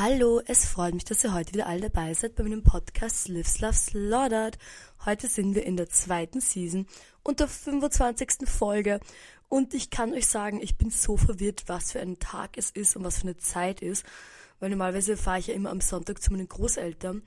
Hallo, 0.00 0.40
es 0.46 0.64
freut 0.64 0.94
mich, 0.94 1.06
dass 1.06 1.24
ihr 1.24 1.34
heute 1.34 1.54
wieder 1.54 1.66
alle 1.66 1.90
dabei 1.90 2.14
seid 2.14 2.36
bei 2.36 2.44
meinem 2.44 2.62
Podcast 2.62 3.26
Lives 3.26 3.58
Love 3.58 3.72
Slaughtered. 3.72 4.56
Heute 5.04 5.26
sind 5.26 5.56
wir 5.56 5.66
in 5.66 5.76
der 5.76 5.90
zweiten 5.90 6.40
Season 6.40 6.86
und 7.24 7.40
der 7.40 7.48
25. 7.48 8.48
Folge 8.48 9.00
und 9.48 9.74
ich 9.74 9.90
kann 9.90 10.12
euch 10.12 10.28
sagen, 10.28 10.62
ich 10.62 10.76
bin 10.76 10.90
so 10.90 11.16
verwirrt, 11.16 11.64
was 11.66 11.90
für 11.90 12.00
ein 12.00 12.20
Tag 12.20 12.56
es 12.56 12.70
ist 12.70 12.94
und 12.94 13.02
was 13.02 13.16
für 13.16 13.22
eine 13.24 13.38
Zeit 13.38 13.82
ist, 13.82 14.06
weil 14.60 14.70
normalerweise 14.70 15.16
fahre 15.16 15.40
ich 15.40 15.48
ja 15.48 15.54
immer 15.54 15.70
am 15.70 15.80
Sonntag 15.80 16.22
zu 16.22 16.30
meinen 16.30 16.46
Großeltern 16.46 17.24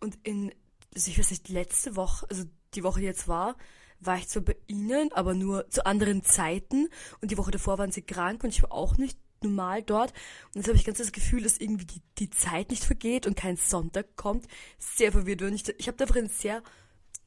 und 0.00 0.18
in, 0.24 0.52
also 0.96 1.12
ich 1.12 1.20
weiß 1.20 1.30
nicht, 1.30 1.48
letzte 1.48 1.94
Woche, 1.94 2.26
also 2.28 2.42
die 2.74 2.82
Woche, 2.82 3.00
jetzt 3.00 3.28
war, 3.28 3.54
war 4.00 4.16
ich 4.16 4.26
zwar 4.26 4.42
bei 4.42 4.56
ihnen, 4.66 5.12
aber 5.12 5.34
nur 5.34 5.70
zu 5.70 5.86
anderen 5.86 6.24
Zeiten 6.24 6.88
und 7.20 7.30
die 7.30 7.38
Woche 7.38 7.52
davor 7.52 7.78
waren 7.78 7.92
sie 7.92 8.02
krank 8.02 8.42
und 8.42 8.50
ich 8.50 8.64
war 8.64 8.72
auch 8.72 8.96
nicht 8.96 9.16
normal 9.44 9.82
dort. 9.82 10.12
Und 10.48 10.56
jetzt 10.56 10.68
habe 10.68 10.76
ich 10.76 10.84
ganz 10.84 10.98
das 10.98 11.12
Gefühl, 11.12 11.42
dass 11.42 11.58
irgendwie 11.58 11.86
die, 11.86 12.02
die 12.18 12.30
Zeit 12.30 12.70
nicht 12.70 12.84
vergeht 12.84 13.26
und 13.26 13.36
kein 13.36 13.56
Sonntag 13.56 14.16
kommt. 14.16 14.46
Sehr 14.78 15.12
verwirrt. 15.12 15.42
Und 15.42 15.54
ich, 15.54 15.68
ich 15.78 15.86
habe 15.88 15.96
da 15.96 16.04
einfach 16.04 16.16
einen 16.16 16.28
sehr 16.28 16.62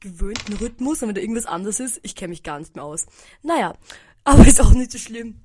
gewöhnten 0.00 0.54
Rhythmus 0.54 1.02
und 1.02 1.08
wenn 1.08 1.14
da 1.14 1.20
irgendwas 1.20 1.46
anders 1.46 1.80
ist, 1.80 2.00
ich 2.02 2.16
kenne 2.16 2.30
mich 2.30 2.42
gar 2.42 2.58
nicht 2.58 2.74
mehr 2.74 2.84
aus. 2.84 3.06
Naja, 3.42 3.76
aber 4.24 4.46
ist 4.46 4.60
auch 4.60 4.72
nicht 4.72 4.92
so 4.92 4.98
schlimm. 4.98 5.40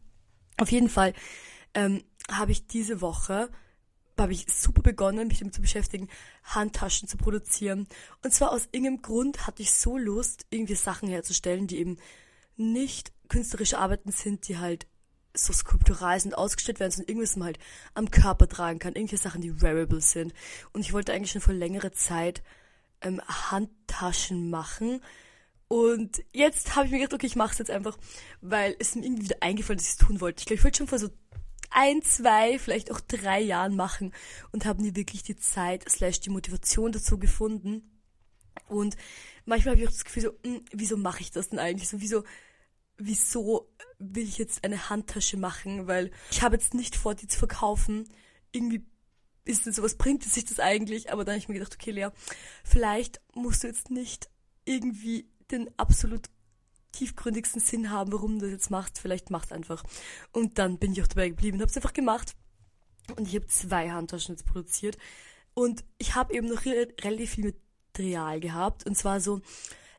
Auf 0.58 0.72
jeden 0.72 0.89
Fall 0.89 1.13
ähm, 1.73 2.03
habe 2.30 2.52
ich 2.52 2.67
diese 2.67 3.02
Woche 3.02 3.49
habe 4.20 4.34
ich 4.34 4.47
super 4.52 4.81
begonnen, 4.81 5.27
mich 5.27 5.39
damit 5.39 5.53
zu 5.53 5.61
beschäftigen, 5.61 6.09
Handtaschen 6.44 7.08
zu 7.08 7.17
produzieren. 7.17 7.88
Und 8.23 8.34
zwar 8.34 8.52
aus 8.52 8.67
irgendeinem 8.72 9.02
Grund 9.02 9.45
hatte 9.45 9.61
ich 9.61 9.72
so 9.72 9.97
Lust, 9.97 10.45
irgendwie 10.49 10.75
Sachen 10.75 11.08
herzustellen, 11.09 11.67
die 11.67 11.77
eben 11.77 11.97
nicht 12.55 13.11
künstlerische 13.30 13.77
Arbeiten 13.77 14.11
sind, 14.11 14.47
die 14.47 14.58
halt 14.58 14.88
so 15.38 15.54
skulptural 15.54 16.20
sind, 16.20 16.38
ausgestellt 16.38 16.80
werden, 16.80 16.91
sondern 16.91 17.09
irgendwas 17.09 17.36
man 17.36 17.48
halt 17.48 17.59
am 17.94 18.12
Körper 18.12 18.48
tragen 18.48 18.80
kann, 18.80 18.95
irgendwelche 18.95 19.22
Sachen, 19.22 19.41
die 19.41 19.62
wearable 19.62 20.02
sind. 20.02 20.34
Und 20.73 20.82
ich 20.82 20.94
wollte 20.94 21.14
eigentlich 21.14 21.32
schon 21.32 21.41
vor 21.41 21.54
längerer 21.54 21.91
Zeit 21.94 22.44
ähm, 23.02 23.22
Handtaschen 23.28 24.50
machen. 24.50 25.02
Und 25.67 26.23
jetzt 26.31 26.76
habe 26.76 26.86
ich 26.86 26.92
mir 26.92 27.00
gedacht, 27.00 27.14
okay, 27.14 27.28
ich 27.28 27.36
mache 27.36 27.52
es 27.52 27.58
jetzt 27.58 27.72
einfach, 27.72 27.98
weil 28.42 28.76
es 28.80 28.95
mir 28.95 29.03
irgendwie 29.03 29.23
wieder 29.23 29.38
eingefallen, 29.42 29.78
dass 29.78 29.88
ich 29.88 29.94
es 29.94 29.98
tun 29.98 30.22
wollte. 30.22 30.39
Ich 30.39 30.45
glaube, 30.45 30.59
ich 30.59 30.64
wollte 30.64 30.78
schon 30.78 30.88
vor 30.88 31.00
so 31.00 31.09
ein, 31.70 32.02
zwei, 32.02 32.58
vielleicht 32.59 32.92
auch 32.92 33.02
drei 33.02 33.42
Jahren 33.42 33.76
machen 33.76 34.14
und 34.52 34.66
habe 34.66 34.81
nie 34.81 34.95
wirklich 34.95 35.23
die 35.23 35.36
Zeit 35.36 35.88
slash 35.89 36.22
die 36.22 36.30
Motivation 36.30 36.94
dazu 36.94 37.20
gefunden. 37.20 37.92
Und 38.70 38.95
manchmal 39.45 39.73
habe 39.73 39.81
ich 39.81 39.88
auch 39.88 39.94
das 39.94 40.06
Gefühl 40.06 40.23
so, 40.23 40.30
mh, 40.30 40.56
hm, 40.56 40.66
wieso 40.72 40.98
mache 40.98 41.22
ich 41.22 41.31
das 41.31 41.50
denn 41.50 41.59
eigentlich? 41.59 41.89
So, 41.89 42.02
wieso 42.02 42.23
wieso 42.98 43.70
will 44.00 44.28
ich 44.28 44.38
jetzt 44.38 44.64
eine 44.64 44.90
Handtasche 44.90 45.38
machen, 45.38 45.88
weil 45.88 46.12
ich 46.31 46.42
habe 46.42 46.56
jetzt 46.56 46.73
nicht 46.73 46.95
vor, 46.95 47.16
die 47.16 47.28
zu 47.28 47.38
verkaufen. 47.38 48.08
Irgendwie 48.52 48.86
ist 49.45 49.66
denn 49.66 49.73
so, 49.73 49.84
was 49.84 49.95
bringt 49.95 50.26
es 50.26 50.34
sich 50.34 50.45
das 50.45 50.59
eigentlich? 50.59 51.12
Aber 51.12 51.23
dann 51.23 51.34
habe 51.34 51.39
ich 51.39 51.48
mir 51.48 51.56
gedacht, 51.56 51.76
okay, 51.76 51.92
Lea, 51.92 52.09
vielleicht 52.64 53.22
musst 53.34 53.64
du 53.64 53.67
jetzt 53.67 53.89
nicht 53.89 54.30
irgendwie 54.66 55.30
den 55.52 55.70
absolut 55.78 56.30
tiefgründigsten 56.92 57.62
Sinn 57.62 57.92
haben, 57.92 58.12
warum 58.12 58.39
du 58.39 58.45
das 58.45 58.52
jetzt 58.52 58.72
machst. 58.72 59.00
Vielleicht 59.00 59.30
machst 59.30 59.52
einfach. 59.54 59.84
Und 60.32 60.58
dann 60.58 60.78
bin 60.78 60.92
ich 60.92 61.02
auch 61.02 61.08
dabei 61.08 61.30
geblieben 61.30 61.58
und 61.58 61.61
habe 61.61 61.70
es 61.70 61.78
einfach 61.78 61.94
gemacht. 61.94 62.36
Und 63.16 63.28
ich 63.28 63.36
habe 63.36 63.48
zwei 63.48 63.89
Handtaschen 63.89 64.36
jetzt 64.36 64.45
produziert. 64.45 64.98
Und 65.54 65.84
ich 65.98 66.16
habe 66.16 66.34
eben 66.34 66.48
noch 66.48 66.66
relativ 66.66 67.32
viel 67.32 67.56
Material 67.94 68.39
gehabt. 68.39 68.86
Und 68.86 68.98
zwar 68.98 69.20
so 69.22 69.42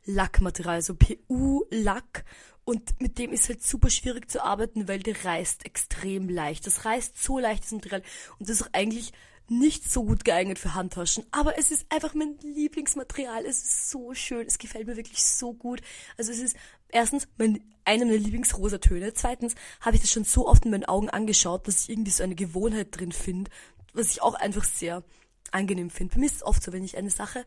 Lackmaterial, 0.09 0.81
so 0.81 0.95
PU-Lack 0.95 2.25
und 2.69 3.01
mit 3.01 3.17
dem 3.17 3.31
ist 3.31 3.49
halt 3.49 3.63
super 3.63 3.89
schwierig 3.89 4.29
zu 4.29 4.43
arbeiten, 4.43 4.87
weil 4.87 4.99
der 4.99 5.25
reißt 5.25 5.65
extrem 5.65 6.29
leicht. 6.29 6.67
Das 6.67 6.85
reißt 6.85 7.21
so 7.21 7.39
leicht, 7.39 7.63
das 7.63 7.71
Material. 7.71 8.03
Und 8.37 8.47
das 8.47 8.59
ist 8.59 8.67
auch 8.67 8.73
eigentlich 8.73 9.11
nicht 9.47 9.91
so 9.91 10.03
gut 10.03 10.23
geeignet 10.23 10.59
für 10.59 10.75
Handtaschen. 10.75 11.25
Aber 11.31 11.57
es 11.57 11.71
ist 11.71 11.87
einfach 11.89 12.13
mein 12.13 12.37
Lieblingsmaterial. 12.43 13.43
Es 13.45 13.63
ist 13.63 13.89
so 13.89 14.13
schön. 14.13 14.45
Es 14.45 14.59
gefällt 14.59 14.85
mir 14.85 14.97
wirklich 14.97 15.25
so 15.25 15.53
gut. 15.53 15.81
Also 16.15 16.31
es 16.31 16.37
ist 16.37 16.55
erstens 16.89 17.27
mein, 17.39 17.59
einer 17.85 18.05
meiner 18.05 18.19
Lieblingsrosatöne. 18.19 19.15
Zweitens 19.15 19.55
habe 19.81 19.95
ich 19.95 20.03
das 20.03 20.11
schon 20.11 20.25
so 20.25 20.47
oft 20.47 20.65
in 20.65 20.69
meinen 20.71 20.85
Augen 20.85 21.09
angeschaut, 21.09 21.67
dass 21.67 21.83
ich 21.83 21.89
irgendwie 21.89 22.11
so 22.11 22.23
eine 22.23 22.35
Gewohnheit 22.35 22.89
drin 22.91 23.11
finde, 23.11 23.49
was 23.93 24.11
ich 24.11 24.21
auch 24.21 24.35
einfach 24.35 24.63
sehr 24.63 25.03
angenehm 25.51 25.89
finde. 25.89 26.13
Für 26.13 26.19
mich 26.19 26.33
ist 26.33 26.35
es 26.37 26.43
oft 26.43 26.61
so, 26.61 26.71
wenn 26.71 26.83
ich 26.83 26.97
eine 26.97 27.09
Sache 27.09 27.45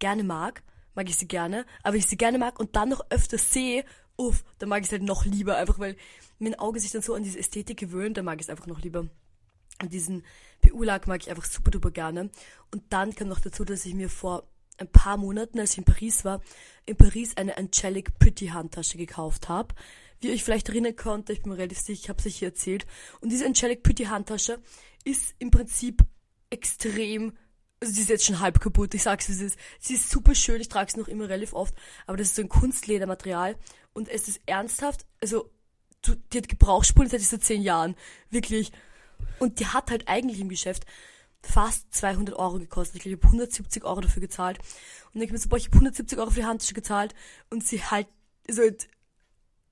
gerne 0.00 0.24
mag, 0.24 0.64
mag 0.96 1.08
ich 1.08 1.16
sie 1.16 1.28
gerne, 1.28 1.64
aber 1.82 1.92
wenn 1.92 2.00
ich 2.00 2.06
sie 2.06 2.16
gerne 2.16 2.38
mag 2.38 2.58
und 2.58 2.74
dann 2.74 2.88
noch 2.88 3.04
öfter 3.10 3.38
sehe 3.38 3.84
uff, 4.16 4.44
dann 4.58 4.68
mag 4.68 4.80
ich 4.80 4.86
es 4.86 4.92
halt 4.92 5.02
noch 5.02 5.24
lieber, 5.24 5.56
einfach 5.56 5.78
weil 5.78 5.96
mein 6.38 6.58
Auge 6.58 6.80
sich 6.80 6.90
dann 6.90 7.02
so 7.02 7.14
an 7.14 7.22
diese 7.22 7.38
Ästhetik 7.38 7.78
gewöhnt, 7.78 8.16
dann 8.16 8.24
mag 8.24 8.40
ich 8.40 8.46
es 8.46 8.50
einfach 8.50 8.66
noch 8.66 8.80
lieber. 8.80 9.08
Und 9.82 9.92
diesen 9.92 10.24
PU-Lack 10.62 11.06
mag 11.06 11.20
ich 11.22 11.30
einfach 11.30 11.44
super 11.44 11.70
duper 11.70 11.90
gerne. 11.90 12.30
Und 12.70 12.82
dann 12.90 13.14
kam 13.14 13.28
noch 13.28 13.40
dazu, 13.40 13.64
dass 13.64 13.84
ich 13.84 13.94
mir 13.94 14.08
vor 14.08 14.48
ein 14.78 14.90
paar 14.90 15.16
Monaten, 15.16 15.58
als 15.58 15.72
ich 15.72 15.78
in 15.78 15.84
Paris 15.84 16.24
war, 16.24 16.42
in 16.86 16.96
Paris 16.96 17.36
eine 17.36 17.56
Angelic 17.56 18.18
Pretty 18.18 18.48
Handtasche 18.48 18.98
gekauft 18.98 19.48
habe. 19.48 19.74
Wie 20.20 20.28
ihr 20.28 20.34
euch 20.34 20.44
vielleicht 20.44 20.68
erinnern 20.68 20.96
könnt, 20.96 21.28
ich 21.28 21.42
bin 21.42 21.52
mir 21.52 21.58
relativ 21.58 21.78
sicher, 21.78 22.02
ich 22.04 22.08
habe 22.08 22.18
es 22.20 22.26
euch 22.26 22.36
hier 22.36 22.48
erzählt. 22.48 22.86
Und 23.20 23.30
diese 23.30 23.44
Angelic 23.44 23.82
Pretty 23.82 24.04
Handtasche 24.04 24.60
ist 25.04 25.34
im 25.38 25.50
Prinzip 25.50 26.04
extrem 26.48 27.32
also 27.80 27.94
die 27.94 28.00
ist 28.00 28.08
jetzt 28.08 28.24
schon 28.24 28.40
halb 28.40 28.60
kaputt, 28.60 28.94
ich 28.94 29.02
sag's 29.02 29.28
es 29.28 29.40
ist. 29.40 29.58
Sie 29.80 29.94
ist 29.94 30.10
super 30.10 30.34
schön, 30.34 30.60
ich 30.60 30.68
trage 30.68 30.92
sie 30.92 30.98
noch 30.98 31.08
immer 31.08 31.28
relativ 31.28 31.52
oft, 31.52 31.74
aber 32.06 32.16
das 32.16 32.28
ist 32.28 32.36
so 32.36 32.42
ein 32.42 32.48
Kunstledermaterial 32.48 33.56
und 33.92 34.08
es 34.08 34.28
ist 34.28 34.40
ernsthaft, 34.46 35.06
also 35.20 35.50
du, 36.02 36.14
die 36.32 36.38
hat 36.38 36.48
Gebrauchsspuren 36.48 37.08
seit 37.08 37.20
dieser 37.20 37.40
zehn 37.40 37.62
Jahren, 37.62 37.96
wirklich. 38.30 38.72
Und 39.38 39.60
die 39.60 39.66
hat 39.66 39.90
halt 39.90 40.08
eigentlich 40.08 40.40
im 40.40 40.48
Geschäft 40.48 40.86
fast 41.42 41.92
200 41.94 42.36
Euro 42.36 42.58
gekostet. 42.58 42.96
Ich 42.96 43.02
glaube, 43.02 43.16
ich 43.16 43.22
habe 43.22 43.28
170 43.28 43.84
Euro 43.84 44.00
dafür 44.00 44.20
gezahlt. 44.20 44.58
Und 45.12 45.22
ich 45.22 45.30
mir 45.30 45.38
so, 45.38 45.48
boah, 45.48 45.56
ich 45.56 45.66
habe 45.66 45.76
170 45.76 46.18
Euro 46.18 46.30
für 46.30 46.40
die 46.40 46.46
Handtasche 46.46 46.74
gezahlt 46.74 47.14
und 47.50 47.66
sie 47.66 47.82
halt, 47.82 48.08
also 48.48 48.62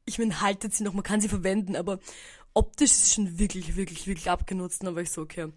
ich 0.07 0.19
meine, 0.19 0.41
haltet 0.41 0.75
sie 0.75 0.85
noch, 0.85 0.93
man 0.93 1.03
kann 1.03 1.21
sie 1.21 1.29
verwenden, 1.29 1.77
aber 1.77 1.99
optisch 2.53 2.91
ist 2.91 3.05
sie 3.05 3.15
schon 3.15 3.39
wirklich, 3.39 3.77
wirklich, 3.77 4.07
wirklich 4.07 4.31
abgenutzt. 4.31 4.81
Und 4.81 4.87
dann 4.87 4.95
war 4.95 5.03
ich 5.03 5.11
so, 5.11 5.23
okay, 5.23 5.53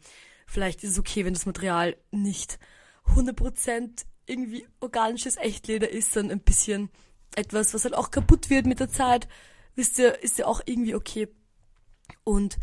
vielleicht 0.47 0.84
ist 0.84 0.91
es 0.91 1.00
okay, 1.00 1.25
wenn 1.25 1.34
das 1.34 1.46
Material 1.46 1.96
nicht 2.12 2.58
100% 3.06 4.06
irgendwie 4.25 4.68
organisches 4.80 5.38
Echtleder 5.38 5.90
ist, 5.90 6.13
sondern 6.13 6.40
ein 6.40 6.44
bisschen 6.44 6.90
etwas, 7.35 7.74
was 7.74 7.84
halt 7.84 7.94
auch 7.94 8.12
kaputt 8.12 8.50
wird 8.50 8.66
mit 8.66 8.80
der 8.80 8.90
Zeit, 8.90 9.28
wisst 9.75 10.00
ihr, 10.00 10.22
ist 10.24 10.38
ja 10.38 10.47
auch 10.47 10.62
irgendwie 10.66 10.96
okay. 10.96 11.28
Und 12.24 12.58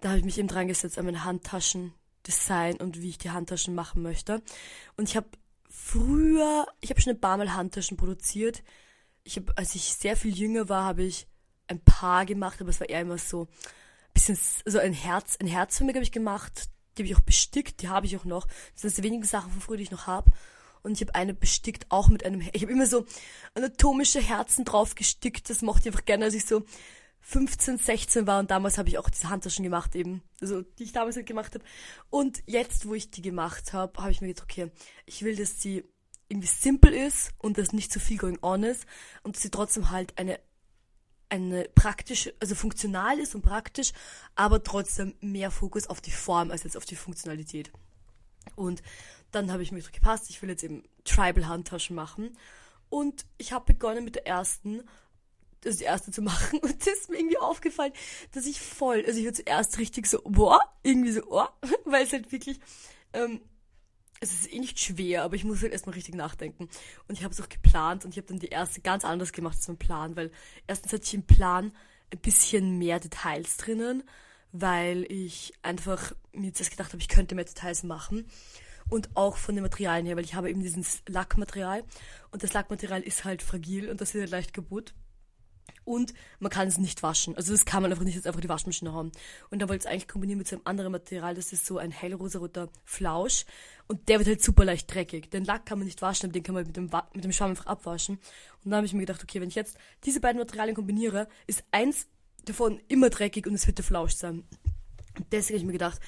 da 0.00 0.10
habe 0.10 0.18
ich 0.18 0.24
mich 0.24 0.38
eben 0.38 0.48
dran 0.48 0.68
gesetzt 0.68 0.98
an 0.98 1.06
mein 1.06 1.24
Handtaschendesign 1.24 2.76
und 2.76 3.00
wie 3.00 3.10
ich 3.10 3.18
die 3.18 3.30
Handtaschen 3.30 3.74
machen 3.74 4.02
möchte. 4.02 4.42
Und 4.96 5.08
ich 5.08 5.16
habe 5.16 5.28
früher, 5.68 6.66
ich 6.80 6.90
habe 6.90 7.00
schon 7.00 7.14
ein 7.14 7.20
paar 7.20 7.36
Mal 7.36 7.54
Handtaschen 7.54 7.96
produziert. 7.96 8.62
Ich 9.24 9.36
habe, 9.36 9.56
als 9.56 9.74
ich 9.74 9.94
sehr 9.94 10.16
viel 10.16 10.36
jünger 10.36 10.68
war, 10.68 10.84
habe 10.84 11.02
ich 11.02 11.26
ein 11.68 11.80
paar 11.80 12.26
gemacht, 12.26 12.60
aber 12.60 12.70
es 12.70 12.80
war 12.80 12.88
eher 12.88 13.00
immer 13.00 13.18
so 13.18 13.42
ein 13.42 13.48
bisschen, 14.14 14.38
so 14.64 14.78
ein 14.78 14.92
Herz, 14.92 15.36
ein 15.40 15.46
Herz 15.46 15.78
für 15.78 15.84
mich 15.84 15.94
habe 15.94 16.02
ich 16.02 16.12
gemacht, 16.12 16.68
die 17.02 17.12
habe 17.12 17.12
ich 17.12 17.16
auch 17.16 17.26
bestickt, 17.26 17.82
die 17.82 17.88
habe 17.88 18.06
ich 18.06 18.16
auch 18.16 18.24
noch. 18.24 18.46
Das 18.72 18.82
sind 18.82 18.96
die 18.98 19.02
wenigen 19.02 19.24
Sachen 19.24 19.50
von 19.50 19.60
früher, 19.60 19.76
die 19.76 19.84
ich 19.84 19.90
noch 19.90 20.06
habe. 20.06 20.30
Und 20.82 20.92
ich 20.92 21.00
habe 21.02 21.14
eine 21.14 21.34
bestickt, 21.34 21.86
auch 21.90 22.08
mit 22.08 22.24
einem, 22.24 22.40
ich 22.52 22.62
habe 22.62 22.72
immer 22.72 22.86
so 22.86 23.04
anatomische 23.54 24.20
Herzen 24.20 24.64
drauf 24.64 24.94
gestickt. 24.94 25.50
Das 25.50 25.62
mochte 25.62 25.88
ich 25.88 25.94
einfach 25.94 26.06
gerne, 26.06 26.26
als 26.26 26.34
ich 26.34 26.46
so 26.46 26.64
15, 27.20 27.78
16 27.78 28.26
war. 28.26 28.38
Und 28.38 28.50
damals 28.50 28.78
habe 28.78 28.88
ich 28.88 28.98
auch 28.98 29.10
diese 29.10 29.28
Handtaschen 29.28 29.62
gemacht 29.62 29.94
eben. 29.94 30.22
Also, 30.40 30.62
die 30.62 30.84
ich 30.84 30.92
damals 30.92 31.16
halt 31.16 31.26
gemacht 31.26 31.54
habe. 31.54 31.64
Und 32.08 32.42
jetzt, 32.46 32.86
wo 32.86 32.94
ich 32.94 33.10
die 33.10 33.22
gemacht 33.22 33.72
habe, 33.72 34.00
habe 34.00 34.10
ich 34.10 34.20
mir 34.20 34.28
gedacht, 34.28 34.44
okay, 34.50 34.70
ich 35.04 35.22
will, 35.22 35.36
dass 35.36 35.60
sie 35.60 35.84
irgendwie 36.28 36.48
simpel 36.48 36.94
ist 36.94 37.32
und 37.38 37.58
dass 37.58 37.72
nicht 37.72 37.92
zu 37.92 37.98
so 37.98 38.04
viel 38.04 38.16
going 38.16 38.38
on 38.40 38.62
ist. 38.62 38.86
Und 39.22 39.36
dass 39.36 39.42
sie 39.42 39.50
trotzdem 39.50 39.90
halt 39.90 40.16
eine 40.18 40.40
eine 41.30 41.68
praktische, 41.74 42.34
also 42.40 42.54
funktional 42.54 43.18
ist 43.18 43.34
und 43.34 43.42
praktisch, 43.42 43.92
aber 44.34 44.62
trotzdem 44.62 45.14
mehr 45.20 45.50
Fokus 45.50 45.86
auf 45.86 46.00
die 46.00 46.10
Form 46.10 46.50
als 46.50 46.64
jetzt 46.64 46.76
auf 46.76 46.84
die 46.84 46.96
Funktionalität. 46.96 47.70
Und 48.56 48.82
dann 49.30 49.52
habe 49.52 49.62
ich 49.62 49.72
mir 49.72 49.78
gedacht, 49.78 49.94
gepasst, 49.94 50.30
ich 50.30 50.42
will 50.42 50.50
jetzt 50.50 50.64
eben 50.64 50.82
Tribal 51.04 51.46
Handtaschen 51.46 51.94
machen. 51.94 52.36
Und 52.88 53.24
ich 53.38 53.52
habe 53.52 53.72
begonnen 53.72 54.04
mit 54.04 54.16
der 54.16 54.26
ersten, 54.26 54.82
also 55.64 55.78
die 55.78 55.84
erste 55.84 56.10
zu 56.10 56.22
machen. 56.22 56.58
Und 56.62 56.80
das 56.80 56.94
ist 56.94 57.10
mir 57.10 57.18
irgendwie 57.18 57.38
aufgefallen, 57.38 57.92
dass 58.32 58.46
ich 58.46 58.60
voll, 58.60 59.04
also 59.06 59.18
ich 59.18 59.26
war 59.26 59.32
zuerst 59.32 59.78
richtig 59.78 60.06
so, 60.06 60.20
boah, 60.24 60.60
irgendwie 60.82 61.12
so, 61.12 61.22
oh, 61.28 61.46
weil 61.84 62.04
es 62.04 62.12
halt 62.12 62.32
wirklich, 62.32 62.58
ähm, 63.12 63.40
es 64.20 64.34
ist 64.34 64.52
eh 64.52 64.58
nicht 64.58 64.78
schwer, 64.78 65.24
aber 65.24 65.34
ich 65.34 65.44
muss 65.44 65.62
halt 65.62 65.72
erstmal 65.72 65.94
richtig 65.94 66.14
nachdenken. 66.14 66.68
Und 67.08 67.18
ich 67.18 67.24
habe 67.24 67.32
es 67.32 67.40
auch 67.40 67.48
geplant 67.48 68.04
und 68.04 68.10
ich 68.10 68.18
habe 68.18 68.28
dann 68.28 68.38
die 68.38 68.48
erste 68.48 68.82
ganz 68.82 69.04
anders 69.04 69.32
gemacht 69.32 69.56
als 69.56 69.68
mein 69.68 69.78
Plan, 69.78 70.16
weil 70.16 70.30
erstens 70.66 70.92
hatte 70.92 71.04
ich 71.04 71.14
im 71.14 71.22
Plan 71.22 71.72
ein 72.12 72.18
bisschen 72.18 72.78
mehr 72.78 73.00
Details 73.00 73.56
drinnen, 73.56 74.02
weil 74.52 75.10
ich 75.10 75.54
einfach 75.62 76.12
mir 76.32 76.48
jetzt 76.48 76.70
gedacht 76.70 76.92
habe, 76.92 77.00
ich 77.00 77.08
könnte 77.08 77.34
mehr 77.34 77.44
Details 77.44 77.82
machen. 77.82 78.26
Und 78.90 79.16
auch 79.16 79.36
von 79.36 79.54
den 79.54 79.62
Materialien 79.62 80.06
her, 80.06 80.16
weil 80.16 80.24
ich 80.24 80.34
habe 80.34 80.50
eben 80.50 80.62
dieses 80.62 81.02
Lackmaterial 81.06 81.84
und 82.32 82.42
das 82.42 82.52
Lackmaterial 82.52 83.02
ist 83.02 83.24
halt 83.24 83.40
fragil 83.40 83.88
und 83.88 84.00
das 84.00 84.14
wird 84.14 84.22
halt 84.22 84.32
leicht 84.32 84.52
kaputt. 84.52 84.94
Und 85.90 86.14
man 86.38 86.50
kann 86.50 86.68
es 86.68 86.78
nicht 86.78 87.02
waschen. 87.02 87.36
Also 87.36 87.52
das 87.52 87.64
kann 87.64 87.82
man 87.82 87.90
einfach 87.90 88.04
nicht 88.04 88.14
jetzt 88.14 88.28
einfach 88.28 88.40
die 88.40 88.48
Waschmaschine 88.48 88.92
haben. 88.92 89.10
Und 89.50 89.60
dann 89.60 89.68
wollte 89.68 89.82
ich 89.82 89.86
es 89.86 89.90
eigentlich 89.90 90.06
kombinieren 90.06 90.38
mit 90.38 90.46
so 90.46 90.54
einem 90.54 90.62
anderen 90.64 90.92
Material, 90.92 91.34
das 91.34 91.52
ist 91.52 91.66
so 91.66 91.78
ein 91.78 91.90
hellrosaroter 91.90 92.68
Flausch 92.84 93.44
und 93.88 94.08
der 94.08 94.18
wird 94.18 94.28
halt 94.28 94.42
super 94.42 94.64
leicht 94.64 94.92
dreckig. 94.94 95.30
Den 95.32 95.44
Lack 95.44 95.66
kann 95.66 95.78
man 95.78 95.86
nicht 95.86 96.00
waschen, 96.00 96.26
aber 96.26 96.32
den 96.32 96.44
kann 96.44 96.54
man 96.54 96.64
mit 96.64 96.76
dem, 96.76 96.90
mit 97.12 97.24
dem 97.24 97.32
Schwamm 97.32 97.50
einfach 97.50 97.66
abwaschen. 97.66 98.16
Und 98.64 98.70
dann 98.70 98.76
habe 98.76 98.86
ich 98.86 98.92
mir 98.92 99.00
gedacht, 99.00 99.22
okay, 99.22 99.40
wenn 99.40 99.48
ich 99.48 99.56
jetzt 99.56 99.76
diese 100.04 100.20
beiden 100.20 100.38
Materialien 100.38 100.76
kombiniere, 100.76 101.26
ist 101.48 101.64
eins 101.72 102.06
davon 102.44 102.80
immer 102.86 103.10
dreckig 103.10 103.48
und 103.48 103.54
es 103.54 103.66
wird 103.66 103.78
der 103.78 103.84
Flausch 103.84 104.12
sein. 104.12 104.44
Und 105.18 105.26
deswegen 105.32 105.56
habe 105.56 105.62
ich 105.62 105.66
mir 105.66 105.72
gedacht, 105.72 106.00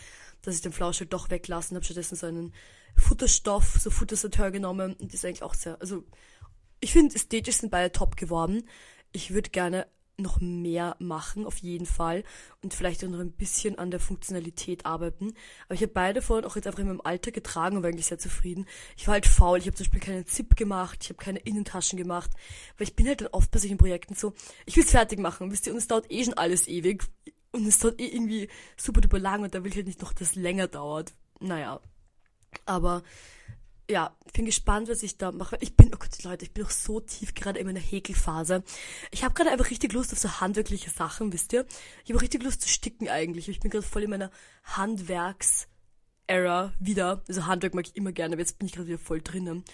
dass 0.43 0.55
ich 0.55 0.63
den 0.63 0.73
Flausch 0.73 1.01
halt 1.01 1.13
doch 1.13 1.29
weglassen 1.29 1.75
habe, 1.75 1.85
stattdessen 1.85 2.15
so 2.17 2.27
einen 2.27 2.55
Futterstoff, 2.97 3.79
so 3.81 3.91
Futtersateur 3.91 4.53
genommen 4.53 4.95
und 4.95 5.13
das 5.13 5.15
ist 5.15 5.25
eigentlich 5.25 5.43
auch 5.43 5.55
sehr, 5.55 5.81
also 5.81 6.05
ich 6.83 6.93
finde, 6.93 7.15
ästhetisch 7.15 7.57
sind 7.59 7.71
beide 7.71 7.93
top 7.93 8.17
geworden. 8.17 8.65
Ich 9.13 9.33
würde 9.33 9.51
gerne 9.51 9.87
noch 10.19 10.41
mehr 10.41 10.97
machen, 10.99 11.47
auf 11.47 11.59
jeden 11.59 11.87
Fall. 11.87 12.25
Und 12.63 12.75
vielleicht 12.75 13.05
auch 13.05 13.09
noch 13.09 13.19
ein 13.19 13.33
bisschen 13.33 13.79
an 13.79 13.91
der 13.91 14.01
Funktionalität 14.01 14.87
arbeiten. 14.87 15.35
Aber 15.67 15.75
ich 15.75 15.83
habe 15.83 15.93
beide 15.93 16.21
davon 16.21 16.45
auch 16.45 16.57
jetzt 16.57 16.67
einfach 16.67 16.81
in 16.81 16.87
meinem 16.87 17.01
Alter 17.03 17.33
getragen 17.33 17.77
und 17.77 17.83
war 17.83 17.91
eigentlich 17.91 18.07
sehr 18.07 18.19
zufrieden. 18.19 18.67
Ich 18.97 19.07
war 19.07 19.15
halt 19.15 19.27
faul. 19.27 19.59
Ich 19.59 19.67
habe 19.67 19.77
zum 19.77 19.85
Beispiel 19.85 20.01
keinen 20.01 20.27
Zip 20.27 20.57
gemacht. 20.57 20.99
Ich 21.03 21.09
habe 21.09 21.23
keine 21.23 21.41
Innentaschen 21.41 21.97
gemacht. 21.97 22.31
Weil 22.77 22.87
ich 22.87 22.97
bin 22.97 23.07
halt 23.07 23.21
dann 23.21 23.29
oft 23.29 23.51
bei 23.51 23.59
solchen 23.59 23.79
Projekten 23.79 24.15
so, 24.15 24.35
ich 24.67 24.77
will 24.77 24.85
es 24.85 24.91
fertig 24.91 25.19
machen, 25.19 25.51
wisst 25.51 25.67
ihr, 25.67 25.73
und 25.73 25.79
es 25.79 25.89
dauert 25.89 26.11
eh 26.11 26.25
schon 26.25 26.35
alles 26.35 26.69
ewig. 26.69 27.05
Und 27.51 27.67
es 27.67 27.79
dauert 27.79 28.01
eh 28.01 28.07
irgendwie 28.07 28.49
super 28.77 29.01
duper 29.01 29.19
lang 29.19 29.43
und 29.43 29.55
da 29.55 29.63
will 29.63 29.71
ich 29.71 29.77
halt 29.77 29.87
nicht 29.87 30.01
noch, 30.01 30.13
dass 30.13 30.37
länger 30.37 30.69
dauert. 30.69 31.13
Naja. 31.41 31.81
Aber 32.65 33.03
ja, 33.91 34.17
ich 34.27 34.33
bin 34.33 34.47
gespannt, 34.47 34.89
was 34.89 35.03
ich 35.03 35.19
da 35.19 35.33
mache. 35.33 35.59
Ich 35.61 35.77
bin, 35.77 35.93
oh 35.95 35.99
Gott, 35.99 36.23
Leute, 36.23 36.45
ich 36.45 36.55
bin 36.55 36.65
doch 36.65 36.71
so 36.71 37.01
tief 37.01 37.35
gerade 37.35 37.59
in 37.59 37.67
meiner 37.67 37.81
Häkelphase. 37.81 38.63
Ich 39.11 39.25
habe 39.25 39.35
gerade 39.35 39.51
einfach 39.51 39.71
richtig 39.71 39.93
Lust 39.93 40.13
auf 40.13 40.19
so 40.19 40.41
handwerkliche 40.41 40.91
Sachen, 40.91 41.33
wisst 41.33 41.53
ihr? 41.53 41.67
Ich 42.05 42.11
habe 42.11 42.23
richtig 42.23 42.43
Lust 42.43 42.63
zu 42.63 42.69
sticken 42.69 43.09
eigentlich. 43.09 43.49
Ich 43.49 43.61
bin 43.61 43.71
gerade 43.71 43.87
voll 43.87 44.05
in 44.05 44.11
meiner 44.11 44.31
Handwerks-Era 44.65 46.73
wieder. 46.79 47.23
Also 47.29 47.47
Handwerk 47.47 47.75
mag 47.75 47.87
ich 47.87 47.97
immer 47.97 48.13
gerne, 48.13 48.35
aber 48.35 48.41
jetzt 48.41 48.59
bin 48.59 48.67
ich 48.67 48.73
gerade 48.73 48.89
wieder 48.89 48.99
voll 48.99 49.21
drinnen. 49.21 49.65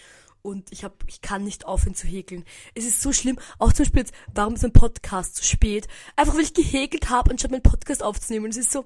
Und 0.41 0.73
ich 0.73 0.85
hab, 0.85 1.05
ich 1.07 1.21
kann 1.21 1.45
nicht 1.45 1.67
aufhören 1.67 1.95
zu 1.95 2.07
häkeln. 2.07 2.45
Es 2.75 2.87
ist 2.87 3.03
so 3.03 3.13
schlimm. 3.13 3.39
Auch 3.59 3.73
zum 3.73 3.85
Beispiel 3.85 4.01
jetzt, 4.01 4.15
warum 4.33 4.55
ist 4.55 4.63
mein 4.63 4.73
Podcast 4.73 5.37
zu 5.37 5.45
spät? 5.45 5.89
Einfach 6.17 6.35
weil 6.35 6.43
ich 6.43 6.55
gehäkelt 6.55 7.11
habe, 7.11 7.31
anstatt 7.31 7.51
meinen 7.51 7.63
Podcast 7.63 8.03
aufzunehmen. 8.03 8.51
Es 8.51 8.57
ist 8.57 8.73
so, 8.73 8.85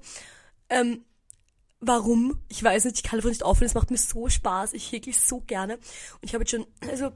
ähm, 0.69 1.05
warum. 1.87 2.39
Ich 2.49 2.63
weiß 2.63 2.85
nicht, 2.85 2.97
ich 2.97 3.03
kann 3.03 3.19
einfach 3.19 3.29
nicht 3.29 3.43
aufhören. 3.43 3.67
Es 3.67 3.73
macht 3.73 3.91
mir 3.91 3.97
so 3.97 4.29
Spaß. 4.29 4.73
Ich 4.73 4.91
häkle 4.91 5.13
so 5.13 5.41
gerne. 5.41 5.75
Und 5.75 6.23
ich 6.23 6.33
habe 6.33 6.43
jetzt 6.43 6.51
schon, 6.51 6.65
also 6.89 7.11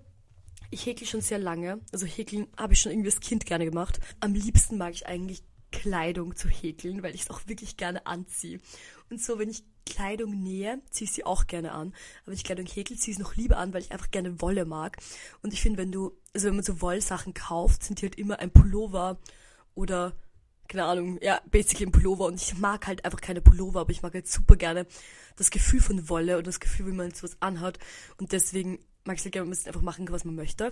ich 0.69 0.85
häkle 0.85 1.07
schon 1.07 1.21
sehr 1.21 1.39
lange. 1.39 1.79
Also 1.91 2.05
häkeln 2.05 2.47
habe 2.57 2.73
ich 2.73 2.81
schon 2.81 2.91
irgendwie 2.91 3.09
als 3.09 3.19
Kind 3.19 3.45
gerne 3.45 3.65
gemacht. 3.65 3.99
Am 4.19 4.33
liebsten 4.33 4.77
mag 4.77 4.93
ich 4.93 5.07
eigentlich 5.07 5.43
Kleidung 5.71 6.35
zu 6.35 6.47
häkeln, 6.47 7.03
weil 7.03 7.15
ich 7.15 7.21
es 7.21 7.29
auch 7.29 7.41
wirklich 7.47 7.77
gerne 7.77 8.05
anziehe. 8.05 8.59
Und 9.09 9.21
so, 9.21 9.39
wenn 9.39 9.49
ich 9.49 9.63
Kleidung 9.85 10.43
nähe, 10.43 10.81
ziehe 10.91 11.05
ich 11.05 11.13
sie 11.13 11.25
auch 11.25 11.47
gerne 11.47 11.71
an. 11.71 11.93
Aber 12.21 12.27
wenn 12.27 12.33
ich 12.33 12.43
Kleidung 12.43 12.65
häkel, 12.65 12.97
ziehe 12.97 13.13
ich 13.13 13.19
es 13.19 13.23
noch 13.23 13.35
lieber 13.35 13.57
an, 13.57 13.73
weil 13.73 13.81
ich 13.81 13.91
einfach 13.91 14.11
gerne 14.11 14.41
Wolle 14.41 14.65
mag. 14.65 14.97
Und 15.41 15.53
ich 15.53 15.61
finde, 15.61 15.79
wenn 15.79 15.91
du, 15.91 16.17
also 16.33 16.47
wenn 16.47 16.55
man 16.55 16.63
so 16.63 16.81
Wollsachen 16.81 17.33
kauft, 17.33 17.83
sind 17.83 18.01
die 18.01 18.05
halt 18.05 18.17
immer 18.17 18.39
ein 18.39 18.51
Pullover 18.51 19.19
oder 19.75 20.13
keine 20.67 20.85
Ahnung, 20.85 21.19
ja, 21.21 21.41
basically 21.49 21.85
ein 21.85 21.91
Pullover 21.91 22.25
und 22.25 22.41
ich 22.41 22.57
mag 22.57 22.87
halt 22.87 23.05
einfach 23.05 23.21
keine 23.21 23.41
Pullover, 23.41 23.81
aber 23.81 23.91
ich 23.91 24.01
mag 24.01 24.13
halt 24.13 24.27
super 24.27 24.55
gerne 24.55 24.85
das 25.35 25.51
Gefühl 25.51 25.81
von 25.81 26.09
Wolle 26.09 26.37
und 26.37 26.47
das 26.47 26.59
Gefühl, 26.59 26.87
wie 26.87 26.91
man 26.91 27.11
so 27.11 27.23
was 27.23 27.41
anhat 27.41 27.79
und 28.17 28.31
deswegen 28.31 28.79
mag 29.05 29.17
ich 29.17 29.23
halt 29.23 29.33
gerne, 29.33 29.49
man 29.49 29.57
einfach 29.65 29.81
machen 29.81 30.07
was 30.09 30.25
man 30.25 30.35
möchte. 30.35 30.69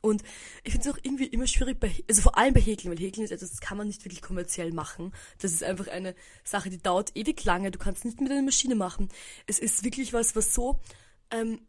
Und 0.00 0.22
ich 0.64 0.72
finde 0.72 0.88
es 0.88 0.94
auch 0.94 0.98
irgendwie 1.02 1.26
immer 1.26 1.46
schwierig 1.46 1.78
bei, 1.78 1.92
also 2.08 2.22
vor 2.22 2.36
allem 2.36 2.54
bei 2.54 2.60
Häkeln, 2.60 2.90
weil 2.90 2.98
Häkeln 2.98 3.24
ist 3.24 3.30
etwas, 3.30 3.50
das 3.50 3.60
kann 3.60 3.78
man 3.78 3.86
nicht 3.86 4.04
wirklich 4.04 4.22
kommerziell 4.22 4.72
machen. 4.72 5.12
Das 5.38 5.52
ist 5.52 5.62
einfach 5.62 5.88
eine 5.88 6.14
Sache, 6.42 6.70
die 6.70 6.78
dauert 6.78 7.12
ewig 7.14 7.44
lange. 7.44 7.70
Du 7.70 7.78
kannst 7.78 8.00
es 8.00 8.04
nicht 8.04 8.20
mit 8.20 8.32
einer 8.32 8.42
Maschine 8.42 8.74
machen. 8.74 9.08
Es 9.46 9.58
ist 9.58 9.84
wirklich 9.84 10.12
was, 10.12 10.34
was 10.34 10.54
so, 10.54 10.80
ähm, 11.30 11.60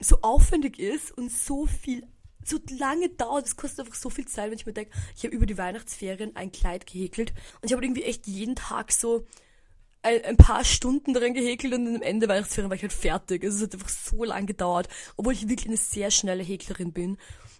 so 0.00 0.18
aufwendig 0.22 0.78
ist 0.78 1.12
und 1.12 1.30
so 1.30 1.66
viel 1.66 2.06
so 2.44 2.58
lange 2.78 3.08
dauert. 3.10 3.46
Es 3.46 3.56
kostet 3.56 3.80
einfach 3.80 3.94
so 3.94 4.10
viel 4.10 4.26
Zeit, 4.26 4.50
wenn 4.50 4.58
ich 4.58 4.66
mir 4.66 4.72
denke, 4.72 4.92
ich 5.16 5.24
habe 5.24 5.34
über 5.34 5.46
die 5.46 5.58
Weihnachtsferien 5.58 6.36
ein 6.36 6.52
Kleid 6.52 6.86
gehäkelt 6.86 7.32
und 7.60 7.66
ich 7.66 7.72
habe 7.72 7.84
irgendwie 7.84 8.04
echt 8.04 8.26
jeden 8.26 8.56
Tag 8.56 8.92
so 8.92 9.26
ein, 10.02 10.24
ein, 10.24 10.36
paar 10.36 10.64
Stunden 10.64 11.14
darin 11.14 11.34
gehäkelt 11.34 11.74
und 11.74 11.96
am 11.96 12.02
Ende 12.02 12.28
Weihnachtsferien 12.28 12.70
war 12.70 12.76
ich 12.76 12.82
halt 12.82 12.92
fertig. 12.92 13.44
Also 13.44 13.58
es 13.58 13.62
hat 13.62 13.74
einfach 13.74 13.88
so 13.88 14.24
lange 14.24 14.46
gedauert, 14.46 14.88
obwohl 15.16 15.32
ich 15.32 15.48
wirklich 15.48 15.68
eine 15.68 15.76
sehr 15.76 16.10
schnelle 16.10 16.42
Häklerin 16.42 16.92
bin. 16.92 17.18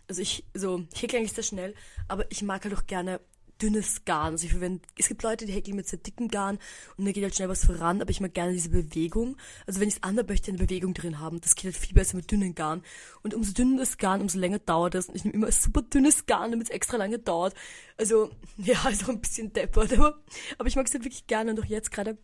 Also 0.09 0.23
ich, 0.23 0.45
so, 0.53 0.85
ich 0.93 1.03
häkle 1.03 1.19
eigentlich 1.19 1.33
sehr 1.33 1.45
schnell, 1.45 1.75
aber 2.09 2.31
ich 2.31 2.43
mag 2.43 2.65
halt 2.65 2.75
auch 2.75 2.87
gerne 2.87 3.21
dünnes 3.63 4.05
Garn. 4.05 4.33
Also 4.33 4.47
ich 4.47 4.53
verwende, 4.53 4.83
es 4.99 5.09
gibt 5.09 5.23
Leute, 5.23 5.47
die 5.47 5.53
häkeln 5.53 5.77
mit 5.77 5.87
sehr 5.87 5.99
dickem 5.99 6.29
Garn 6.29 6.59
und 6.97 7.05
da 7.05 7.13
geht 7.13 7.23
halt 7.23 7.35
schnell 7.35 7.49
was 7.49 7.65
voran, 7.65 8.01
aber 8.01 8.11
ich 8.11 8.21
mag 8.21 8.35
gerne 8.35 8.53
diese 8.53 8.71
Bewegung. 8.71 9.37
Also 9.67 9.81
wenn 9.81 9.89
ich 9.89 9.97
es 9.97 10.03
anders 10.03 10.27
möchte, 10.29 10.51
eine 10.51 10.59
Bewegung 10.59 10.95
drin 10.95 11.21
haben. 11.21 11.41
Das 11.41 11.55
geht 11.55 11.67
halt 11.67 11.77
viel 11.77 11.95
besser 11.95 12.17
mit 12.17 12.31
dünnen 12.31 12.55
Garn. 12.55 12.83
Und 13.23 13.35
umso 13.35 13.53
dünner 13.53 13.79
das 13.79 13.99
Garn, 13.99 14.21
umso 14.21 14.39
länger 14.39 14.59
dauert 14.59 14.95
es. 14.95 15.09
Und 15.09 15.15
ich 15.15 15.25
nehme 15.25 15.35
immer 15.35 15.53
super 15.53 15.83
dünnes 15.83 16.27
Garn, 16.27 16.51
damit 16.51 16.69
es 16.69 16.75
extra 16.75 16.97
lange 16.97 17.19
dauert. 17.19 17.55
Also, 17.97 18.31
ja, 18.57 18.81
also 18.85 19.13
ein 19.13 19.21
bisschen 19.21 19.53
deppert, 19.53 19.93
aber, 19.93 20.19
aber 20.59 20.69
ich 20.69 20.77
mag 20.77 20.87
es 20.87 20.95
halt 20.95 21.05
wirklich 21.05 21.27
gerne 21.27 21.53
und 21.53 21.61
auch 21.61 21.67
jetzt 21.67 21.91
gerade 21.93 22.19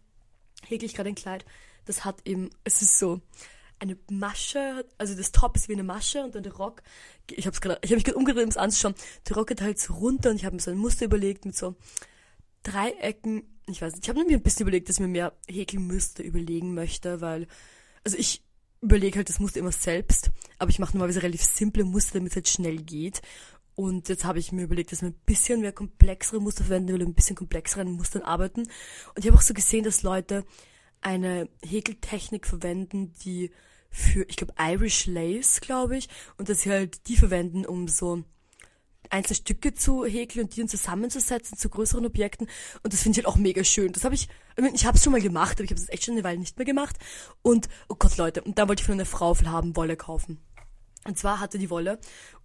häkel 0.67 0.87
ich 0.87 0.95
gerade 0.95 1.09
ein 1.09 1.15
Kleid. 1.15 1.45
Das 1.85 2.05
hat 2.05 2.27
eben, 2.27 2.51
es 2.65 2.83
ist 2.83 2.99
so, 2.99 3.21
eine 3.81 3.97
Masche, 4.11 4.85
also 4.99 5.15
das 5.15 5.33
Top 5.33 5.57
ist 5.57 5.69
wie 5.69 5.75
eine 5.75 5.83
Masche 5.83 6.23
und 6.23 6.35
dann 6.35 6.43
der 6.43 6.55
Rock, 6.55 6.83
ich 7.31 7.47
hab's 7.47 7.61
gerade, 7.61 7.79
ich 7.83 7.91
habe 7.91 7.97
mich 7.97 8.05
gerade 8.05 8.19
umgedreht, 8.19 8.45
um 8.45 8.51
es 8.51 8.57
anzuschauen, 8.57 8.95
der 9.29 9.37
Rock 9.37 9.49
geht 9.49 9.61
halt 9.61 9.79
so 9.79 9.95
runter 9.95 10.31
und 10.31 10.37
ich 10.37 10.45
habe 10.45 10.57
mir 10.57 10.63
so 10.63 10.71
ein 10.71 10.79
Muster 10.79 11.05
überlegt 11.05 11.45
mit 11.45 11.57
so 11.57 11.77
Dreiecken, 12.63 13.45
ich 13.67 13.81
weiß 13.81 13.93
nicht, 13.93 14.05
ich 14.05 14.09
habe 14.09 14.25
mir 14.25 14.37
ein 14.37 14.43
bisschen 14.43 14.63
überlegt, 14.63 14.89
dass 14.89 14.97
ich 14.97 15.01
mir 15.01 15.09
mehr 15.09 15.33
Häkelmuster 15.49 16.23
überlegen 16.25 16.75
möchte, 16.75 17.21
weil, 17.21 17.47
also 18.05 18.17
ich 18.17 18.43
überlege 18.81 19.17
halt 19.17 19.29
das 19.29 19.41
Muster 19.41 19.61
immer 19.61 19.73
selbst, 19.73 20.31
aber 20.59 20.71
ich 20.71 20.79
mache 20.79 20.93
normalerweise 20.93 21.23
relativ 21.23 21.43
simple 21.43 21.85
Muster, 21.85 22.19
damit 22.19 22.33
es 22.33 22.37
halt 22.37 22.49
schnell 22.49 22.79
geht. 22.79 23.23
Und 23.75 24.09
jetzt 24.09 24.25
habe 24.25 24.41
ich 24.41 24.51
mir 24.51 24.63
überlegt, 24.65 24.91
dass 24.91 25.03
wir 25.03 25.11
ein 25.11 25.21
bisschen 25.25 25.61
mehr 25.61 25.73
komplexere 25.73 26.41
Muster 26.41 26.65
verwenden, 26.65 26.93
will 26.93 27.03
ein 27.03 27.15
bisschen 27.15 27.37
komplexeren 27.37 27.93
Mustern 27.93 28.23
arbeiten. 28.23 28.63
Und 28.63 29.19
ich 29.19 29.27
habe 29.27 29.37
auch 29.37 29.43
so 29.43 29.55
gesehen, 29.55 29.85
dass 29.85 30.03
Leute 30.03 30.45
eine 31.01 31.49
Häkeltechnik 31.65 32.47
verwenden, 32.47 33.13
die 33.25 33.53
für, 33.91 34.25
ich 34.29 34.37
glaube, 34.37 34.55
Irish 34.59 35.07
Lace, 35.07 35.61
glaube 35.61 35.97
ich, 35.97 36.09
und 36.37 36.49
dass 36.49 36.61
sie 36.61 36.71
halt 36.71 37.09
die 37.09 37.17
verwenden, 37.17 37.67
um 37.67 37.89
so 37.89 38.25
einzelne 39.11 39.37
Stücke 39.37 39.75
zu 39.75 40.05
häkeln 40.05 40.45
und 40.45 40.55
die 40.55 40.61
dann 40.61 40.69
zusammenzusetzen 40.69 41.57
zu 41.57 41.69
größeren 41.69 42.05
Objekten. 42.07 42.49
Und 42.83 42.93
das 42.93 43.03
finde 43.03 43.19
ich 43.19 43.25
halt 43.25 43.35
auch 43.35 43.39
mega 43.39 43.65
schön. 43.65 43.93
Das 43.93 44.05
habe 44.05 44.15
ich, 44.15 44.29
ich 44.75 44.87
habe 44.87 44.97
es 44.97 45.05
schon 45.05 45.13
mal 45.13 45.21
gemacht, 45.21 45.59
aber 45.59 45.65
ich 45.65 45.71
habe 45.71 45.81
es 45.81 45.89
echt 45.89 46.05
schon 46.05 46.15
eine 46.15 46.25
Weile 46.25 46.39
nicht 46.39 46.57
mehr 46.59 46.67
gemacht. 46.67 46.97
Und, 47.43 47.69
oh 47.89 47.97
Gott, 47.99 48.17
Leute, 48.17 48.43
und 48.43 48.59
da 48.59 48.69
wollte 48.69 48.81
ich 48.81 48.87
von 48.87 48.95
einer 48.95 49.07
Frau 49.07 49.35
viel 49.35 49.49
haben 49.49 49.77
Wolle 49.77 49.97
kaufen. 49.97 50.41
Und 51.05 51.17
zwar 51.17 51.41
hatte 51.41 51.59
die 51.59 51.71
Wolle 51.71 51.99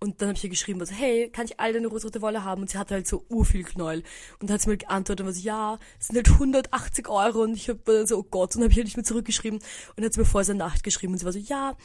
und 0.03 0.21
dann 0.21 0.27
habe 0.27 0.37
ich 0.37 0.43
ihr 0.43 0.49
geschrieben, 0.49 0.81
also, 0.81 0.93
hey, 0.93 1.29
kann 1.29 1.45
ich 1.45 1.61
all 1.61 1.71
deine 1.71 1.87
rosarote 1.87 2.21
Wolle 2.21 2.43
haben? 2.43 2.61
Und 2.61 2.69
sie 2.69 2.77
hatte 2.77 2.93
halt 2.93 3.07
so 3.07 3.23
urviel 3.29 3.63
Knäuel. 3.63 4.03
Und 4.39 4.49
dann 4.49 4.55
hat 4.55 4.61
sie 4.61 4.69
mir 4.69 4.75
geantwortet 4.75 5.21
und 5.21 5.27
war 5.27 5.33
so, 5.33 5.39
ja, 5.39 5.79
es 5.97 6.07
sind 6.07 6.17
halt 6.17 6.27
180 6.27 7.07
Euro. 7.07 7.43
Und 7.43 7.55
ich 7.55 7.69
habe 7.69 8.05
so, 8.05 8.17
oh 8.17 8.23
Gott, 8.23 8.53
und 8.53 8.55
dann 8.55 8.63
habe 8.63 8.71
ich 8.71 8.77
halt 8.79 8.87
nicht 8.87 8.97
mehr 8.97 9.05
zurückgeschrieben. 9.05 9.59
Und 9.59 9.65
dann 9.95 10.03
hat 10.03 10.13
sie 10.13 10.19
mir 10.19 10.25
vor 10.25 10.43
seiner 10.43 10.65
Nacht 10.65 10.83
geschrieben 10.83 11.13
und 11.13 11.19
sie 11.19 11.25
war 11.25 11.31
so, 11.31 11.39
ja, 11.39 11.77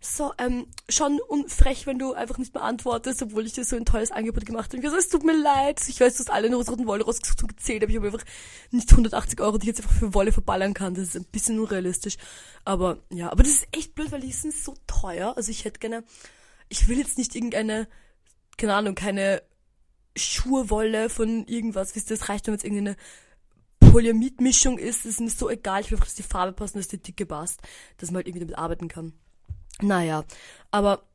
so, 0.00 0.32
ähm, 0.38 0.68
schon 0.88 1.20
unfrech, 1.28 1.86
wenn 1.86 1.98
du 1.98 2.14
einfach 2.14 2.38
nicht 2.38 2.54
mehr 2.54 2.62
antwortest, 2.62 3.20
obwohl 3.20 3.44
ich 3.44 3.52
dir 3.52 3.64
so 3.66 3.76
ein 3.76 3.84
tolles 3.84 4.10
Angebot 4.10 4.46
gemacht 4.46 4.72
habe. 4.72 4.82
Ich 4.82 4.90
so, 4.90 4.96
es 4.96 5.10
tut 5.10 5.24
mir 5.24 5.36
leid. 5.36 5.78
Ich 5.86 6.00
weiß, 6.00 6.14
du 6.14 6.20
hast 6.20 6.30
alle 6.30 6.50
rosaroten 6.54 6.86
Wolle 6.86 7.04
rausgesucht 7.04 7.42
und 7.42 7.58
gezählt, 7.58 7.82
aber 7.82 7.90
ich 7.90 7.98
habe 7.98 8.06
einfach 8.06 8.24
nicht 8.70 8.90
180 8.90 9.38
Euro, 9.42 9.58
die 9.58 9.68
ich 9.68 9.76
jetzt 9.76 9.82
einfach 9.82 9.98
für 9.98 10.14
Wolle 10.14 10.32
verballern 10.32 10.72
kann. 10.72 10.94
Das 10.94 11.08
ist 11.08 11.16
ein 11.16 11.26
bisschen 11.26 11.60
unrealistisch. 11.60 12.16
Aber 12.64 12.96
ja, 13.12 13.30
aber 13.30 13.42
das 13.42 13.52
ist 13.52 13.68
echt 13.72 13.94
blöd, 13.94 14.12
weil 14.12 14.22
die 14.22 14.32
sind 14.32 14.54
so 14.54 14.74
teuer. 14.86 15.34
Also 15.36 15.50
ich 15.50 15.66
hätte 15.66 15.78
gerne 15.78 16.04
ich 16.68 16.88
will 16.88 16.98
jetzt 16.98 17.18
nicht 17.18 17.34
irgendeine, 17.34 17.88
keine 18.56 18.74
Ahnung, 18.74 18.94
keine 18.94 19.42
Schurwolle 20.16 21.10
von 21.10 21.46
irgendwas, 21.46 21.94
wisst 21.94 22.10
ihr, 22.10 22.16
das 22.16 22.28
reicht, 22.28 22.46
wenn 22.46 22.54
es 22.54 22.64
irgendeine 22.64 22.96
Polyamid-Mischung 23.80 24.78
ist, 24.78 25.04
ist 25.04 25.20
mir 25.20 25.30
so 25.30 25.50
egal, 25.50 25.82
ich 25.82 25.90
will 25.90 25.96
einfach, 25.96 26.06
dass 26.06 26.14
die 26.14 26.22
Farbe 26.22 26.52
passt 26.52 26.74
und 26.74 26.80
dass 26.80 26.88
die 26.88 27.02
Dicke 27.02 27.26
passt, 27.26 27.60
dass 27.98 28.10
man 28.10 28.16
halt 28.16 28.28
irgendwie 28.28 28.46
damit 28.46 28.58
arbeiten 28.58 28.88
kann. 28.88 29.12
Naja, 29.80 30.24
aber 30.70 31.06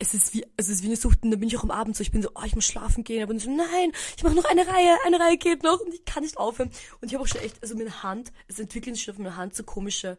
es 0.00 0.14
ist 0.14 0.34
wie, 0.34 0.44
es 0.56 0.68
ist 0.68 0.82
wie 0.82 0.86
eine 0.86 0.96
Sucht 0.96 1.22
und 1.22 1.30
da 1.30 1.36
bin 1.36 1.48
ich 1.48 1.56
auch 1.56 1.64
am 1.64 1.70
Abend 1.70 1.96
so, 1.96 2.02
ich 2.02 2.10
bin 2.10 2.22
so, 2.22 2.30
oh, 2.34 2.42
ich 2.44 2.54
muss 2.54 2.66
schlafen 2.66 3.04
gehen, 3.04 3.22
aber 3.22 3.38
so, 3.38 3.50
nein, 3.50 3.92
ich 4.16 4.22
mache 4.22 4.34
noch 4.34 4.44
eine 4.44 4.66
Reihe, 4.66 4.96
eine 5.06 5.18
Reihe 5.18 5.38
geht 5.38 5.62
noch 5.62 5.80
und 5.80 5.92
ich 5.92 6.04
kann 6.04 6.22
nicht 6.22 6.36
aufhören. 6.36 6.70
Und 7.00 7.08
ich 7.08 7.14
habe 7.14 7.24
auch 7.24 7.28
schon 7.28 7.40
echt, 7.40 7.62
also 7.62 7.76
meine 7.76 8.02
Hand, 8.02 8.32
es 8.46 8.58
entwickeln 8.58 8.94
sich 8.94 9.10
auf 9.10 9.18
meiner 9.18 9.36
Hand 9.36 9.54
so 9.54 9.64
komische 9.64 10.18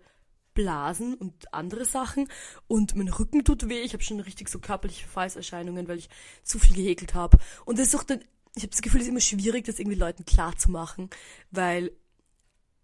Blasen 0.60 1.14
und 1.14 1.54
andere 1.54 1.86
Sachen 1.86 2.28
und 2.68 2.94
mein 2.94 3.08
Rücken 3.08 3.46
tut 3.46 3.70
weh. 3.70 3.80
Ich 3.80 3.94
habe 3.94 4.04
schon 4.04 4.20
richtig 4.20 4.50
so 4.50 4.60
körperliche 4.60 5.06
Verfallserscheinungen, 5.06 5.88
weil 5.88 6.00
ich 6.00 6.10
zu 6.44 6.60
viel 6.60 6.76
gehäkelt 6.76 7.14
habe. 7.14 7.38
Und 7.64 7.80
das 7.80 7.88
ist 7.88 7.96
auch 7.96 8.04
dann, 8.04 8.20
ich 8.56 8.64
habe 8.64 8.72
das 8.72 8.82
Gefühl, 8.82 9.00
es 9.00 9.08
ist 9.08 9.12
immer 9.12 9.22
schwierig, 9.22 9.64
das 9.66 9.80
irgendwie 9.80 9.98
Leuten 9.98 10.26
klar 10.26 10.58
zu 10.58 10.70
machen, 10.70 11.10
weil 11.50 11.92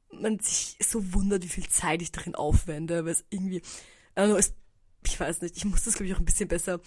man 0.10 0.40
sich 0.40 0.78
so 0.80 1.14
wundert, 1.14 1.44
wie 1.44 1.50
viel 1.50 1.68
Zeit 1.68 2.02
ich 2.02 2.14
darin 2.14 2.36
aufwende, 2.36 3.04
weil 3.04 3.12
es 3.12 3.26
irgendwie, 3.30 3.62
also 4.14 4.38
es, 4.38 4.54
ich 5.06 5.20
weiß 5.20 5.42
nicht, 5.42 5.58
ich 5.58 5.66
muss 5.66 5.84
das 5.84 5.96
glaube 5.96 6.08
ich 6.08 6.16
auch 6.16 6.20
ein 6.20 6.26
bisschen 6.26 6.48
besser 6.48 6.80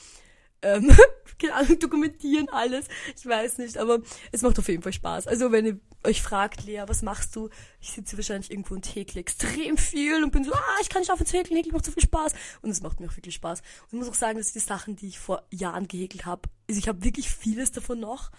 ähm, 0.62 0.90
keine 1.38 1.54
Ahnung, 1.54 1.78
dokumentieren 1.78 2.48
alles. 2.48 2.86
Ich 3.16 3.26
weiß 3.26 3.58
nicht, 3.58 3.76
aber 3.76 4.00
es 4.32 4.42
macht 4.42 4.58
auf 4.58 4.68
jeden 4.68 4.82
Fall 4.82 4.92
Spaß. 4.92 5.26
Also 5.26 5.52
wenn 5.52 5.66
ihr 5.66 5.80
euch 6.04 6.22
fragt, 6.22 6.64
Lea, 6.64 6.84
was 6.86 7.02
machst 7.02 7.34
du? 7.36 7.48
Ich 7.80 7.90
sitze 7.90 8.16
wahrscheinlich 8.16 8.50
irgendwo 8.50 8.74
und 8.74 8.94
häkle 8.94 9.20
extrem 9.20 9.76
viel 9.76 10.22
und 10.22 10.30
bin 10.30 10.44
so, 10.44 10.52
ah, 10.52 10.78
ich 10.80 10.88
kann 10.88 11.00
nicht 11.00 11.10
aufhören 11.10 11.26
zu 11.26 11.36
häkeln, 11.36 11.56
häkeln 11.56 11.74
macht 11.74 11.84
so 11.84 11.92
viel 11.92 12.02
Spaß. 12.02 12.32
Und 12.62 12.70
es 12.70 12.80
macht 12.82 13.00
mir 13.00 13.08
auch 13.08 13.16
wirklich 13.16 13.34
Spaß. 13.34 13.60
Und 13.60 13.92
ich 13.92 13.98
muss 13.98 14.08
auch 14.08 14.14
sagen, 14.14 14.38
dass 14.38 14.52
die 14.52 14.58
Sachen, 14.58 14.96
die 14.96 15.08
ich 15.08 15.18
vor 15.18 15.44
Jahren 15.50 15.88
gehäkelt 15.88 16.26
habe, 16.26 16.48
also 16.68 16.78
ich 16.78 16.88
habe 16.88 17.04
wirklich 17.04 17.28
vieles 17.28 17.72
davon 17.72 18.00
noch. 18.00 18.30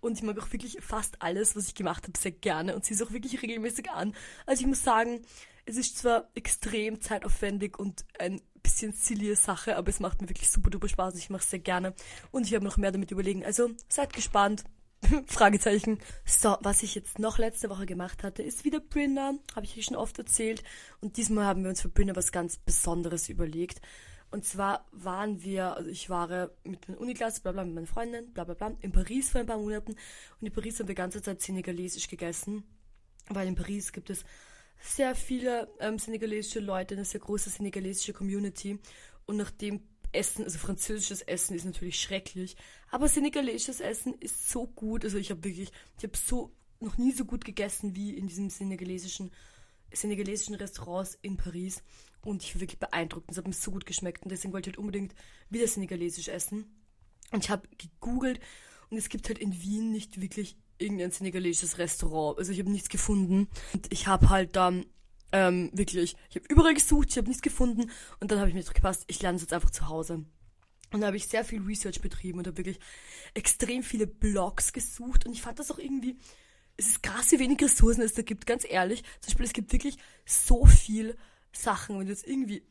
Und 0.00 0.18
ich 0.18 0.22
mag 0.22 0.38
auch 0.38 0.52
wirklich 0.52 0.78
fast 0.82 1.22
alles, 1.22 1.56
was 1.56 1.68
ich 1.68 1.74
gemacht 1.74 2.04
habe, 2.04 2.18
sehr 2.18 2.32
gerne 2.32 2.74
und 2.74 2.84
ziehe 2.84 2.94
es 2.94 3.02
auch 3.02 3.12
wirklich 3.12 3.40
regelmäßig 3.42 3.90
an. 3.90 4.14
Also 4.44 4.60
ich 4.60 4.66
muss 4.66 4.84
sagen, 4.84 5.22
es 5.64 5.76
ist 5.76 5.98
zwar 5.98 6.28
extrem 6.34 7.00
zeitaufwendig 7.00 7.78
und 7.78 8.04
ein 8.18 8.40
bisschen 8.62 8.92
silly 8.92 9.34
Sache, 9.34 9.76
aber 9.76 9.88
es 9.88 10.00
macht 10.00 10.20
mir 10.20 10.28
wirklich 10.28 10.50
super 10.50 10.70
duper 10.70 10.88
Spaß. 10.88 11.16
Ich 11.16 11.30
mache 11.30 11.42
es 11.42 11.50
sehr 11.50 11.58
gerne 11.58 11.94
und 12.30 12.46
ich 12.46 12.54
habe 12.54 12.64
noch 12.64 12.76
mehr 12.76 12.92
damit 12.92 13.10
überlegen. 13.10 13.44
Also 13.44 13.70
seid 13.88 14.12
gespannt. 14.12 14.64
Fragezeichen. 15.26 15.98
So, 16.24 16.56
was 16.60 16.82
ich 16.82 16.94
jetzt 16.94 17.18
noch 17.18 17.38
letzte 17.38 17.70
Woche 17.70 17.86
gemacht 17.86 18.22
hatte, 18.22 18.42
ist 18.42 18.64
wieder 18.64 18.80
Brynner. 18.80 19.34
Habe 19.54 19.66
ich 19.66 19.76
euch 19.76 19.84
schon 19.84 19.96
oft 19.96 20.18
erzählt. 20.18 20.62
Und 21.00 21.16
diesmal 21.16 21.46
haben 21.46 21.62
wir 21.62 21.70
uns 21.70 21.82
für 21.82 21.88
Brynner 21.88 22.16
was 22.16 22.32
ganz 22.32 22.56
Besonderes 22.56 23.28
überlegt. 23.28 23.80
Und 24.30 24.44
zwar 24.44 24.86
waren 24.92 25.42
wir, 25.42 25.76
also 25.76 25.88
ich 25.88 26.10
war 26.10 26.50
mit 26.64 26.88
meiner 26.88 27.00
Uniklasse, 27.00 27.40
bla 27.42 27.52
bla, 27.52 27.64
mit 27.64 27.74
meinen 27.74 27.86
Freundinnen, 27.86 28.32
bla 28.32 28.44
bla 28.44 28.54
bla, 28.54 28.72
in 28.80 28.92
Paris 28.92 29.30
vor 29.30 29.40
ein 29.40 29.46
paar 29.46 29.58
Monaten. 29.58 29.92
Und 29.92 30.46
in 30.46 30.52
Paris 30.52 30.78
haben 30.78 30.88
wir 30.88 30.94
die 30.94 31.00
ganze 31.00 31.22
Zeit 31.22 31.40
senegalesisch 31.40 32.08
gegessen. 32.08 32.64
Weil 33.28 33.48
in 33.48 33.54
Paris 33.54 33.92
gibt 33.92 34.10
es 34.10 34.24
sehr 34.80 35.14
viele 35.14 35.68
ähm, 35.80 35.98
senegalesische 35.98 36.60
Leute, 36.60 36.94
eine 36.94 37.04
sehr 37.04 37.20
große 37.20 37.50
senegalesische 37.50 38.12
Community. 38.12 38.78
Und 39.26 39.36
nachdem 39.36 39.80
Essen, 40.12 40.44
also 40.44 40.58
französisches 40.58 41.22
Essen 41.22 41.54
ist 41.56 41.64
natürlich 41.64 42.00
schrecklich, 42.00 42.56
aber 42.90 43.08
senegalesisches 43.08 43.80
Essen 43.80 44.14
ist 44.20 44.50
so 44.50 44.66
gut. 44.66 45.04
Also 45.04 45.18
ich 45.18 45.30
habe 45.30 45.44
wirklich, 45.44 45.70
ich 45.98 46.04
habe 46.04 46.16
so 46.16 46.52
noch 46.80 46.98
nie 46.98 47.12
so 47.12 47.24
gut 47.24 47.44
gegessen 47.44 47.96
wie 47.96 48.14
in 48.14 48.26
diesem 48.26 48.50
senegalesischen, 48.50 49.30
senegalesischen 49.92 50.54
Restaurants 50.54 51.18
in 51.22 51.36
Paris. 51.36 51.82
Und 52.22 52.42
ich 52.42 52.54
war 52.54 52.60
wirklich 52.60 52.80
beeindruckt. 52.80 53.30
Es 53.30 53.38
hat 53.38 53.46
mir 53.46 53.52
so 53.52 53.70
gut 53.70 53.86
geschmeckt. 53.86 54.24
Und 54.24 54.30
deswegen 54.30 54.52
wollte 54.52 54.70
ich 54.70 54.74
halt 54.74 54.80
unbedingt 54.80 55.14
wieder 55.48 55.66
senegalesisch 55.68 56.28
essen. 56.28 56.64
Und 57.30 57.44
ich 57.44 57.50
habe 57.50 57.68
gegoogelt 57.78 58.40
und 58.90 58.98
es 58.98 59.08
gibt 59.08 59.28
halt 59.28 59.38
in 59.38 59.62
Wien 59.62 59.90
nicht 59.90 60.20
wirklich 60.20 60.56
irgendein 60.78 61.10
senegalesisches 61.10 61.78
Restaurant. 61.78 62.38
Also 62.38 62.52
ich 62.52 62.58
habe 62.58 62.70
nichts 62.70 62.88
gefunden. 62.88 63.48
Und 63.72 63.92
ich 63.92 64.06
habe 64.06 64.28
halt 64.28 64.56
dann 64.56 64.86
ähm, 65.36 65.70
wirklich, 65.74 66.16
ich 66.30 66.36
habe 66.36 66.46
überall 66.48 66.72
gesucht, 66.72 67.08
ich 67.10 67.18
habe 67.18 67.28
nichts 67.28 67.42
gefunden. 67.42 67.90
Und 68.20 68.30
dann 68.30 68.38
habe 68.38 68.48
ich 68.48 68.54
mir 68.54 68.62
gepasst, 68.62 69.04
ich 69.06 69.20
lerne 69.20 69.36
es 69.36 69.42
jetzt 69.42 69.52
einfach 69.52 69.70
zu 69.70 69.88
Hause. 69.88 70.24
Und 70.92 71.00
da 71.00 71.08
habe 71.08 71.16
ich 71.16 71.26
sehr 71.26 71.44
viel 71.44 71.60
Research 71.62 72.00
betrieben 72.00 72.38
und 72.38 72.46
habe 72.46 72.56
wirklich 72.56 72.80
extrem 73.34 73.82
viele 73.82 74.06
Blogs 74.06 74.72
gesucht. 74.72 75.26
Und 75.26 75.32
ich 75.32 75.42
fand 75.42 75.58
das 75.58 75.70
auch 75.70 75.78
irgendwie, 75.78 76.16
es 76.78 76.88
ist 76.88 77.02
krass, 77.02 77.32
wie 77.32 77.38
wenig 77.38 77.62
Ressourcen 77.62 78.02
es 78.02 78.14
da 78.14 78.22
gibt, 78.22 78.46
ganz 78.46 78.64
ehrlich. 78.66 79.02
Zum 79.20 79.28
Beispiel, 79.28 79.46
es 79.46 79.52
gibt 79.52 79.72
wirklich 79.72 79.98
so 80.24 80.64
viel 80.64 81.16
Sachen. 81.52 81.98
Wenn 81.98 82.06
du 82.06 82.12
jetzt 82.12 82.26
irgendwie, 82.26 82.62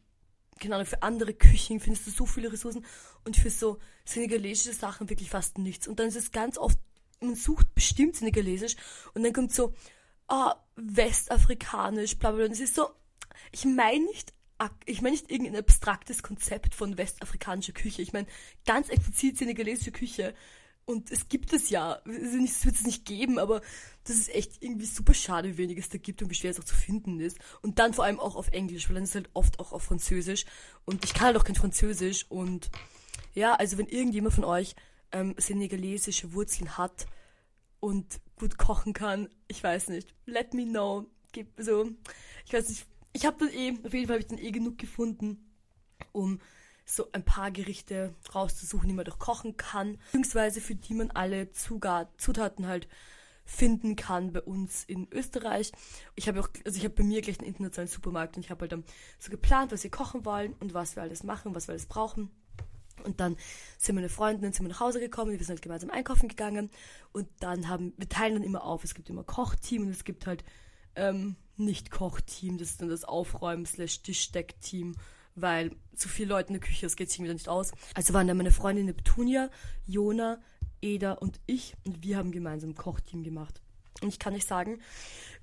Ahnung, 0.64 0.86
für 0.86 1.04
andere 1.04 1.34
Küchen 1.34 1.80
findest 1.80 2.08
du 2.08 2.12
so 2.12 2.26
viele 2.26 2.52
Ressourcen 2.52 2.86
und 3.26 3.38
für 3.38 3.52
so 3.52 3.78
senegalesische 4.06 4.74
Sachen 4.74 5.10
wirklich 5.10 5.30
fast 5.30 5.60
nichts. 5.60 5.88
Und 5.88 6.00
dann 6.00 6.08
ist 6.08 6.16
es 6.16 6.32
ganz 6.32 6.58
oft 6.58 6.80
man 7.22 7.36
sucht 7.36 7.74
bestimmt 7.76 8.16
senegalesisch 8.16 8.76
und 9.14 9.24
dann 9.24 9.34
kommt 9.34 9.54
so, 9.54 9.74
ah, 10.28 10.56
westafrikanisch, 10.76 12.18
bla 12.18 12.32
bla 12.32 12.38
bla. 12.38 12.46
Und 12.46 12.52
es 12.52 12.60
ist 12.60 12.76
so, 12.76 12.90
ich 13.52 13.66
meine 13.66 14.06
nicht, 14.06 14.34
ich 14.86 15.02
meine 15.02 15.14
nicht 15.14 15.30
irgendein 15.30 15.58
abstraktes 15.58 16.24
Konzept 16.24 16.76
von 16.76 16.98
westafrikanischer 16.98 17.74
Küche. 17.74 18.02
Ich 18.02 18.14
meine 18.14 18.28
ganz 18.66 18.90
explizit 18.90 19.38
senegalesische 19.38 19.92
Küche. 19.92 20.34
Und 20.86 21.12
es 21.12 21.28
gibt 21.28 21.52
es 21.52 21.70
ja. 21.70 22.00
Es 22.06 22.66
wird 22.66 22.76
es 22.76 22.84
nicht 22.84 23.06
geben, 23.06 23.40
aber 23.40 23.62
das 24.04 24.18
ist 24.18 24.34
echt 24.34 24.62
irgendwie 24.62 24.86
super 24.86 25.16
schade, 25.16 25.50
wie 25.50 25.58
wenig 25.58 25.80
es 25.80 25.90
da 25.90 25.98
gibt 25.98 26.22
und 26.22 26.30
wie 26.30 26.36
schwer 26.36 26.52
es 26.52 26.60
auch 26.60 26.66
zu 26.66 26.76
finden 26.76 27.20
ist. 27.20 27.40
Und 27.62 27.80
dann 27.80 27.94
vor 27.94 28.06
allem 28.06 28.20
auch 28.20 28.36
auf 28.36 28.50
Englisch, 28.50 28.88
weil 28.88 28.96
dann 28.96 29.04
ist 29.04 29.10
es 29.10 29.16
halt 29.16 29.30
oft 29.34 29.60
auch 29.60 29.74
auf 29.74 29.84
Französisch. 29.84 30.46
Und 30.86 31.04
ich 31.04 31.14
kann 31.14 31.28
halt 31.28 31.38
auch 31.38 31.44
kein 31.44 31.56
Französisch. 31.56 32.28
Und 32.30 32.70
ja, 33.34 33.56
also 33.56 33.78
wenn 33.78 33.88
irgendjemand 33.88 34.36
von 34.36 34.44
euch 34.44 34.76
ähm, 35.12 35.34
senegalesische 35.38 36.34
Wurzeln 36.34 36.78
hat 36.78 37.08
und 37.86 38.20
gut 38.36 38.58
kochen 38.58 38.94
kann, 38.94 39.30
ich 39.48 39.64
weiß 39.64 39.90
nicht. 39.90 40.16
Let 40.26 40.56
me 40.56 40.66
know. 40.66 41.06
Gib, 41.34 41.50
so, 41.58 41.92
ich 42.44 42.52
weiß 42.52 42.68
nicht. 42.70 42.88
Ich 43.14 43.28
habe 43.28 43.38
dann 43.38 43.50
eh, 43.50 43.78
auf 43.86 43.94
jeden 43.94 44.08
Fall 44.08 44.16
habe 44.16 44.22
ich 44.22 44.28
dann 44.28 44.40
eh 44.40 44.50
genug 44.50 44.80
gefunden, 44.80 45.52
um 46.12 46.42
so 46.84 47.12
ein 47.12 47.24
paar 47.24 47.52
Gerichte 47.52 48.16
rauszusuchen, 48.34 48.88
die 48.88 48.96
man 48.96 49.06
doch 49.06 49.20
kochen 49.20 49.56
kann, 49.56 50.00
beziehungsweise 50.12 50.62
für 50.62 50.74
die 50.74 50.96
man 50.96 51.12
alle 51.12 51.52
Zutaten 51.52 52.66
halt 52.66 52.88
finden 53.44 53.96
kann 53.96 54.34
bei 54.34 54.42
uns 54.42 54.84
in 54.86 55.08
Österreich. 55.12 55.72
Ich 56.16 56.28
habe 56.28 56.40
auch, 56.40 56.50
also 56.66 56.78
ich 56.80 56.86
habe 56.86 56.96
bei 56.96 57.04
mir 57.04 57.22
gleich 57.22 57.38
einen 57.38 57.48
internationalen 57.48 57.92
Supermarkt 57.92 58.36
und 58.36 58.44
ich 58.44 58.50
habe 58.50 58.62
halt 58.62 58.72
dann 58.72 58.84
so 59.20 59.30
geplant, 59.30 59.72
was 59.72 59.84
wir 59.84 59.92
kochen 59.92 60.26
wollen 60.26 60.54
und 60.54 60.74
was 60.74 60.96
wir 60.96 61.04
alles 61.04 61.22
machen, 61.22 61.54
was 61.54 61.68
wir 61.68 61.74
alles 61.74 61.86
brauchen. 61.86 62.32
Und 63.04 63.20
dann 63.20 63.38
sind 63.78 63.96
meine 63.96 64.10
Freundinnen 64.10 64.54
sind 64.54 64.66
wir 64.66 64.70
nach 64.70 64.80
Hause 64.80 65.00
gekommen, 65.00 65.32
wir 65.32 65.38
sind 65.38 65.50
halt 65.50 65.62
gemeinsam 65.62 65.90
einkaufen 65.90 66.28
gegangen 66.28 66.72
und 67.12 67.28
dann 67.40 67.68
haben, 67.68 67.94
wir 67.98 68.10
teilen 68.10 68.36
dann 68.36 68.44
immer 68.44 68.64
auf. 68.64 68.84
Es 68.84 68.96
gibt 68.96 69.10
immer 69.10 69.24
Kochteam 69.24 69.84
und 69.84 69.90
es 69.90 70.04
gibt 70.04 70.26
halt 70.26 70.44
ähm, 70.96 71.36
nicht 71.58 71.92
Kochteam, 71.92 72.58
das 72.58 72.72
ist 72.72 72.82
dann 72.82 72.90
das 72.90 73.04
Aufräumen 73.04 73.66
slash 73.66 74.02
Tischdeckteam, 74.02 74.96
weil 75.36 75.76
zu 75.96 76.10
viele 76.10 76.30
Leute 76.30 76.50
in 76.50 76.60
der 76.60 76.68
Küche, 76.68 76.86
das 76.86 76.96
geht 76.96 77.12
sich 77.12 77.22
wieder 77.22 77.34
nicht 77.34 77.50
aus. 77.50 77.72
Also 77.94 78.14
waren 78.14 78.28
dann 78.28 78.38
meine 78.38 78.52
Freundin 78.52 78.86
Neptunia, 78.86 79.50
Jona, 79.86 80.42
Eda 80.82 81.14
und 81.14 81.40
ich 81.46 81.76
und 81.86 82.04
wir 82.04 82.18
haben 82.18 82.32
gemeinsam 82.32 82.72
ein 82.72 82.76
Kochteam 82.76 83.24
gemacht. 83.24 83.62
Und 84.02 84.10
ich 84.10 84.20
kann 84.20 84.34
euch 84.34 84.46
sagen, 84.46 84.80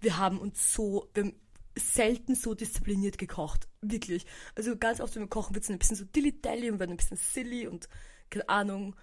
wir 0.01 0.19
haben 0.19 0.39
uns 0.39 0.75
so, 0.75 1.09
wir 1.15 1.25
haben 1.25 1.35
selten 1.77 2.35
so 2.35 2.55
diszipliniert 2.55 3.19
gekocht. 3.19 3.69
Wirklich. 3.81 4.27
Also 4.55 4.77
ganz 4.77 5.01
oft, 5.01 5.15
wenn 5.15 5.23
wir 5.23 5.29
kochen, 5.29 5.55
wird 5.55 5.65
es 5.65 5.71
ein 5.71 5.79
bisschen 5.79 5.97
so 5.97 6.05
dilly-dally 6.05 6.71
und 6.71 6.79
werden 6.79 6.93
ein 6.93 6.97
bisschen 6.97 7.17
silly 7.17 7.67
und 7.67 7.89
keine 8.31 8.49
Ahnung, 8.49 8.97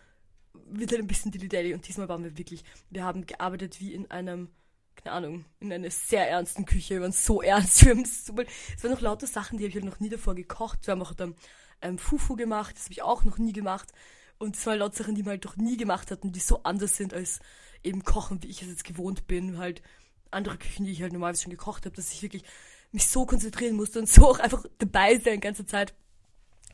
wird 0.53 0.91
halt 0.91 1.01
ein 1.01 1.07
bisschen 1.07 1.31
dilly-dally. 1.31 1.73
Und 1.73 1.87
diesmal 1.87 2.09
waren 2.09 2.23
wir 2.23 2.37
wirklich, 2.37 2.63
wir 2.89 3.03
haben 3.03 3.25
gearbeitet 3.25 3.79
wie 3.79 3.93
in 3.93 4.09
einem, 4.11 4.49
keine 4.95 5.15
Ahnung, 5.15 5.45
in 5.59 5.71
einer 5.71 5.89
sehr 5.89 6.29
ernsten 6.29 6.65
Küche. 6.65 6.95
Wir 6.95 7.01
waren 7.01 7.11
so 7.11 7.41
ernst. 7.41 7.85
Wir 7.85 7.91
haben 7.91 8.05
super, 8.05 8.43
es 8.75 8.83
waren 8.83 8.91
noch 8.91 9.01
lauter 9.01 9.27
Sachen, 9.27 9.57
die 9.57 9.63
habe 9.63 9.69
ich 9.69 9.75
halt 9.75 9.85
noch 9.85 9.99
nie 9.99 10.09
davor 10.09 10.35
gekocht. 10.35 10.85
Wir 10.85 10.93
haben 10.93 11.01
auch 11.01 11.13
dann 11.13 11.35
ähm, 11.81 11.97
Fufu 11.97 12.35
gemacht, 12.35 12.75
das 12.75 12.85
habe 12.85 12.93
ich 12.93 13.01
auch 13.01 13.23
noch 13.23 13.37
nie 13.37 13.53
gemacht. 13.53 13.91
Und 14.37 14.55
es 14.55 14.65
waren 14.65 14.79
lauter 14.79 14.97
Sachen, 14.97 15.15
die 15.15 15.23
man 15.23 15.31
halt 15.31 15.45
noch 15.45 15.57
nie 15.57 15.77
gemacht 15.77 16.11
hat 16.11 16.23
und 16.23 16.35
die 16.35 16.39
so 16.39 16.63
anders 16.63 16.95
sind 16.95 17.13
als 17.13 17.39
eben 17.83 18.03
Kochen, 18.03 18.41
wie 18.43 18.47
ich 18.47 18.61
es 18.61 18.69
jetzt 18.69 18.83
gewohnt 18.83 19.27
bin. 19.27 19.57
Halt 19.57 19.81
andere 20.31 20.57
Küchen, 20.57 20.85
die 20.85 20.91
ich 20.91 21.01
halt 21.01 21.13
normalerweise 21.13 21.43
schon 21.43 21.51
gekocht 21.51 21.85
habe, 21.85 21.95
dass 21.95 22.11
ich 22.11 22.21
wirklich 22.21 22.43
mich 22.91 23.07
so 23.07 23.25
konzentrieren 23.25 23.75
musste 23.75 23.99
und 23.99 24.09
so 24.09 24.27
auch 24.27 24.39
einfach 24.39 24.65
dabei 24.77 25.17
sein 25.17 25.35
die 25.35 25.39
ganze 25.39 25.65
Zeit. 25.65 25.93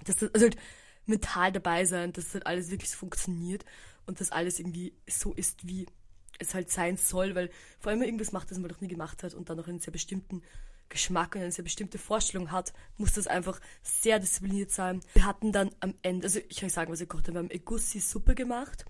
Dass 0.06 0.18
das, 0.18 0.34
also 0.34 0.46
halt 0.46 0.58
mental 1.06 1.52
dabei 1.52 1.86
sein, 1.86 2.14
dass 2.14 2.26
das 2.26 2.34
halt 2.36 2.48
alles 2.48 2.72
wirklich 2.72 2.90
so 2.90 2.98
funktioniert 2.98 3.66
und 4.06 4.20
dass 4.20 4.32
alles 4.32 4.60
irgendwie 4.60 4.94
so 5.08 5.34
ist, 5.34 5.68
wie 5.68 5.86
es 6.40 6.54
halt 6.54 6.70
sein 6.70 6.98
soll, 6.98 7.36
weil 7.36 7.50
vor 7.80 7.92
allem 7.92 8.02
irgendwas 8.02 8.32
macht, 8.32 8.52
das 8.52 8.60
man 8.60 8.70
noch 8.70 8.82
nie 8.82 8.88
gemacht 8.88 9.24
hat 9.24 9.34
und 9.34 9.50
dann 9.50 9.58
noch 9.58 9.68
einen 9.68 9.80
sehr 9.80 9.94
bestimmten 9.94 10.42
Geschmack 10.90 11.36
und 11.36 11.42
eine 11.42 11.52
sehr 11.52 11.64
bestimmte 11.64 11.98
Vorstellung 11.98 12.52
hat, 12.52 12.74
muss 12.98 13.14
das 13.14 13.28
einfach 13.28 13.60
sehr 13.82 14.20
diszipliniert 14.20 14.72
sein. 14.72 15.02
Wir 15.14 15.26
hatten 15.26 15.52
dann 15.52 15.72
am 15.80 15.96
Ende, 16.02 16.26
also 16.26 16.40
ich 16.48 16.58
kann 16.58 16.70
sagen, 16.70 16.92
was 16.92 17.00
wir 17.00 17.08
gekocht 17.08 17.28
haben, 17.28 17.36
wir 17.36 17.40
haben 17.40 17.52
Egussi-Suppe 17.52 18.36
gemacht, 18.36 18.86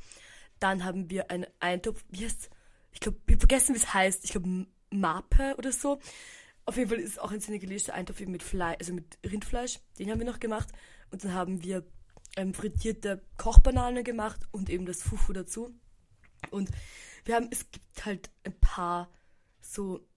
dann 0.59 0.83
haben 0.83 1.09
wir 1.09 1.31
einen 1.31 1.45
Eintopf, 1.59 2.03
wie 2.09 2.25
heißt 2.25 2.49
ich 2.95 3.01
glaube, 3.01 3.19
ich 3.27 3.37
vergessen, 3.37 3.75
wie 3.75 3.79
es 3.79 3.93
heißt. 3.93 4.23
Ich 4.23 4.31
glaube, 4.31 4.65
Mape 4.89 5.55
oder 5.57 5.71
so. 5.71 5.99
Auf 6.65 6.77
jeden 6.77 6.89
Fall 6.89 6.99
ist 6.99 7.19
auch 7.19 7.31
ein 7.31 7.41
senegalesischer 7.41 7.93
Eintopf 7.93 8.21
mit 8.21 8.41
Fleisch, 8.41 8.77
also 8.79 8.93
mit 8.93 9.19
Rindfleisch. 9.23 9.79
Den 9.99 10.09
haben 10.09 10.19
wir 10.19 10.25
noch 10.25 10.39
gemacht. 10.39 10.69
Und 11.11 11.23
dann 11.23 11.33
haben 11.33 11.61
wir 11.61 11.85
ähm, 12.37 12.53
frittierte 12.53 13.21
Kochbananen 13.37 14.03
gemacht 14.03 14.41
und 14.51 14.69
eben 14.69 14.85
das 14.85 15.03
Fufu 15.03 15.33
dazu. 15.33 15.75
Und 16.51 16.71
wir 17.25 17.35
haben, 17.35 17.49
es 17.51 17.69
gibt 17.69 18.05
halt 18.05 18.31
ein 18.45 18.57
paar 18.59 19.11
so 19.59 20.07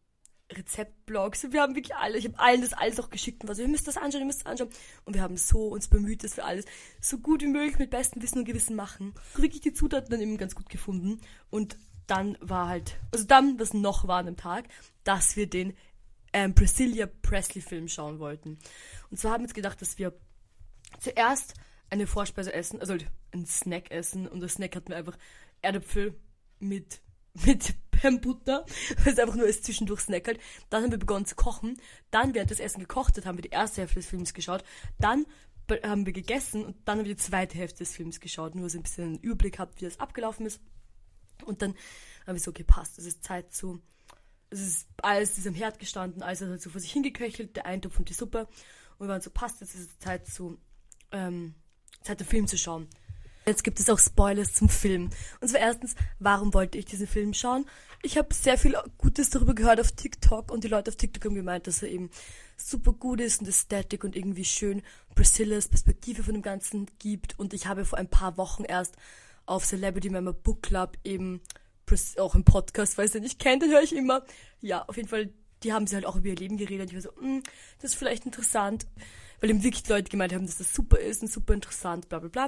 Rezeptblogs. 0.52 1.50
Wir 1.50 1.62
haben 1.62 1.75
wirklich 1.75 1.97
alle, 1.97 2.16
ich 2.16 2.26
habe 2.26 2.38
allen 2.38 2.62
das 2.62 2.75
alles 2.75 3.00
auch 3.00 3.11
geschickt 3.11 3.42
und 3.42 3.49
war 3.49 3.56
so, 3.56 3.62
ihr 3.62 3.68
müsst 3.68 3.88
das 3.88 3.97
anschauen, 3.97 4.23
ihr 4.23 4.26
müsst 4.26 4.42
das 4.42 4.47
anschauen. 4.47 4.70
Und 5.04 5.14
wir 5.14 5.23
haben 5.23 5.37
so 5.37 5.66
uns 5.66 5.88
bemüht, 5.88 6.23
dass 6.23 6.37
wir 6.37 6.47
alles 6.47 6.64
so 7.00 7.18
gut 7.18 7.42
wie 7.42 7.49
möglich 7.49 7.78
mit 7.78 7.90
bestem 7.90 8.23
Wissen 8.23 8.38
und 8.38 8.44
Gewissen 8.44 8.76
machen. 8.76 9.14
Wirklich 9.35 9.62
die 9.62 9.73
Zutaten 9.73 10.11
dann 10.11 10.20
eben 10.20 10.38
ganz 10.38 10.54
gut 10.54 10.68
gefunden. 10.68 11.20
Und 11.50 11.76
dann 12.08 12.36
war 12.40 12.68
halt, 12.68 12.98
also 13.12 13.24
dann, 13.24 13.60
was 13.60 13.74
noch 13.74 14.08
war 14.08 14.18
an 14.18 14.26
dem 14.26 14.36
Tag, 14.36 14.64
dass 15.04 15.36
wir 15.36 15.48
den 15.48 15.76
ähm, 16.32 16.54
Priscilla 16.54 17.06
Presley 17.06 17.62
Film 17.62 17.88
schauen 17.88 18.18
wollten. 18.18 18.58
Und 19.10 19.18
zwar 19.18 19.32
haben 19.32 19.42
wir 19.42 19.46
uns 19.46 19.54
gedacht, 19.54 19.80
dass 19.80 19.98
wir 19.98 20.12
zuerst 20.98 21.54
eine 21.90 22.06
Vorspeise 22.06 22.52
essen, 22.52 22.80
also 22.80 22.96
ein 23.32 23.46
Snack 23.46 23.90
essen 23.90 24.26
und 24.26 24.40
das 24.40 24.54
Snack 24.54 24.76
hatten 24.76 24.88
wir 24.88 24.96
einfach 24.96 25.16
Erdäpfel 25.62 26.18
mit, 26.58 27.00
mit 27.46 27.74
Butter, 28.20 28.64
weil 29.02 29.12
es 29.12 29.18
einfach 29.18 29.34
nur 29.34 29.46
als 29.46 29.62
zwischendurch 29.62 30.00
Snack 30.00 30.26
halt. 30.26 30.40
Dann 30.70 30.84
haben 30.84 30.90
wir 30.90 30.98
begonnen 30.98 31.26
zu 31.26 31.34
kochen. 31.34 31.80
Dann, 32.10 32.34
während 32.34 32.50
das 32.50 32.60
Essen 32.60 32.80
gekocht 32.80 33.16
hat, 33.16 33.26
haben 33.26 33.38
wir 33.38 33.42
die 33.42 33.50
erste 33.50 33.80
Hälfte 33.80 33.96
des 33.96 34.06
Films 34.06 34.34
geschaut. 34.34 34.64
Dann 34.98 35.26
haben 35.82 36.06
wir 36.06 36.12
gegessen 36.12 36.64
und 36.64 36.76
dann 36.84 36.98
haben 36.98 37.06
wir 37.06 37.14
die 37.14 37.20
zweite 37.20 37.58
Hälfte 37.58 37.78
des 37.78 37.94
Films 37.94 38.20
geschaut, 38.20 38.54
nur 38.54 38.70
so 38.70 38.78
ein 38.78 38.82
bisschen 38.82 39.04
einen 39.04 39.18
Überblick 39.18 39.58
habt, 39.58 39.80
wie 39.80 39.84
das 39.84 40.00
abgelaufen 40.00 40.46
ist. 40.46 40.60
Und 41.45 41.62
dann 41.62 41.75
haben 42.26 42.35
wir 42.35 42.40
so 42.40 42.52
gepasst, 42.52 42.99
es 42.99 43.07
ist 43.07 43.25
Zeit 43.25 43.52
zu, 43.52 43.80
es 44.50 44.61
ist 44.61 44.88
alles 45.02 45.38
ist 45.38 45.47
am 45.47 45.54
Herd 45.54 45.78
gestanden, 45.78 46.23
alles 46.23 46.40
hat 46.40 46.49
halt 46.49 46.62
so 46.62 46.71
vor 46.71 46.80
sich 46.80 46.92
hingeköchelt, 46.92 47.57
der 47.57 47.66
Eintopf 47.66 47.99
und 47.99 48.09
die 48.09 48.14
Suppe. 48.14 48.49
Und 48.99 49.07
wir 49.07 49.09
waren 49.09 49.21
so, 49.21 49.30
passt, 49.30 49.61
jetzt 49.61 49.75
ist 49.75 49.90
es 49.90 49.99
Zeit 49.99 50.26
zu, 50.26 50.59
ähm, 51.12 51.54
Zeit 52.02 52.21
den 52.21 52.26
Film 52.26 52.47
zu 52.47 52.59
schauen. 52.59 52.88
Jetzt 53.49 53.64
gibt 53.64 53.80
es 53.80 53.88
auch 53.88 53.99
Spoilers 53.99 54.52
zum 54.52 54.68
Film. 54.68 55.09
Und 55.40 55.49
zwar 55.49 55.61
erstens, 55.61 55.95
warum 56.18 56.52
wollte 56.52 56.76
ich 56.76 56.85
diesen 56.85 57.07
Film 57.07 57.33
schauen? 57.33 57.64
Ich 58.02 58.18
habe 58.18 58.35
sehr 58.35 58.59
viel 58.59 58.76
Gutes 58.99 59.30
darüber 59.30 59.54
gehört 59.54 59.80
auf 59.80 59.90
TikTok 59.92 60.52
und 60.52 60.64
die 60.64 60.68
Leute 60.68 60.90
auf 60.90 60.97
TikTok 60.97 61.25
haben 61.25 61.35
gemeint, 61.35 61.66
dass 61.66 61.83
er 61.83 61.88
eben 61.88 62.11
super 62.59 62.92
gut 62.92 63.23
ist 63.23 63.40
und 63.40 63.49
Ästhetik 63.49 64.04
und 64.04 64.16
irgendwie 64.16 64.45
schön 64.45 64.83
Priscillas 65.14 65.68
Perspektive 65.68 66.23
von 66.23 66.35
dem 66.35 66.42
Ganzen 66.42 66.90
gibt. 66.99 67.38
Und 67.38 67.54
ich 67.54 67.66
habe 67.66 67.87
vor 67.87 67.99
ein 67.99 68.11
paar 68.11 68.37
Wochen 68.37 68.64
erst 68.64 68.97
auf 69.49 69.64
Celebrity 69.64 70.11
Member 70.11 70.33
Book 70.33 70.62
Club 70.62 70.97
eben 71.05 71.40
auch 72.19 72.35
im 72.35 72.45
Podcast, 72.45 72.99
weil 72.99 73.09
ihr 73.14 73.21
nicht 73.21 73.38
kennt, 73.38 73.62
den 73.62 73.71
höre 73.71 73.83
ich 73.83 73.97
immer. 73.97 74.23
Ja, 74.61 74.85
auf 74.87 74.97
jeden 74.97 75.09
Fall, 75.09 75.33
die 75.62 75.73
haben 75.73 75.87
sie 75.87 75.95
halt 75.95 76.05
auch 76.05 76.17
über 76.17 76.28
ihr 76.28 76.37
Leben 76.37 76.59
geredet. 76.59 76.90
Ich 76.90 76.95
war 76.95 77.00
so, 77.00 77.12
mm, 77.21 77.43
das 77.81 77.93
ist 77.93 77.99
vielleicht 77.99 78.26
interessant 78.26 78.87
weil 79.40 79.50
eben 79.50 79.62
wirklich 79.62 79.88
Leute 79.88 80.11
gemeint 80.11 80.33
haben, 80.33 80.47
dass 80.47 80.59
das 80.59 80.75
super 80.75 80.99
ist 80.99 81.23
und 81.23 81.31
super 81.31 81.55
interessant, 81.55 82.09
bla 82.09 82.19
bla 82.19 82.28
bla. 82.28 82.45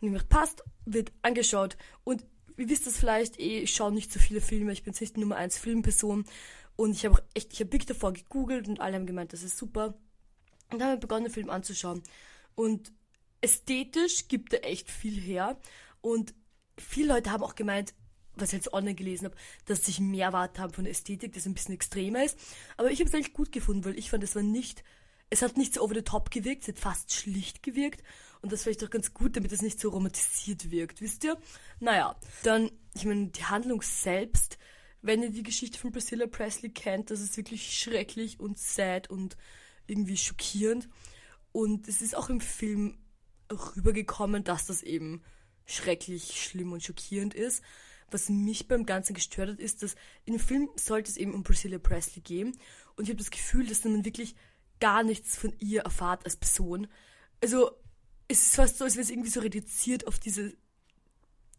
Und 0.00 0.08
ich 0.08 0.10
mir 0.10 0.22
passt, 0.24 0.62
wird 0.84 1.12
angeschaut. 1.22 1.76
Und 2.04 2.24
ihr 2.56 2.68
wisst 2.68 2.86
das 2.86 2.96
vielleicht 2.96 3.38
eh, 3.40 3.60
ich 3.60 3.74
schaue 3.74 3.92
nicht 3.92 4.12
so 4.12 4.18
viele 4.18 4.40
Filme, 4.40 4.72
ich 4.72 4.82
bin 4.82 4.92
jetzt 4.92 5.00
nicht 5.00 5.16
die 5.16 5.20
Nummer 5.20 5.36
1 5.36 5.58
Filmperson. 5.58 6.24
Und 6.76 6.92
ich 6.92 7.04
habe 7.04 7.16
auch 7.16 7.22
echt, 7.34 7.52
ich 7.52 7.60
habe 7.60 7.72
wirklich 7.72 7.86
davor 7.86 8.12
gegoogelt 8.12 8.68
und 8.68 8.80
alle 8.80 8.96
haben 8.96 9.06
gemeint, 9.06 9.32
das 9.32 9.42
ist 9.42 9.56
super. 9.56 9.94
Und 10.70 10.78
dann 10.78 10.88
habe 10.88 10.94
ich 10.94 11.00
begonnen, 11.00 11.24
den 11.24 11.32
Film 11.32 11.50
anzuschauen. 11.50 12.02
Und 12.54 12.92
ästhetisch 13.40 14.28
gibt 14.28 14.52
er 14.52 14.64
echt 14.64 14.90
viel 14.90 15.18
her. 15.20 15.58
Und 16.00 16.34
viele 16.78 17.14
Leute 17.14 17.30
haben 17.30 17.42
auch 17.42 17.54
gemeint, 17.54 17.94
was 18.36 18.48
ich 18.48 18.58
jetzt 18.58 18.72
online 18.72 18.96
gelesen 18.96 19.26
habe, 19.26 19.36
dass 19.66 19.84
sich 19.84 20.00
mehr 20.00 20.26
erwartet 20.26 20.58
haben 20.58 20.72
von 20.72 20.84
der 20.84 20.90
Ästhetik, 20.90 21.32
das 21.32 21.46
ein 21.46 21.54
bisschen 21.54 21.74
extremer 21.74 22.24
ist. 22.24 22.38
Aber 22.76 22.90
ich 22.90 22.98
habe 22.98 23.08
es 23.08 23.14
eigentlich 23.14 23.32
gut 23.32 23.52
gefunden, 23.52 23.84
weil 23.84 23.98
ich 23.98 24.10
fand, 24.10 24.24
es 24.24 24.34
war 24.34 24.42
nicht 24.42 24.82
es 25.30 25.42
hat 25.42 25.56
nicht 25.56 25.74
so 25.74 25.82
over 25.82 25.94
the 25.94 26.02
top 26.02 26.30
gewirkt, 26.30 26.62
es 26.62 26.68
hat 26.68 26.78
fast 26.78 27.12
schlicht 27.12 27.62
gewirkt. 27.62 28.02
Und 28.40 28.52
das 28.52 28.62
vielleicht 28.62 28.84
auch 28.84 28.90
ganz 28.90 29.14
gut, 29.14 29.36
damit 29.36 29.52
es 29.52 29.62
nicht 29.62 29.80
so 29.80 29.88
romantisiert 29.88 30.70
wirkt, 30.70 31.00
wisst 31.00 31.24
ihr? 31.24 31.38
Naja, 31.80 32.14
dann, 32.42 32.70
ich 32.94 33.04
meine, 33.04 33.28
die 33.28 33.44
Handlung 33.44 33.80
selbst, 33.82 34.58
wenn 35.00 35.22
ihr 35.22 35.30
die 35.30 35.42
Geschichte 35.42 35.78
von 35.78 35.92
Priscilla 35.92 36.26
Presley 36.26 36.70
kennt, 36.70 37.10
das 37.10 37.20
ist 37.20 37.36
wirklich 37.36 37.78
schrecklich 37.78 38.38
und 38.38 38.58
sad 38.58 39.08
und 39.08 39.36
irgendwie 39.86 40.16
schockierend. 40.16 40.88
Und 41.52 41.88
es 41.88 42.02
ist 42.02 42.16
auch 42.16 42.28
im 42.28 42.40
Film 42.40 42.98
rübergekommen, 43.50 44.44
dass 44.44 44.66
das 44.66 44.82
eben 44.82 45.22
schrecklich, 45.66 46.42
schlimm 46.42 46.72
und 46.72 46.82
schockierend 46.82 47.34
ist. 47.34 47.62
Was 48.10 48.28
mich 48.28 48.68
beim 48.68 48.86
Ganzen 48.86 49.14
gestört 49.14 49.50
hat, 49.50 49.58
ist, 49.58 49.82
dass 49.82 49.96
in 50.24 50.34
dem 50.34 50.40
Film 50.40 50.68
sollte 50.76 51.10
es 51.10 51.16
eben 51.16 51.34
um 51.34 51.42
Priscilla 51.42 51.78
Presley 51.78 52.22
gehen. 52.22 52.56
Und 52.96 53.04
ich 53.04 53.10
habe 53.10 53.18
das 53.18 53.30
Gefühl, 53.30 53.66
dass 53.66 53.84
man 53.84 54.04
wirklich 54.04 54.36
gar 54.80 55.02
nichts 55.02 55.36
von 55.36 55.52
ihr 55.58 55.82
erfahrt 55.82 56.24
als 56.24 56.36
Person. 56.36 56.86
Also 57.42 57.70
es 58.28 58.46
ist 58.46 58.56
fast 58.56 58.78
so, 58.78 58.84
als 58.84 58.94
wäre 58.94 59.04
es 59.04 59.10
irgendwie 59.10 59.30
so 59.30 59.40
reduziert 59.40 60.06
auf 60.06 60.18
diese 60.18 60.54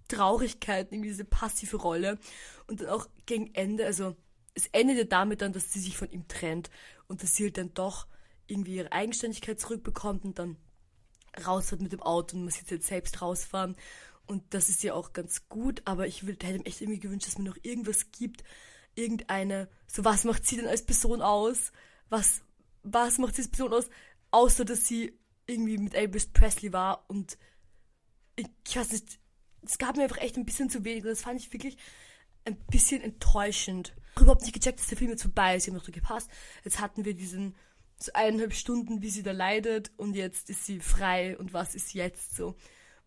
Traurigkeit, 0.08 0.92
irgendwie 0.92 1.10
diese 1.10 1.26
passive 1.26 1.78
Rolle. 1.78 2.20
Und 2.68 2.82
dann 2.82 2.90
auch 2.90 3.08
gegen 3.26 3.54
Ende, 3.54 3.86
also 3.86 4.16
es 4.54 4.68
endet 4.68 4.98
ja 4.98 5.04
damit 5.04 5.42
dann, 5.42 5.54
dass 5.54 5.74
sie 5.74 5.80
sich 5.80 5.98
von 5.98 6.10
ihm 6.12 6.28
trennt 6.28 6.70
und 7.08 7.22
dass 7.22 7.36
sie 7.36 7.44
halt 7.44 7.58
dann 7.58 7.74
doch 7.74 8.08
irgendwie 8.48 8.76
ihre 8.76 8.92
Eigenständigkeit 8.92 9.60
zurückbekommt 9.60 10.24
und 10.24 10.40
dann 10.40 10.58
rausfährt 11.46 11.82
mit 11.82 11.92
dem 11.92 12.02
Auto 12.02 12.38
und 12.38 12.44
muss 12.44 12.58
jetzt, 12.58 12.72
jetzt 12.72 12.88
selbst 12.88 13.22
rausfahren. 13.22 13.76
Und 14.26 14.44
das 14.54 14.70
ist 14.70 14.84
ja 14.84 14.94
auch 14.94 15.14
ganz 15.14 15.48
gut, 15.50 15.82
aber 15.86 16.08
ich 16.08 16.24
hätte 16.24 16.58
mir 16.58 16.66
echt 16.66 16.82
irgendwie 16.82 17.00
gewünscht, 17.00 17.28
dass 17.28 17.38
mir 17.38 17.46
noch 17.46 17.58
irgendwas 17.62 18.12
gibt, 18.12 18.44
irgendeine, 18.96 19.70
so 19.88 20.04
was 20.04 20.24
macht 20.24 20.46
sie 20.46 20.56
denn 20.56 20.68
als 20.68 20.86
Person 20.86 21.22
aus? 21.22 21.72
Was, 22.10 22.42
was 22.84 23.18
macht 23.18 23.38
diese 23.38 23.50
Person 23.50 23.74
aus, 23.74 23.90
außer 24.32 24.66
dass 24.66 24.88
sie 24.88 25.18
irgendwie 25.48 25.78
mit 25.78 25.94
Elvis 25.94 26.28
Presley 26.28 26.74
war 26.74 27.06
und 27.08 27.38
ich, 28.36 28.48
ich 28.68 28.78
weiß 28.78 28.92
nicht, 28.92 29.20
es 29.64 29.78
gab 29.78 29.96
mir 29.96 30.04
einfach 30.04 30.18
echt 30.18 30.38
ein 30.38 30.46
bisschen 30.46 30.70
zu 30.70 30.84
wenig 30.84 31.04
und 31.04 31.10
das 31.10 31.22
fand 31.22 31.40
ich 31.40 31.54
wirklich 31.54 31.78
ein 32.46 32.58
bisschen 32.66 33.02
enttäuschend. 33.02 33.94
Ich 33.98 34.16
habe 34.16 34.24
überhaupt 34.26 34.44
nicht 34.44 34.54
gecheckt, 34.54 34.80
dass 34.80 34.88
der 34.88 34.98
Film 34.98 35.12
jetzt 35.12 35.24
vorbei 35.24 35.56
ist. 35.56 35.64
Ich 35.64 35.70
habe 35.70 35.78
noch 35.78 35.86
so 35.86 35.92
gepasst. 35.92 36.30
Jetzt 36.64 36.80
hatten 36.80 37.06
wir 37.06 37.16
diesen 37.16 37.56
so 37.98 38.12
eineinhalb 38.14 38.54
Stunden, 38.54 39.02
wie 39.02 39.10
sie 39.10 39.24
da 39.24 39.32
leidet 39.32 39.92
und 39.98 40.16
jetzt 40.16 40.50
ist 40.50 40.66
sie 40.66 40.80
frei 40.80 41.38
und 41.38 41.54
was 41.54 41.76
ist 41.76 41.94
jetzt 41.94 42.36
so. 42.36 42.56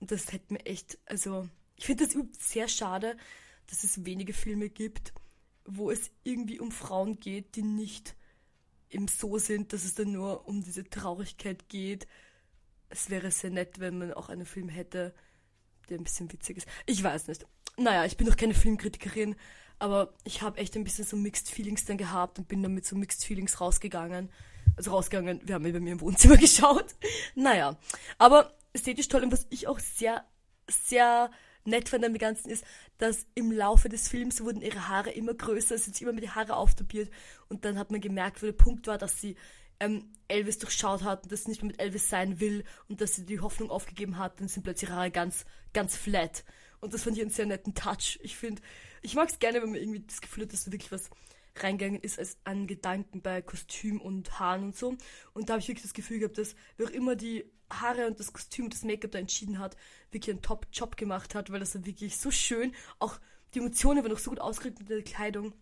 Und 0.01 0.11
das 0.11 0.33
hätte 0.33 0.53
mir 0.53 0.65
echt, 0.67 0.99
also 1.07 1.49
ich 1.77 1.87
finde 1.87 2.07
das 2.07 2.17
sehr 2.39 2.69
schade, 2.69 3.17
dass 3.67 3.85
es 3.85 4.05
wenige 4.05 4.33
Filme 4.33 4.71
gibt, 4.71 5.13
wo 5.65 5.91
es 5.91 6.11
irgendwie 6.25 6.61
um 6.61 6.73
Frauen 6.73 7.21
geht, 7.21 7.57
die 7.57 7.63
nicht 7.63 8.17
eben 8.91 9.09
so 9.09 9.39
sind, 9.39 9.73
dass 9.73 9.85
es 9.85 9.95
dann 9.95 10.13
nur 10.13 10.49
um 10.49 10.63
diese 10.63 10.89
Traurigkeit 10.89 11.69
geht. 11.69 12.07
Es 12.89 13.11
wäre 13.11 13.31
sehr 13.31 13.51
nett, 13.51 13.79
wenn 13.81 13.99
man 13.99 14.15
auch 14.15 14.31
einen 14.31 14.47
Film 14.47 14.69
hätte, 14.69 15.15
der 15.89 15.99
ein 15.99 16.05
bisschen 16.05 16.33
witzig 16.33 16.59
ist. 16.59 16.69
Ich 16.87 17.03
weiß 17.03 17.29
nicht. 17.29 17.47
Naja, 17.77 18.05
ich 18.07 18.17
bin 18.17 18.27
noch 18.27 18.37
keine 18.37 18.55
Filmkritikerin, 18.55 19.37
aber 19.79 20.15
ich 20.25 20.43
habe 20.43 20.59
echt 20.59 20.75
ein 20.77 20.85
bisschen 20.85 21.05
so 21.05 21.17
Mixed 21.17 21.51
Feelings 21.51 21.85
dann 21.85 21.99
gehabt 21.99 22.39
und 22.39 22.49
bin 22.49 22.63
dann 22.63 22.75
mit 22.75 22.87
so 22.87 22.97
Mixed 22.97 23.25
Feelings 23.25 23.61
rausgegangen. 23.61 24.31
Also 24.77 24.91
rausgegangen, 24.93 25.41
wir 25.45 25.55
haben 25.55 25.65
bei 25.65 25.81
mir 25.81 25.93
im 25.93 26.01
Wohnzimmer 26.01 26.37
geschaut. 26.39 26.95
Naja, 27.35 27.77
aber 28.19 28.55
ästhetisch 28.73 29.09
toll 29.09 29.25
und 29.25 29.33
was 29.33 29.47
ich 29.51 29.67
auch 29.67 29.79
sehr, 29.79 30.25
sehr 30.69 31.31
nett 31.65 31.89
fand 31.89 32.05
an 32.05 32.13
dem 32.13 32.19
Ganzen 32.19 32.51
ist, 32.51 32.65
dass 32.99 33.27
im 33.35 33.53
Laufe 33.53 33.89
des 33.89 34.09
Films 34.09 34.43
wurden 34.43 34.63
ihre 34.63 34.89
Haare 34.89 35.11
immer 35.11 35.35
größer, 35.35 35.77
sind 35.79 35.97
sie 35.97 36.05
immer 36.05 36.13
mit 36.13 36.25
die 36.25 36.31
Haare 36.31 36.57
auftopiert 36.57 37.11
und 37.49 37.65
dann 37.65 37.79
hat 37.79 37.91
man 37.91 38.01
gemerkt, 38.01 38.43
wo 38.43 38.47
der 38.47 38.53
Punkt 38.53 38.87
war, 38.87 38.99
dass 38.99 39.21
sie 39.21 39.37
ähm, 39.81 40.11
Elvis 40.27 40.59
durchschaut 40.59 41.03
hat 41.03 41.25
und 41.25 41.33
dass 41.33 41.45
sie 41.45 41.51
nicht 41.51 41.63
mehr 41.63 41.71
mit 41.71 41.81
Elvis 41.81 42.09
sein 42.09 42.41
will 42.41 42.65
und 42.89 43.01
dass 43.01 43.15
sie 43.15 43.25
die 43.25 43.41
Hoffnung 43.41 43.71
aufgegeben 43.71 44.19
hat, 44.19 44.41
dann 44.41 44.49
sind 44.49 44.63
plötzlich 44.63 44.91
ihre 44.91 44.99
Haare 44.99 45.11
ganz, 45.11 45.45
ganz 45.73 45.97
flat. 45.97 46.45
Und 46.81 46.95
das 46.95 47.03
fand 47.03 47.17
ich 47.17 47.23
einen 47.23 47.31
sehr 47.31 47.47
netten 47.47 47.75
Touch. 47.75 48.19
Ich 48.23 48.37
finde, 48.37 48.63
ich 49.03 49.15
mag 49.15 49.29
es 49.29 49.39
gerne, 49.39 49.63
wenn 49.63 49.71
man 49.71 49.81
irgendwie 49.81 50.05
das 50.07 50.21
Gefühl 50.21 50.45
hat, 50.45 50.53
dass 50.53 50.65
da 50.65 50.73
wirklich 50.73 50.93
was 50.93 51.11
reingegangen 51.63 52.01
ist 52.01 52.19
als 52.19 52.39
an 52.45 52.67
Gedanken 52.67 53.23
bei 53.23 53.43
Kostüm 53.43 54.01
und 54.01 54.39
Haaren 54.39 54.65
und 54.65 54.77
so. 54.77 54.97
Und 55.33 55.49
da 55.49 55.55
habe 55.55 55.61
ich 55.61 55.69
wirklich 55.69 55.83
das 55.83 55.95
Gefühl 55.95 56.19
gehabt, 56.19 56.39
dass 56.39 56.55
wer 56.77 56.87
auch 56.87 56.91
immer 56.91 57.17
die 57.17 57.45
Haare 57.71 58.07
und 58.07 58.19
das 58.19 58.33
Kostüm 58.33 58.67
und 58.67 58.75
das 58.75 58.83
Make-up 58.83 59.13
da 59.13 59.19
entschieden 59.19 59.59
hat, 59.59 59.77
wirklich 60.11 60.35
einen 60.35 60.43
Top-Job 60.43 60.97
gemacht 60.97 61.35
hat, 61.35 61.51
weil 61.51 61.61
das 61.61 61.75
war 61.75 61.85
wirklich 61.85 62.17
so 62.17 62.31
schön. 62.31 62.73
Auch 62.99 63.19
die 63.55 63.59
Emotionen 63.59 64.03
waren 64.03 64.13
noch 64.13 64.19
so 64.19 64.31
gut 64.31 64.41
ausgedrückt 64.41 64.81
mit 64.81 64.89
der 64.89 65.03
Kleidung. 65.03 65.53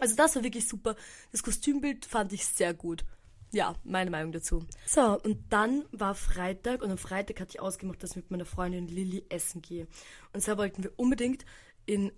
Also 0.00 0.16
das 0.16 0.36
war 0.36 0.42
wirklich 0.42 0.68
super. 0.68 0.96
Das 1.32 1.42
Kostümbild 1.42 2.06
fand 2.06 2.32
ich 2.32 2.46
sehr 2.46 2.74
gut. 2.74 3.04
Ja, 3.52 3.74
meine 3.84 4.10
Meinung 4.10 4.32
dazu. 4.32 4.64
So, 4.86 5.20
und 5.20 5.52
dann 5.52 5.84
war 5.92 6.14
Freitag 6.14 6.80
und 6.80 6.90
am 6.90 6.96
Freitag 6.96 7.38
hatte 7.38 7.50
ich 7.50 7.60
ausgemacht, 7.60 8.02
dass 8.02 8.10
ich 8.10 8.16
mit 8.16 8.30
meiner 8.30 8.46
Freundin 8.46 8.88
Lilly 8.88 9.26
essen 9.28 9.60
gehe. 9.60 9.86
Und 10.32 10.40
zwar 10.40 10.56
wollten 10.56 10.82
wir 10.82 10.92
unbedingt 10.96 11.44
in 11.84 12.12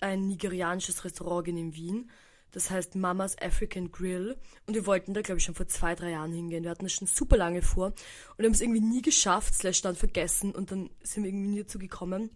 ein 0.00 0.28
nigerianisches 0.28 1.04
Restaurant 1.04 1.46
gehen 1.46 1.56
in 1.56 1.74
Wien 1.74 2.10
das 2.52 2.70
heißt 2.70 2.94
Mamas 2.94 3.36
African 3.40 3.92
Grill. 3.92 4.36
Und 4.66 4.74
wir 4.74 4.86
wollten 4.86 5.14
da, 5.14 5.22
glaube 5.22 5.38
ich, 5.38 5.44
schon 5.44 5.54
vor 5.54 5.68
zwei, 5.68 5.94
drei 5.94 6.10
Jahren 6.10 6.32
hingehen. 6.32 6.64
Wir 6.64 6.70
hatten 6.70 6.84
das 6.84 6.92
schon 6.92 7.06
super 7.06 7.36
lange 7.36 7.62
vor 7.62 7.92
und 8.36 8.44
haben 8.44 8.52
es 8.52 8.60
irgendwie 8.60 8.80
nie 8.80 9.02
geschafft, 9.02 9.54
slash 9.54 9.82
dann 9.82 9.96
vergessen 9.96 10.54
und 10.54 10.70
dann 10.70 10.90
sind 11.02 11.24
wir 11.24 11.30
irgendwie 11.30 11.48
nie 11.48 11.62
dazu 11.62 11.78
gekommen. 11.78 12.30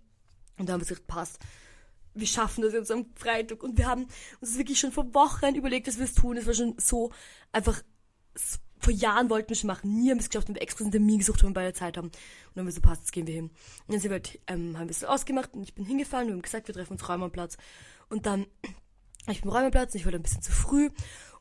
Und 0.59 0.68
da 0.68 0.75
haben 0.75 0.81
wir 0.81 0.87
gesagt, 0.87 1.07
passt, 1.07 1.38
wir 2.14 2.27
schaffen 2.27 2.62
das 2.62 2.73
jetzt 2.73 2.90
am 2.90 3.07
Freitag. 3.14 3.62
Und 3.62 3.79
wir 3.79 3.87
haben 3.87 4.07
uns 4.40 4.59
wirklich 4.59 4.79
schon 4.79 4.92
vor 4.92 5.14
Wochen 5.14 5.55
überlegt, 5.55 5.87
dass 5.87 5.99
wir 5.99 6.05
es 6.05 6.14
tun. 6.14 6.37
Es 6.37 6.46
war 6.46 6.55
schon 6.55 6.75
so 6.79 7.12
einfach, 7.53 7.83
vor 8.79 8.92
Jahren 8.92 9.31
wollten 9.31 9.51
wir 9.51 9.57
schon 9.57 9.68
machen. 9.68 9.94
Nie 9.94 10.11
haben 10.11 10.18
wir 10.18 10.23
es 10.23 10.29
geschafft, 10.31 10.49
haben 10.49 10.55
wir 10.55 10.62
extra 10.62 10.85
einen 10.85 10.92
Termin 10.92 11.18
gesucht, 11.18 11.42
wenn 11.42 11.51
wir 11.51 11.55
beide 11.55 11.73
Zeit 11.73 11.96
haben. 11.96 12.09
Und 12.09 12.14
dann 12.55 12.62
haben 12.62 12.66
wir 12.66 12.73
so, 12.73 12.81
passt, 12.81 13.03
jetzt 13.03 13.12
gehen 13.12 13.27
wir 13.27 13.35
hin. 13.35 13.44
Und 13.87 13.94
dann 13.94 14.01
sind 14.01 14.11
wir 14.11 14.16
halt, 14.16 14.40
ähm, 14.46 14.79
haben 14.79 14.88
wir 14.88 14.92
es 14.92 15.05
ausgemacht 15.05 15.55
und 15.55 15.62
ich 15.62 15.75
bin 15.75 15.85
hingefahren. 15.85 16.27
Wir 16.27 16.35
haben 16.35 16.42
gesagt, 16.42 16.68
wir 16.68 16.75
treffen 16.75 16.94
uns 16.94 17.09
Räume 17.09 17.27
am 17.27 17.33
Platz. 17.33 17.57
Und 18.09 18.27
dann 18.27 18.46
ich 19.28 19.42
bin 19.42 19.50
am 19.50 19.56
Räumerplatz, 19.56 19.94
ich 19.94 20.06
war 20.06 20.12
ein 20.12 20.22
bisschen 20.22 20.42
zu 20.42 20.52
früh 20.52 20.90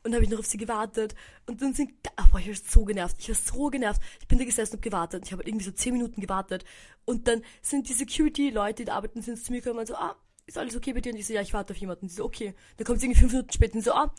und 0.02 0.14
habe 0.14 0.24
ich 0.24 0.30
noch 0.30 0.38
auf 0.38 0.46
sie 0.46 0.58
gewartet 0.58 1.14
und 1.46 1.62
dann 1.62 1.74
sind, 1.74 1.92
ach, 2.16 2.28
boah, 2.28 2.38
ich 2.38 2.48
war 2.48 2.54
so 2.54 2.84
genervt, 2.84 3.16
ich 3.18 3.28
war 3.28 3.36
so 3.36 3.68
genervt. 3.68 4.00
Ich 4.20 4.28
bin 4.28 4.38
da 4.38 4.44
gesessen 4.44 4.76
und 4.76 4.82
gewartet, 4.82 5.24
ich 5.26 5.32
habe 5.32 5.42
irgendwie 5.44 5.64
so 5.64 5.72
10 5.72 5.92
Minuten 5.92 6.20
gewartet 6.20 6.64
und 7.04 7.28
dann 7.28 7.42
sind 7.62 7.88
die 7.88 7.92
Security-Leute, 7.92 8.84
die 8.84 8.90
arbeiten, 8.90 9.22
sind 9.22 9.42
zu 9.42 9.52
mir 9.52 9.60
gekommen 9.60 9.80
und 9.80 9.88
so, 9.88 9.94
ah, 9.94 10.16
ist 10.46 10.58
alles 10.58 10.76
okay 10.76 10.92
bei 10.92 11.00
dir? 11.00 11.12
Und 11.12 11.18
ich 11.18 11.26
so, 11.26 11.32
ja, 11.32 11.40
ich 11.40 11.54
warte 11.54 11.72
auf 11.72 11.76
jemanden. 11.78 12.06
Und 12.06 12.08
sie 12.08 12.16
so, 12.16 12.24
okay. 12.24 12.54
Dann 12.76 12.84
kommt 12.84 13.00
sie 13.00 13.06
irgendwie 13.06 13.20
fünf 13.20 13.32
Minuten 13.32 13.52
später 13.52 13.76
und 13.76 13.84
so, 13.84 13.92
ah, 13.92 14.12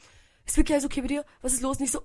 ist 0.46 0.58
wirklich 0.58 0.76
alles 0.76 0.86
okay 0.86 1.02
bei 1.02 1.08
dir? 1.08 1.26
Was 1.42 1.54
ist 1.54 1.62
los? 1.62 1.78
Und 1.78 1.86
ich 1.86 1.92
so, 1.92 2.02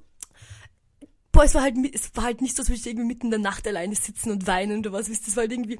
boah, 1.32 1.44
es 1.44 1.54
war 1.54 1.62
halt, 1.62 1.76
es 1.94 2.10
war 2.14 2.24
halt 2.24 2.40
nicht 2.40 2.56
so, 2.56 2.62
als 2.62 2.68
würde 2.68 2.80
ich 2.80 2.86
irgendwie 2.86 3.06
mitten 3.06 3.26
in 3.26 3.30
der 3.30 3.40
Nacht 3.40 3.66
alleine 3.68 3.94
sitzen 3.94 4.30
und 4.30 4.46
weinen 4.46 4.80
oder 4.80 4.92
was, 4.92 5.08
wisst 5.08 5.24
ihr, 5.24 5.28
es 5.28 5.36
war 5.36 5.42
halt 5.42 5.52
irgendwie, 5.52 5.78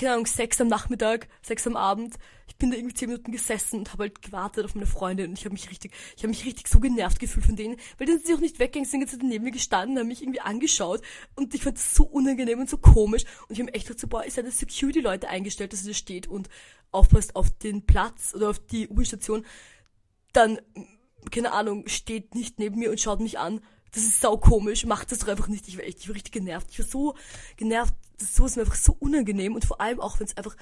keine 0.00 0.14
Ahnung, 0.14 0.26
sechs 0.26 0.58
am 0.62 0.68
Nachmittag, 0.68 1.28
sechs 1.42 1.66
am 1.66 1.76
Abend. 1.76 2.16
Ich 2.48 2.56
bin 2.56 2.70
da 2.70 2.76
irgendwie 2.76 2.94
zehn 2.94 3.10
Minuten 3.10 3.32
gesessen 3.32 3.80
und 3.80 3.92
habe 3.92 4.04
halt 4.04 4.22
gewartet 4.22 4.64
auf 4.64 4.74
meine 4.74 4.86
Freundin 4.86 5.28
und 5.28 5.38
ich 5.38 5.44
habe 5.44 5.52
mich 5.52 5.70
richtig, 5.70 5.92
ich 6.16 6.22
habe 6.22 6.28
mich 6.28 6.46
richtig 6.46 6.68
so 6.68 6.80
genervt 6.80 7.20
gefühlt 7.20 7.44
von 7.44 7.54
denen, 7.54 7.76
weil 7.98 8.06
die 8.06 8.14
sind 8.14 8.26
sich 8.26 8.34
auch 8.34 8.40
nicht 8.40 8.58
weggegangen, 8.58 8.88
sind 8.88 9.02
jetzt 9.02 9.22
neben 9.22 9.44
mir 9.44 9.50
gestanden, 9.50 9.98
haben 9.98 10.08
mich 10.08 10.22
irgendwie 10.22 10.40
angeschaut 10.40 11.02
und 11.36 11.54
ich 11.54 11.62
fand 11.62 11.76
das 11.76 11.94
so 11.94 12.04
unangenehm 12.04 12.60
und 12.60 12.70
so 12.70 12.78
komisch 12.78 13.24
und 13.48 13.52
ich 13.54 13.60
habe 13.60 13.74
echt 13.74 13.86
gedacht 13.86 14.00
so, 14.00 14.08
boah, 14.08 14.24
ist 14.24 14.38
ja 14.38 14.42
das 14.42 14.58
Security-Leute 14.58 15.28
eingestellt, 15.28 15.74
dass 15.74 15.82
ihr 15.84 15.90
da 15.90 15.94
steht 15.94 16.26
und 16.26 16.48
aufpasst 16.92 17.36
auf 17.36 17.50
den 17.50 17.84
Platz 17.84 18.34
oder 18.34 18.50
auf 18.50 18.58
die 18.58 18.88
U-Station, 18.88 19.44
dann, 20.32 20.60
keine 21.30 21.52
Ahnung, 21.52 21.86
steht 21.88 22.34
nicht 22.34 22.58
neben 22.58 22.78
mir 22.78 22.90
und 22.90 23.00
schaut 23.00 23.20
mich 23.20 23.38
an. 23.38 23.60
Das 23.92 24.04
ist 24.04 24.20
sau 24.20 24.38
komisch, 24.38 24.86
macht 24.86 25.10
das 25.10 25.18
doch 25.18 25.28
einfach 25.28 25.48
nicht. 25.48 25.66
Ich 25.66 25.76
war 25.76 25.84
echt, 25.84 25.98
ich 26.00 26.08
war 26.08 26.14
richtig 26.14 26.32
genervt. 26.32 26.68
Ich 26.70 26.78
war 26.78 26.86
so 26.86 27.14
genervt, 27.56 27.94
das 28.20 28.34
so 28.34 28.46
ist 28.46 28.56
mir 28.56 28.62
einfach 28.62 28.76
so 28.76 28.96
unangenehm 28.98 29.54
und 29.54 29.64
vor 29.64 29.80
allem 29.80 30.00
auch, 30.00 30.20
wenn 30.20 30.26
es 30.26 30.36
einfach 30.36 30.56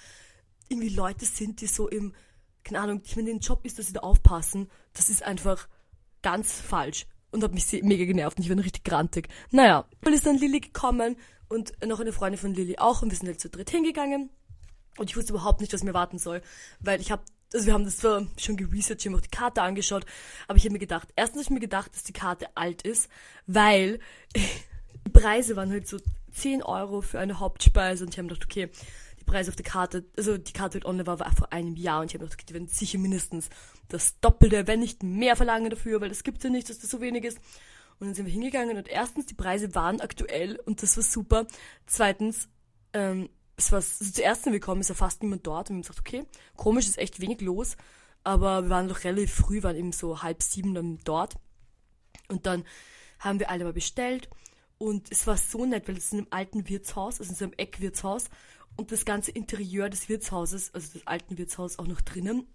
irgendwie 0.68 0.90
Leute 0.90 1.24
sind, 1.24 1.60
die 1.60 1.66
so 1.66 1.88
im, 1.88 2.14
keine 2.64 2.80
Ahnung, 2.80 3.02
ich 3.04 3.16
meine, 3.16 3.30
den 3.30 3.40
Job 3.40 3.64
ist, 3.64 3.78
dass 3.78 3.86
sie 3.86 3.92
da 3.92 4.00
aufpassen, 4.00 4.70
das 4.92 5.10
ist 5.10 5.22
einfach 5.22 5.68
ganz 6.22 6.52
falsch 6.52 7.06
und 7.30 7.42
hat 7.42 7.54
mich 7.54 7.70
mega 7.82 8.04
genervt 8.04 8.38
und 8.38 8.44
ich 8.44 8.50
war 8.50 8.56
richtig 8.58 8.84
grantig. 8.84 9.28
Naja, 9.50 9.86
dann 10.02 10.12
ist 10.12 10.26
dann 10.26 10.38
Lilly 10.38 10.60
gekommen 10.60 11.16
und 11.48 11.72
noch 11.84 12.00
eine 12.00 12.12
Freundin 12.12 12.38
von 12.38 12.54
Lilly 12.54 12.78
auch 12.78 13.02
und 13.02 13.10
wir 13.10 13.18
sind 13.18 13.28
halt 13.28 13.40
zu 13.40 13.48
dritt 13.48 13.70
hingegangen 13.70 14.30
und 14.98 15.10
ich 15.10 15.16
wusste 15.16 15.32
überhaupt 15.32 15.60
nicht, 15.60 15.72
was 15.72 15.84
mir 15.84 15.94
warten 15.94 16.18
soll, 16.18 16.42
weil 16.80 17.00
ich 17.00 17.10
habe 17.10 17.22
also 17.54 17.64
wir 17.64 17.72
haben 17.72 17.84
das 17.84 17.96
zwar 17.96 18.26
schon 18.36 18.58
geresearched, 18.58 19.04
wir 19.04 19.12
haben 19.12 19.18
auch 19.18 19.22
die 19.22 19.30
Karte 19.30 19.62
angeschaut, 19.62 20.04
aber 20.48 20.58
ich 20.58 20.64
habe 20.64 20.74
mir 20.74 20.78
gedacht, 20.78 21.08
erstens 21.16 21.36
habe 21.36 21.44
ich 21.44 21.50
mir 21.50 21.60
gedacht, 21.60 21.94
dass 21.94 22.02
die 22.02 22.12
Karte 22.12 22.46
alt 22.54 22.82
ist, 22.82 23.08
weil 23.46 24.00
die 24.36 25.10
Preise 25.12 25.56
waren 25.56 25.70
halt 25.70 25.88
so 25.88 25.98
10 26.30 26.62
Euro 26.62 27.00
für 27.00 27.18
eine 27.18 27.40
Hauptspeise 27.40 28.04
und 28.04 28.10
ich 28.10 28.18
habe 28.18 28.28
gedacht, 28.28 28.44
okay, 28.44 28.70
die 29.20 29.24
Preise 29.24 29.50
auf 29.50 29.56
der 29.56 29.64
Karte, 29.64 30.04
also 30.16 30.38
die 30.38 30.52
Karte 30.52 30.74
halt 30.74 30.84
online 30.84 31.06
war, 31.06 31.20
war 31.20 31.32
vor 31.32 31.52
einem 31.52 31.76
Jahr 31.76 32.00
und 32.00 32.06
ich 32.06 32.14
habe 32.14 32.24
gedacht, 32.24 32.38
okay, 32.38 32.46
die 32.48 32.54
werden 32.54 32.68
sicher 32.68 32.98
mindestens 32.98 33.50
das 33.88 34.18
Doppelte, 34.20 34.66
wenn 34.66 34.80
nicht 34.80 35.02
mehr 35.02 35.36
verlangen 35.36 35.70
dafür, 35.70 36.00
weil 36.00 36.08
das 36.08 36.22
gibt 36.22 36.42
ja 36.44 36.50
nicht, 36.50 36.68
dass 36.68 36.78
das 36.78 36.90
so 36.90 37.00
wenig 37.00 37.24
ist. 37.24 37.38
Und 37.98 38.06
dann 38.06 38.14
sind 38.14 38.26
wir 38.26 38.32
hingegangen 38.32 38.76
und 38.76 38.88
erstens, 38.88 39.26
die 39.26 39.34
Preise 39.34 39.74
waren 39.74 40.00
aktuell 40.00 40.60
und 40.66 40.82
das 40.82 40.96
war 40.96 41.02
super. 41.02 41.46
Zweitens, 41.86 42.48
ähm, 42.92 43.28
es 43.56 43.72
war 43.72 43.78
also 43.78 44.04
zuerst, 44.04 44.46
wenn 44.46 44.52
wir 44.52 44.60
kommen, 44.60 44.80
ist 44.80 44.88
ja 44.88 44.94
fast 44.94 45.22
niemand 45.22 45.46
dort 45.46 45.68
und 45.68 45.74
wir 45.74 45.78
haben 45.78 45.82
gesagt, 45.82 45.98
okay, 45.98 46.24
komisch, 46.56 46.86
ist 46.86 46.98
echt 46.98 47.20
wenig 47.20 47.40
los, 47.40 47.76
aber 48.22 48.62
wir 48.62 48.70
waren 48.70 48.88
doch 48.88 49.02
relativ 49.02 49.34
früh, 49.34 49.62
waren 49.64 49.76
eben 49.76 49.92
so 49.92 50.22
halb 50.22 50.42
sieben 50.42 50.74
dann 50.74 50.98
dort 51.04 51.34
und 52.28 52.46
dann 52.46 52.64
haben 53.18 53.40
wir 53.40 53.50
alle 53.50 53.64
mal 53.64 53.72
bestellt 53.72 54.28
und 54.78 55.10
es 55.10 55.26
war 55.26 55.36
so 55.36 55.66
nett, 55.66 55.88
weil 55.88 55.96
es 55.96 56.06
ist 56.06 56.12
in 56.12 56.18
einem 56.20 56.28
alten 56.30 56.68
Wirtshaus, 56.68 57.20
also 57.20 57.30
in 57.30 57.36
so 57.36 57.44
einem 57.44 57.54
Eckwirtshaus 57.56 58.26
und 58.78 58.92
das 58.92 59.04
ganze 59.04 59.32
Interieur 59.32 59.90
des 59.90 60.08
Wirtshauses, 60.08 60.72
also 60.72 60.92
des 60.92 61.06
alten 61.06 61.36
Wirtshauses 61.36 61.80
auch 61.80 61.88
noch 61.88 62.00
drinnen. 62.00 62.46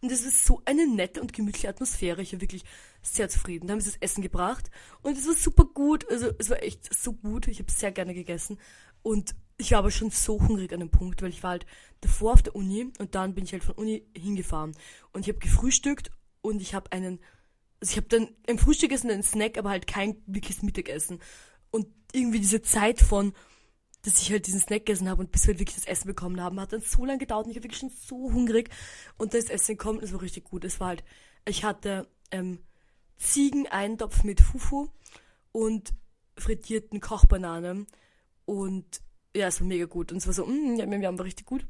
Und 0.00 0.10
es 0.10 0.24
ist 0.24 0.46
so 0.46 0.62
eine 0.64 0.86
nette 0.86 1.20
und 1.20 1.34
gemütliche 1.34 1.68
Atmosphäre. 1.68 2.22
Ich 2.22 2.32
war 2.32 2.40
wirklich 2.40 2.64
sehr 3.02 3.28
zufrieden. 3.28 3.66
Da 3.66 3.72
haben 3.72 3.80
sie 3.82 3.90
das 3.90 4.00
Essen 4.00 4.22
gebracht 4.22 4.70
und 5.02 5.18
es 5.18 5.26
war 5.26 5.34
super 5.34 5.66
gut. 5.66 6.10
Also 6.10 6.30
es 6.38 6.48
war 6.48 6.62
echt 6.62 6.92
so 6.94 7.12
gut. 7.12 7.48
Ich 7.48 7.58
habe 7.58 7.70
sehr 7.70 7.92
gerne 7.92 8.14
gegessen 8.14 8.58
und 9.02 9.34
ich 9.58 9.72
war 9.72 9.80
aber 9.80 9.90
schon 9.90 10.10
so 10.10 10.40
hungrig 10.40 10.72
an 10.72 10.80
dem 10.80 10.90
Punkt, 10.90 11.20
weil 11.20 11.30
ich 11.30 11.42
war 11.42 11.50
halt 11.50 11.66
davor 12.00 12.32
auf 12.32 12.42
der 12.42 12.56
Uni 12.56 12.90
und 12.98 13.14
dann 13.14 13.34
bin 13.34 13.44
ich 13.44 13.52
halt 13.52 13.64
von 13.64 13.74
Uni 13.74 14.06
hingefahren 14.16 14.74
und 15.12 15.22
ich 15.22 15.28
habe 15.28 15.38
gefrühstückt 15.38 16.10
und 16.40 16.62
ich 16.62 16.74
habe 16.74 16.92
einen, 16.92 17.18
also 17.80 17.90
ich 17.90 17.96
habe 17.98 18.08
dann 18.08 18.28
im 18.46 18.58
Frühstück 18.58 18.90
essen 18.92 19.10
einen 19.10 19.22
Snack, 19.22 19.58
aber 19.58 19.68
halt 19.68 19.86
kein 19.86 20.22
wirkliches 20.26 20.62
Mittagessen 20.62 21.18
irgendwie 22.12 22.40
diese 22.40 22.62
Zeit 22.62 23.00
von, 23.00 23.34
dass 24.02 24.20
ich 24.22 24.30
halt 24.30 24.46
diesen 24.46 24.60
Snack 24.60 24.86
gegessen 24.86 25.08
habe 25.08 25.20
und 25.20 25.32
bis 25.32 25.46
wir 25.46 25.58
wirklich 25.58 25.76
das 25.76 25.86
Essen 25.86 26.06
bekommen 26.06 26.40
haben, 26.40 26.60
hat 26.60 26.72
dann 26.72 26.80
so 26.80 27.04
lange 27.04 27.18
gedauert 27.18 27.46
und 27.46 27.50
ich 27.50 27.56
war 27.56 27.64
wirklich 27.64 27.80
schon 27.80 27.90
so 27.90 28.32
hungrig 28.32 28.70
und 29.16 29.34
das 29.34 29.46
Essen 29.46 29.76
kommt, 29.76 30.02
es 30.02 30.12
war 30.12 30.22
richtig 30.22 30.44
gut. 30.44 30.64
Es 30.64 30.80
war 30.80 30.88
halt, 30.88 31.04
ich 31.46 31.64
hatte 31.64 32.08
ähm, 32.30 32.60
Ziegeneintopf 33.16 34.24
mit 34.24 34.40
Fufu 34.40 34.88
und 35.52 35.92
frittierten 36.36 37.00
Kochbananen 37.00 37.86
und 38.44 39.02
ja, 39.36 39.48
es 39.48 39.60
war 39.60 39.68
mega 39.68 39.86
gut. 39.86 40.12
Und 40.12 40.18
es 40.18 40.26
war 40.26 40.34
so, 40.34 40.46
mm, 40.46 40.76
ja, 40.76 40.90
wir 40.90 41.06
haben 41.06 41.18
war 41.18 41.26
richtig 41.26 41.46
gut. 41.46 41.66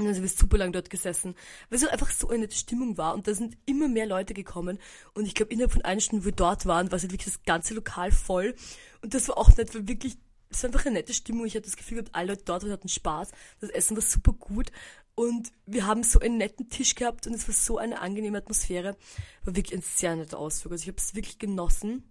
Und 0.00 0.06
dann 0.06 0.14
sind 0.14 0.22
wir 0.22 0.30
super 0.30 0.56
lang 0.56 0.72
dort 0.72 0.88
gesessen, 0.88 1.34
weil 1.68 1.76
es 1.76 1.86
einfach 1.86 2.10
so 2.10 2.30
eine 2.30 2.50
Stimmung 2.50 2.96
war. 2.96 3.12
Und 3.12 3.28
da 3.28 3.34
sind 3.34 3.58
immer 3.66 3.86
mehr 3.86 4.06
Leute 4.06 4.32
gekommen. 4.32 4.78
Und 5.12 5.26
ich 5.26 5.34
glaube, 5.34 5.52
innerhalb 5.52 5.72
von 5.72 5.82
einer 5.82 6.00
Stunde, 6.00 6.24
wo 6.24 6.28
wir 6.28 6.32
dort 6.32 6.64
waren, 6.64 6.90
war 6.90 6.96
es 6.96 7.02
halt 7.02 7.12
wirklich 7.12 7.34
das 7.34 7.42
ganze 7.42 7.74
Lokal 7.74 8.10
voll. 8.10 8.54
Und 9.02 9.12
das 9.12 9.28
war 9.28 9.36
auch 9.36 9.54
nett, 9.58 9.74
weil 9.74 9.86
wirklich, 9.88 10.16
es 10.48 10.62
war 10.62 10.68
einfach 10.70 10.86
eine 10.86 10.94
nette 10.94 11.12
Stimmung. 11.12 11.44
Ich 11.44 11.54
hatte 11.54 11.66
das 11.66 11.76
Gefühl 11.76 11.98
gehabt, 11.98 12.14
alle 12.14 12.28
Leute 12.28 12.44
dort 12.46 12.64
hatten 12.64 12.88
Spaß. 12.88 13.32
Das 13.60 13.68
Essen 13.68 13.94
war 13.94 14.02
super 14.02 14.32
gut. 14.32 14.72
Und 15.14 15.52
wir 15.66 15.86
haben 15.86 16.02
so 16.02 16.18
einen 16.18 16.38
netten 16.38 16.70
Tisch 16.70 16.94
gehabt 16.94 17.26
und 17.26 17.34
es 17.34 17.46
war 17.46 17.54
so 17.54 17.76
eine 17.76 18.00
angenehme 18.00 18.38
Atmosphäre. 18.38 18.96
War 19.44 19.54
wirklich 19.54 19.78
ein 19.78 19.82
sehr 19.82 20.16
netter 20.16 20.38
Ausflug. 20.38 20.72
Also 20.72 20.84
ich 20.84 20.88
habe 20.88 20.96
es 20.96 21.14
wirklich 21.14 21.38
genossen. 21.38 22.10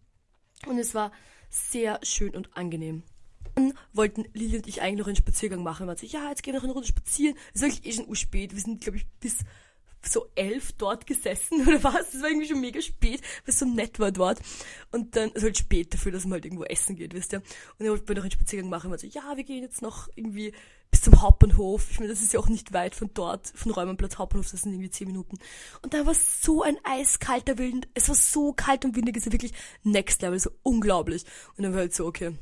Und 0.68 0.78
es 0.78 0.94
war 0.94 1.12
sehr 1.50 2.00
schön 2.04 2.36
und 2.36 2.56
angenehm. 2.56 3.02
Dann 3.60 3.74
wollten 3.94 4.26
Lili 4.34 4.58
und 4.58 4.68
ich 4.68 4.82
eigentlich 4.82 5.00
noch 5.00 5.08
einen 5.08 5.16
Spaziergang 5.16 5.64
machen. 5.64 5.86
Man 5.86 5.92
hat 5.92 6.00
sich, 6.00 6.14
ja, 6.14 6.30
jetzt 6.30 6.44
gehen 6.44 6.54
wir 6.54 6.60
noch 6.60 6.64
eine 6.64 6.74
Runde 6.74 6.88
spazieren. 6.88 7.36
Es 7.54 7.62
ist 7.62 7.64
eigentlich 7.64 7.86
eh 7.86 8.04
schon 8.04 8.16
spät. 8.16 8.54
Wir 8.54 8.62
sind, 8.62 8.82
glaube 8.82 8.98
ich, 8.98 9.08
bis 9.20 9.38
so 10.02 10.28
elf 10.36 10.72
dort 10.74 11.06
gesessen 11.06 11.62
oder 11.68 11.84
was. 11.84 12.12
Das 12.12 12.22
war 12.22 12.30
irgendwie 12.30 12.48
schon 12.48 12.62
mega 12.62 12.82
spät, 12.82 13.22
weil 13.22 13.54
es 13.54 13.60
so 13.60 13.66
nett 13.66 14.00
war 14.00 14.12
dort. 14.12 14.40
Und 14.92 15.16
dann, 15.16 15.32
also 15.34 15.48
halt 15.48 15.58
spät 15.58 15.94
dafür, 15.94 16.12
dass 16.12 16.24
man 16.24 16.34
halt 16.34 16.46
irgendwo 16.46 16.64
essen 16.64 16.96
geht, 16.96 17.14
wisst 17.14 17.34
ihr. 17.34 17.40
Und 17.40 17.46
dann 17.80 17.90
wollten 17.90 18.08
wir 18.08 18.16
noch 18.16 18.24
einen 18.24 18.32
Spaziergang 18.32 18.70
machen. 18.70 18.90
Man 18.90 19.00
so, 19.00 19.08
ja, 19.08 19.36
wir 19.36 19.44
gehen 19.44 19.62
jetzt 19.62 19.82
noch 19.82 20.08
irgendwie 20.16 20.54
bis 20.90 21.02
zum 21.02 21.22
Hauptbahnhof. 21.22 21.92
Ich 21.92 22.00
meine, 22.00 22.12
das 22.12 22.22
ist 22.22 22.34
ja 22.34 22.40
auch 22.40 22.48
nicht 22.48 22.72
weit 22.72 22.96
von 22.96 23.10
dort, 23.14 23.48
von 23.54 23.72
Räumenplatz 23.72 24.18
Hauptbahnhof, 24.18 24.50
das 24.50 24.62
sind 24.62 24.72
irgendwie 24.72 24.90
zehn 24.90 25.08
Minuten. 25.08 25.38
Und 25.82 25.94
da 25.94 26.06
war 26.06 26.16
so 26.16 26.64
ein 26.64 26.78
eiskalter 26.84 27.58
Wind. 27.58 27.90
Es 27.94 28.08
war 28.08 28.16
so 28.16 28.54
kalt 28.54 28.86
und 28.86 28.96
windig, 28.96 29.18
es 29.18 29.28
ist 29.28 29.34
wirklich 29.34 29.54
next 29.84 30.22
level, 30.22 30.40
so 30.40 30.52
unglaublich. 30.64 31.26
Und 31.58 31.64
dann 31.64 31.74
war 31.74 31.82
halt 31.82 31.94
so, 31.94 32.06
okay, 32.06 32.36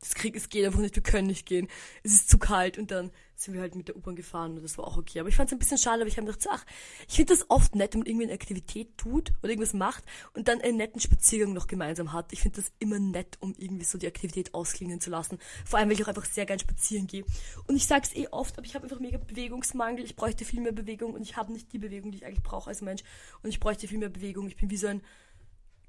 das 0.00 0.14
Krieg, 0.14 0.34
es 0.34 0.48
geht 0.48 0.64
einfach 0.64 0.80
nicht, 0.80 0.96
wir 0.96 1.02
können 1.02 1.26
nicht 1.26 1.46
gehen. 1.46 1.68
Es 2.02 2.12
ist 2.12 2.30
zu 2.30 2.38
kalt 2.38 2.78
und 2.78 2.90
dann 2.90 3.10
sind 3.34 3.54
wir 3.54 3.60
halt 3.60 3.74
mit 3.74 3.88
der 3.88 3.96
U-Bahn 3.96 4.16
gefahren 4.16 4.56
und 4.56 4.62
das 4.62 4.76
war 4.78 4.86
auch 4.86 4.96
okay. 4.96 5.20
Aber 5.20 5.28
ich 5.28 5.36
fand 5.36 5.48
es 5.48 5.52
ein 5.52 5.58
bisschen 5.58 5.78
schade, 5.78 6.02
aber 6.02 6.08
ich 6.08 6.16
habe 6.16 6.26
gedacht, 6.26 6.46
ach, 6.50 6.64
ich 7.08 7.16
finde 7.16 7.34
das 7.34 7.46
oft 7.48 7.74
nett, 7.74 7.92
wenn 7.92 8.00
man 8.00 8.06
irgendwie 8.06 8.24
eine 8.24 8.34
Aktivität 8.34 8.96
tut 8.96 9.32
oder 9.42 9.50
irgendwas 9.50 9.74
macht 9.74 10.04
und 10.34 10.48
dann 10.48 10.60
einen 10.60 10.78
netten 10.78 11.00
Spaziergang 11.00 11.52
noch 11.52 11.66
gemeinsam 11.66 12.12
hat. 12.12 12.32
Ich 12.32 12.40
finde 12.40 12.60
das 12.60 12.72
immer 12.78 12.98
nett, 12.98 13.36
um 13.40 13.54
irgendwie 13.58 13.84
so 13.84 13.98
die 13.98 14.06
Aktivität 14.06 14.54
ausklingen 14.54 15.00
zu 15.00 15.10
lassen. 15.10 15.38
Vor 15.64 15.78
allem, 15.78 15.88
weil 15.88 15.96
ich 15.96 16.04
auch 16.04 16.08
einfach 16.08 16.24
sehr 16.24 16.46
gern 16.46 16.58
spazieren 16.58 17.06
gehe. 17.06 17.24
Und 17.66 17.76
ich 17.76 17.86
sage 17.86 18.06
es 18.06 18.16
eh 18.16 18.28
oft, 18.28 18.56
aber 18.56 18.66
ich 18.66 18.74
habe 18.74 18.84
einfach 18.84 19.00
mega 19.00 19.18
Bewegungsmangel. 19.18 20.04
Ich 20.04 20.16
bräuchte 20.16 20.44
viel 20.44 20.60
mehr 20.60 20.72
Bewegung 20.72 21.14
und 21.14 21.22
ich 21.22 21.36
habe 21.36 21.52
nicht 21.52 21.72
die 21.72 21.78
Bewegung, 21.78 22.10
die 22.10 22.18
ich 22.18 22.26
eigentlich 22.26 22.42
brauche 22.42 22.68
als 22.68 22.80
Mensch. 22.80 23.02
Und 23.42 23.50
ich 23.50 23.60
bräuchte 23.60 23.86
viel 23.86 23.98
mehr 23.98 24.08
Bewegung. 24.08 24.48
Ich 24.48 24.56
bin 24.56 24.70
wie 24.70 24.76
so 24.76 24.86
ein, 24.86 25.02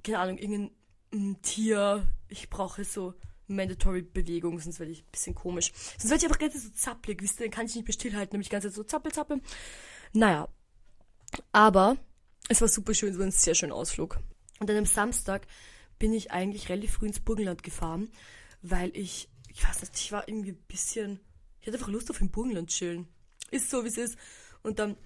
keine 0.02 0.18
Ahnung, 0.18 0.38
irgendein 0.38 0.70
ein 1.12 1.42
Tier. 1.42 2.06
Ich 2.28 2.48
brauche 2.48 2.84
so 2.84 3.14
mandatory 3.46 4.02
Bewegung, 4.02 4.58
sonst 4.58 4.78
werde 4.78 4.92
ich 4.92 5.02
ein 5.02 5.10
bisschen 5.10 5.34
komisch. 5.34 5.72
Sonst 5.98 6.10
werde 6.10 6.16
ich 6.16 6.24
einfach 6.24 6.38
ganz 6.38 6.62
so 6.62 6.70
zappelig, 6.70 7.22
wisst 7.22 7.40
ihr, 7.40 7.46
dann 7.46 7.52
kann 7.52 7.66
ich 7.66 7.74
nicht 7.74 7.86
mehr 7.86 7.94
stillhalten, 7.94 8.34
nämlich 8.34 8.50
ganz 8.50 8.64
so 8.74 8.84
zappel, 8.84 9.12
zappel. 9.12 9.40
Naja. 10.12 10.48
Aber 11.52 11.96
es 12.48 12.60
war 12.60 12.68
super 12.68 12.94
schön, 12.94 13.12
es 13.12 13.18
war 13.18 13.26
ein 13.26 13.32
sehr 13.32 13.54
schöner 13.54 13.74
Ausflug. 13.74 14.18
Und 14.60 14.68
dann 14.68 14.76
am 14.76 14.86
Samstag 14.86 15.46
bin 15.98 16.12
ich 16.12 16.30
eigentlich 16.30 16.68
relativ 16.68 16.92
früh 16.94 17.06
ins 17.06 17.20
Burgenland 17.20 17.62
gefahren, 17.62 18.10
weil 18.60 18.96
ich, 18.96 19.28
ich 19.48 19.66
weiß 19.66 19.80
nicht, 19.80 19.94
ich 19.96 20.12
war 20.12 20.28
irgendwie 20.28 20.52
ein 20.52 20.64
bisschen, 20.68 21.20
ich 21.60 21.66
hatte 21.66 21.78
einfach 21.78 21.90
Lust 21.90 22.10
auf 22.10 22.20
im 22.20 22.30
Burgenland 22.30 22.70
chillen. 22.70 23.08
Ist 23.50 23.70
so, 23.70 23.84
wie 23.84 23.88
es 23.88 23.98
ist. 23.98 24.16
Und 24.62 24.78
dann 24.78 24.96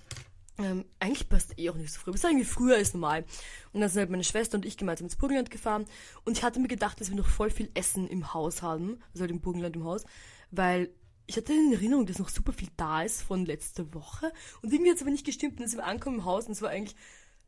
ähm, 0.59 0.85
eigentlich 1.01 1.29
passt 1.29 1.59
eh 1.59 1.71
auch 1.71 1.75
nicht 1.75 1.93
so 1.93 2.01
früh. 2.01 2.13
Es 2.13 2.23
war 2.23 2.31
irgendwie 2.31 2.47
früher 2.47 2.77
als 2.77 2.95
normal. 2.95 3.25
Und 3.73 3.81
dann 3.81 3.91
sind 3.91 4.01
halt 4.01 4.11
meine 4.11 4.25
Schwester 4.25 4.57
und 4.57 4.65
ich 4.65 4.77
gemeinsam 4.77 5.07
ins 5.07 5.17
Burgenland 5.17 5.51
gefahren. 5.51 5.85
Und 6.25 6.37
ich 6.37 6.43
hatte 6.43 6.61
mir 6.61 6.69
gedacht, 6.69 7.01
dass 7.01 7.11
wir 7.11 7.17
noch 7.17 7.27
voll 7.27 7.51
viel 7.51 7.71
Essen 7.75 8.09
im 8.09 8.33
Haus 8.33 8.63
haben. 8.63 8.99
Also 9.13 9.23
halt 9.23 9.31
im 9.31 9.41
Burgenland 9.41 9.77
im 9.77 9.85
Haus. 9.85 10.05
Weil 10.51 10.91
ich 11.27 11.37
hatte 11.37 11.53
in 11.53 11.73
Erinnerung, 11.73 12.07
dass 12.07 12.19
noch 12.19 12.29
super 12.29 12.53
viel 12.53 12.69
da 12.77 13.03
ist 13.03 13.23
von 13.23 13.45
letzter 13.45 13.93
Woche. 13.93 14.33
Und 14.63 14.73
irgendwie 14.73 14.91
hat 14.91 14.97
es 14.97 15.03
aber 15.03 15.11
nicht 15.11 15.27
gestimmt. 15.27 15.55
Und 15.55 15.61
dann 15.61 15.69
sind 15.69 15.81
wir 15.81 15.87
angekommen 15.87 16.19
im 16.19 16.25
Haus 16.25 16.47
und 16.47 16.53
es 16.53 16.63
war 16.63 16.71
eigentlich 16.71 16.97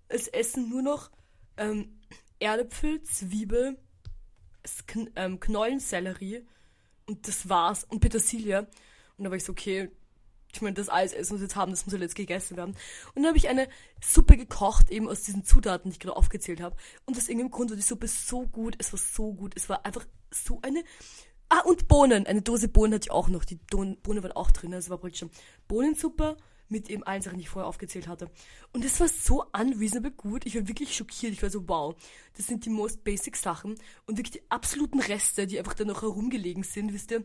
als 0.08 0.28
Essen 0.28 0.68
nur 0.68 0.82
noch 0.82 1.10
ähm, 1.56 1.98
Erdäpfel, 2.40 3.02
Zwiebel, 3.02 3.78
Kn 4.86 5.10
ähm, 5.16 5.40
Knollensellerie. 5.40 6.46
Und 7.06 7.26
das 7.26 7.48
war's. 7.48 7.84
Und 7.84 8.00
Petersilie. 8.00 8.68
Und 9.16 9.24
da 9.24 9.30
war 9.30 9.36
ich 9.36 9.44
so, 9.44 9.52
okay, 9.52 9.90
ich 10.58 10.62
meine, 10.62 10.74
das 10.74 10.90
Eis 10.90 11.12
essen, 11.12 11.34
was 11.34 11.40
wir 11.40 11.46
jetzt 11.46 11.56
haben, 11.56 11.70
das 11.70 11.86
muss 11.86 11.92
halt 11.92 12.02
jetzt 12.02 12.14
gegessen 12.14 12.56
werden. 12.56 12.70
Und 13.14 13.22
dann 13.22 13.26
habe 13.26 13.38
ich 13.38 13.48
eine 13.48 13.68
Suppe 14.00 14.36
gekocht, 14.36 14.90
eben 14.90 15.08
aus 15.08 15.22
diesen 15.22 15.44
Zutaten, 15.44 15.90
die 15.90 15.94
ich 15.94 16.00
gerade 16.00 16.16
aufgezählt 16.16 16.60
habe. 16.60 16.76
Und 17.06 17.16
aus 17.16 17.28
irgendeinem 17.28 17.50
Grund 17.50 17.70
war 17.70 17.76
die 17.76 17.82
Suppe 17.82 18.08
so 18.08 18.46
gut, 18.46 18.74
es 18.78 18.92
war 18.92 18.98
so 18.98 19.32
gut, 19.32 19.54
es 19.56 19.68
war 19.68 19.86
einfach 19.86 20.04
so 20.30 20.60
eine... 20.62 20.84
Ah, 21.48 21.60
und 21.60 21.88
Bohnen. 21.88 22.26
Eine 22.26 22.42
Dose 22.42 22.68
Bohnen 22.68 22.92
hatte 22.92 23.06
ich 23.06 23.10
auch 23.10 23.28
noch. 23.28 23.44
Die 23.44 23.54
Bohnen 23.54 23.96
waren 24.04 24.32
auch 24.32 24.50
drin. 24.50 24.74
Also 24.74 24.90
war 24.90 24.98
praktisch 24.98 25.20
schon 25.20 25.30
Bohnensuppe 25.66 26.36
mit 26.68 26.90
eben 26.90 27.02
allen 27.04 27.22
Sachen, 27.22 27.38
die 27.38 27.44
ich 27.44 27.48
vorher 27.48 27.68
aufgezählt 27.68 28.06
hatte. 28.06 28.30
Und 28.74 28.84
es 28.84 29.00
war 29.00 29.08
so 29.08 29.46
unreasonable 29.58 30.10
gut. 30.10 30.44
Ich 30.44 30.56
war 30.56 30.68
wirklich 30.68 30.94
schockiert. 30.94 31.32
Ich 31.32 31.42
war 31.42 31.48
so, 31.48 31.66
wow, 31.66 31.96
das 32.36 32.48
sind 32.48 32.66
die 32.66 32.70
most 32.70 33.02
basic 33.02 33.34
Sachen. 33.36 33.76
Und 34.04 34.18
wirklich 34.18 34.42
die 34.42 34.50
absoluten 34.50 35.00
Reste, 35.00 35.46
die 35.46 35.58
einfach 35.58 35.72
da 35.72 35.86
noch 35.86 36.02
herumgelegen 36.02 36.64
sind, 36.64 36.92
wisst 36.92 37.12
ihr. 37.12 37.24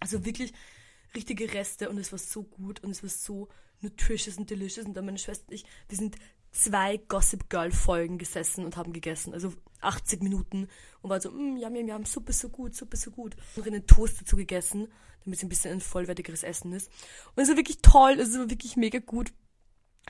Also 0.00 0.24
wirklich 0.24 0.52
richtige 1.14 1.52
Reste 1.52 1.88
und 1.88 1.98
es 1.98 2.12
war 2.12 2.18
so 2.18 2.42
gut 2.42 2.82
und 2.82 2.90
es 2.90 3.02
war 3.02 3.10
so 3.10 3.48
nutritious 3.80 4.38
und 4.38 4.50
delicious. 4.50 4.86
Und 4.86 4.94
dann 4.94 5.04
meine 5.04 5.18
Schwester 5.18 5.44
und 5.48 5.54
ich, 5.54 5.64
wir 5.88 5.98
sind 5.98 6.16
zwei 6.52 6.98
Gossip 7.08 7.48
Girl 7.48 7.72
Folgen 7.72 8.18
gesessen 8.18 8.64
und 8.64 8.76
haben 8.76 8.92
gegessen. 8.92 9.32
Also 9.32 9.52
80 9.80 10.22
Minuten 10.22 10.68
und 11.00 11.10
war 11.10 11.20
so, 11.20 11.30
mm, 11.30 11.56
ja, 11.56 11.68
ja, 11.70 11.80
ja, 11.80 12.04
Suppe 12.04 12.32
so 12.32 12.48
gut, 12.48 12.74
Suppe 12.74 12.96
so 12.96 13.10
gut. 13.10 13.36
Und 13.56 13.66
einen 13.66 13.86
Toast 13.86 14.20
dazu 14.20 14.36
gegessen, 14.36 14.88
damit 15.24 15.38
es 15.38 15.44
ein 15.44 15.48
bisschen 15.48 15.72
ein 15.72 15.80
vollwertigeres 15.80 16.42
Essen 16.42 16.72
ist. 16.72 16.90
Und 17.34 17.42
es 17.42 17.48
war 17.48 17.56
wirklich 17.56 17.78
toll, 17.82 18.18
es 18.20 18.36
war 18.38 18.50
wirklich 18.50 18.76
mega 18.76 18.98
gut. 18.98 19.32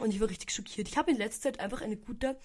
Und 0.01 0.13
ich 0.13 0.21
war 0.21 0.29
richtig 0.29 0.51
schockiert. 0.51 0.89
Ich 0.89 0.97
habe 0.97 1.11
in 1.11 1.17
letzter 1.17 1.43
Zeit 1.43 1.61
einfach 1.61 1.83
eine 1.83 1.97
gute, 1.97 2.39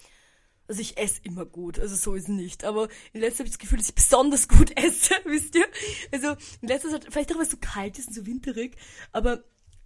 also 0.68 0.82
ich 0.82 0.98
esse 0.98 1.20
immer 1.24 1.46
gut, 1.46 1.78
also 1.80 1.96
so 1.96 2.14
ist 2.14 2.24
es 2.24 2.28
nicht. 2.28 2.64
Aber 2.64 2.88
in 3.12 3.20
letzter 3.20 3.38
Zeit 3.38 3.38
habe 3.38 3.48
ich 3.48 3.52
das 3.52 3.58
Gefühl, 3.58 3.78
dass 3.78 3.88
ich 3.88 3.94
besonders 3.94 4.48
gut 4.48 4.70
esse, 4.76 5.14
wisst 5.24 5.54
ihr? 5.54 5.66
Also 6.12 6.36
in 6.60 6.68
letzter 6.68 6.90
Zeit, 6.90 7.06
vielleicht 7.10 7.32
auch, 7.32 7.36
weil 7.36 7.44
es 7.44 7.50
so 7.50 7.56
kalt 7.58 7.98
ist 7.98 8.08
und 8.08 8.14
so 8.14 8.26
winterig, 8.26 8.76
aber 9.12 9.42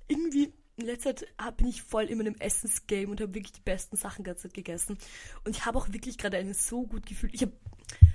irgendwie 0.08 0.52
in 0.76 0.86
letzter 0.86 1.14
Zeit 1.14 1.56
bin 1.56 1.68
ich 1.68 1.82
voll 1.82 2.04
in 2.04 2.18
meinem 2.18 2.34
Essensgame 2.34 3.08
und 3.08 3.20
habe 3.20 3.34
wirklich 3.34 3.52
die 3.52 3.60
besten 3.60 3.96
Sachen 3.96 4.24
ganze 4.24 4.44
Zeit 4.44 4.54
gegessen. 4.54 4.98
Und 5.44 5.56
ich 5.56 5.64
habe 5.64 5.78
auch 5.78 5.92
wirklich 5.92 6.18
gerade 6.18 6.38
einen 6.38 6.54
so 6.54 6.86
gut 6.86 7.06
gefühlt. 7.06 7.34
Ich 7.34 7.42
habe, 7.42 7.52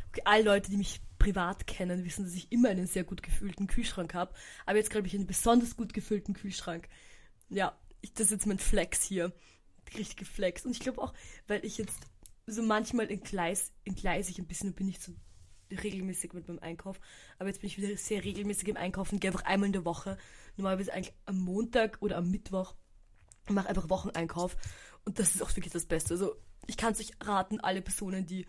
okay, 0.09 0.21
alle 0.25 0.43
Leute, 0.43 0.69
die 0.69 0.77
mich 0.77 0.99
privat 1.19 1.67
kennen, 1.67 2.03
wissen, 2.03 2.25
dass 2.25 2.33
ich 2.33 2.51
immer 2.51 2.69
einen 2.69 2.87
sehr 2.87 3.03
gut 3.03 3.23
gefühlten 3.23 3.67
Kühlschrank 3.67 4.13
habe. 4.13 4.33
Aber 4.65 4.77
jetzt 4.77 4.89
glaube 4.89 5.07
ich 5.07 5.15
einen 5.15 5.27
besonders 5.27 5.77
gut 5.77 5.93
gefüllten 5.93 6.33
Kühlschrank. 6.33 6.89
Ja, 7.49 7.77
ich, 8.01 8.13
das 8.13 8.27
ist 8.27 8.31
jetzt 8.31 8.47
mein 8.47 8.59
Flex 8.59 9.03
hier. 9.03 9.31
Richtige 9.97 10.25
Flex. 10.25 10.65
Und 10.65 10.71
ich 10.71 10.79
glaube 10.79 11.01
auch, 11.01 11.13
weil 11.47 11.63
ich 11.63 11.77
jetzt 11.77 11.99
so 12.47 12.63
manchmal 12.63 13.11
entgleis, 13.11 13.71
ich 14.29 14.39
ein 14.39 14.47
bisschen 14.47 14.69
und 14.69 14.75
bin 14.75 14.87
nicht 14.87 15.01
so 15.01 15.13
regelmäßig 15.69 16.33
mit 16.33 16.47
meinem 16.47 16.59
Einkauf. 16.59 16.99
Aber 17.39 17.49
jetzt 17.49 17.61
bin 17.61 17.69
ich 17.69 17.77
wieder 17.77 17.95
sehr 17.97 18.23
regelmäßig 18.23 18.69
im 18.69 18.77
Einkaufen, 18.77 19.19
gehe 19.19 19.31
einfach 19.31 19.45
einmal 19.45 19.67
in 19.67 19.73
der 19.73 19.85
Woche. 19.85 20.17
Normalerweise 20.55 20.93
eigentlich 20.93 21.13
am 21.25 21.39
Montag 21.39 21.97
oder 21.99 22.17
am 22.17 22.31
Mittwoch. 22.31 22.75
Mache 23.49 23.69
einfach 23.69 23.89
Wocheneinkauf. 23.89 24.55
Und 25.05 25.19
das 25.19 25.35
ist 25.35 25.41
auch 25.41 25.55
wirklich 25.55 25.73
das 25.73 25.85
Beste. 25.85 26.13
Also 26.13 26.35
ich 26.67 26.77
kann 26.77 26.93
es 26.93 26.99
euch 26.99 27.11
raten, 27.21 27.59
alle 27.59 27.81
Personen, 27.81 28.25
die 28.25 28.45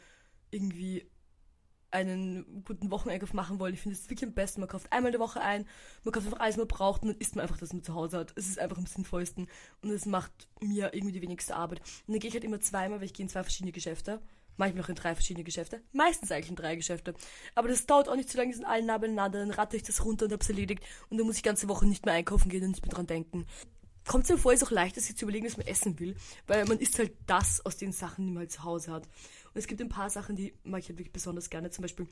irgendwie 0.50 1.10
einen 1.90 2.64
guten 2.64 2.90
Wocheneinkauf 2.90 3.32
machen 3.32 3.58
wollen. 3.58 3.74
Ich 3.74 3.80
finde 3.80 3.96
es 3.96 4.08
wirklich 4.10 4.28
am 4.28 4.34
besten. 4.34 4.60
Man 4.60 4.68
kauft 4.68 4.92
einmal 4.92 5.08
in 5.08 5.18
der 5.18 5.26
Woche 5.26 5.40
ein, 5.40 5.66
man 6.04 6.12
kauft 6.12 6.26
einfach 6.26 6.40
alles, 6.40 6.56
was 6.56 6.58
man 6.58 6.68
braucht 6.68 7.02
und 7.02 7.08
dann 7.08 7.18
isst 7.18 7.36
man 7.36 7.42
einfach, 7.42 7.58
das 7.58 7.72
man 7.72 7.82
zu 7.82 7.94
Hause 7.94 8.18
hat. 8.18 8.32
Es 8.36 8.48
ist 8.48 8.58
einfach 8.58 8.78
am 8.78 8.86
sinnvollsten 8.86 9.48
und 9.82 9.90
es 9.90 10.06
macht 10.06 10.48
mir 10.60 10.92
irgendwie 10.94 11.12
die 11.12 11.22
wenigste 11.22 11.56
Arbeit. 11.56 11.80
Und 12.06 12.14
dann 12.14 12.20
gehe 12.20 12.28
ich 12.28 12.34
halt 12.34 12.44
immer 12.44 12.60
zweimal, 12.60 12.98
weil 12.98 13.06
ich 13.06 13.14
gehe 13.14 13.24
in 13.24 13.30
zwei 13.30 13.42
verschiedene 13.42 13.72
Geschäfte. 13.72 14.20
Manchmal 14.58 14.82
noch 14.82 14.88
in 14.88 14.96
drei 14.96 15.14
verschiedene 15.14 15.44
Geschäfte. 15.44 15.80
Meistens 15.92 16.32
eigentlich 16.32 16.50
in 16.50 16.56
drei 16.56 16.74
Geschäfte. 16.74 17.14
Aber 17.54 17.68
das 17.68 17.86
dauert 17.86 18.08
auch 18.08 18.16
nicht 18.16 18.28
so 18.28 18.36
lange, 18.38 18.50
die 18.50 18.56
sind 18.56 18.66
alle 18.66 18.84
nah 18.84 18.98
beieinander. 18.98 19.38
Dann 19.38 19.52
rate 19.52 19.76
ich 19.76 19.84
das 19.84 20.04
runter 20.04 20.24
und 20.26 20.32
hab's 20.32 20.48
erledigt. 20.48 20.82
Und 21.08 21.18
dann 21.18 21.26
muss 21.28 21.36
ich 21.36 21.44
ganze 21.44 21.68
Woche 21.68 21.86
nicht 21.86 22.04
mehr 22.04 22.14
einkaufen 22.14 22.48
gehen 22.48 22.64
und 22.64 22.70
nicht 22.70 22.84
mehr 22.84 22.92
dran 22.92 23.06
denken. 23.06 23.46
Kommt 24.08 24.24
es 24.24 24.30
mir 24.30 24.38
vor, 24.38 24.52
ist 24.52 24.64
auch 24.64 24.72
leichter, 24.72 25.00
sich 25.00 25.16
zu 25.16 25.26
überlegen, 25.26 25.46
was 25.46 25.58
man 25.58 25.66
essen 25.68 26.00
will. 26.00 26.16
Weil 26.48 26.64
man 26.64 26.78
isst 26.78 26.98
halt 26.98 27.12
das 27.26 27.64
aus 27.64 27.76
den 27.76 27.92
Sachen, 27.92 28.26
die 28.26 28.32
man 28.32 28.40
halt 28.40 28.50
zu 28.50 28.64
Hause 28.64 28.90
hat. 28.90 29.08
Und 29.54 29.58
es 29.58 29.66
gibt 29.66 29.80
ein 29.80 29.88
paar 29.88 30.10
Sachen, 30.10 30.36
die 30.36 30.54
mag 30.64 30.80
ich 30.80 30.88
halt 30.88 30.98
wirklich 30.98 31.12
besonders 31.12 31.50
gerne. 31.50 31.70
Zum 31.70 31.82
Beispiel 31.82 32.06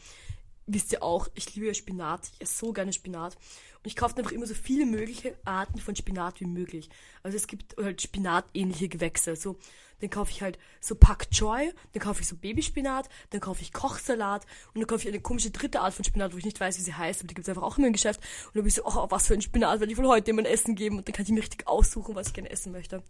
wisst 0.66 0.92
ihr 0.92 1.02
auch, 1.02 1.28
ich 1.34 1.54
liebe 1.54 1.74
Spinat. 1.74 2.28
Ich 2.34 2.40
esse 2.42 2.58
so 2.66 2.72
gerne 2.72 2.92
Spinat. 2.92 3.34
Und 3.34 3.86
ich 3.86 3.96
kaufe 3.96 4.16
einfach 4.16 4.32
immer 4.32 4.46
so 4.46 4.54
viele 4.54 4.84
mögliche 4.84 5.36
Arten 5.44 5.78
von 5.78 5.94
Spinat 5.94 6.40
wie 6.40 6.46
möglich. 6.46 6.90
Also 7.22 7.36
es 7.36 7.46
gibt 7.46 7.76
halt 7.76 8.02
spinatähnliche 8.02 8.88
Gewächse. 8.88 9.36
So, 9.36 9.58
dann 10.00 10.10
kaufe 10.10 10.30
ich 10.30 10.42
halt 10.42 10.58
so 10.80 10.94
Pak 10.94 11.30
Choi, 11.30 11.72
dann 11.92 12.02
kaufe 12.02 12.20
ich 12.20 12.28
so 12.28 12.36
Babyspinat, 12.36 13.08
dann 13.30 13.40
kaufe 13.40 13.62
ich 13.62 13.72
Kochsalat 13.72 14.44
und 14.74 14.80
dann 14.80 14.86
kaufe 14.86 15.02
ich 15.02 15.08
eine 15.08 15.20
komische 15.20 15.50
dritte 15.50 15.80
Art 15.80 15.94
von 15.94 16.04
Spinat, 16.04 16.34
wo 16.34 16.38
ich 16.38 16.44
nicht 16.44 16.60
weiß, 16.60 16.78
wie 16.78 16.82
sie 16.82 16.94
heißt, 16.94 17.20
aber 17.20 17.28
die 17.28 17.34
gibt 17.34 17.46
es 17.46 17.48
einfach 17.48 17.62
auch 17.62 17.78
immer 17.78 17.86
im 17.86 17.92
Geschäft. 17.92 18.20
Und 18.46 18.56
dann 18.56 18.62
bin 18.62 18.68
ich 18.68 18.74
so, 18.74 18.84
oh, 18.84 19.06
was 19.08 19.26
für 19.26 19.34
ein 19.34 19.42
Spinat 19.42 19.80
werde 19.80 19.92
ich 19.92 19.98
wohl 19.98 20.08
heute 20.08 20.26
jemand 20.26 20.48
Essen 20.48 20.74
geben? 20.74 20.98
Und 20.98 21.08
dann 21.08 21.14
kann 21.14 21.24
ich 21.24 21.30
mir 21.30 21.40
richtig 21.40 21.66
aussuchen, 21.66 22.14
was 22.14 22.28
ich 22.28 22.34
gerne 22.34 22.50
essen 22.50 22.72
möchte. 22.72 23.02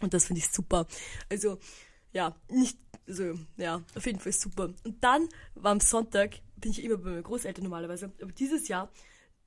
Und 0.00 0.14
das 0.14 0.26
finde 0.26 0.40
ich 0.40 0.48
super. 0.48 0.86
Also, 1.28 1.58
ja, 2.12 2.34
nicht 2.48 2.78
also, 3.08 3.38
ja, 3.56 3.82
auf 3.94 4.06
jeden 4.06 4.20
Fall 4.20 4.32
super. 4.32 4.74
Und 4.84 5.02
dann 5.02 5.28
war 5.54 5.72
am 5.72 5.80
Sonntag, 5.80 6.40
bin 6.56 6.72
ich 6.72 6.84
immer 6.84 6.98
bei 6.98 7.10
meinen 7.10 7.22
Großeltern 7.22 7.64
normalerweise, 7.64 8.12
aber 8.20 8.32
dieses 8.32 8.68
Jahr, 8.68 8.90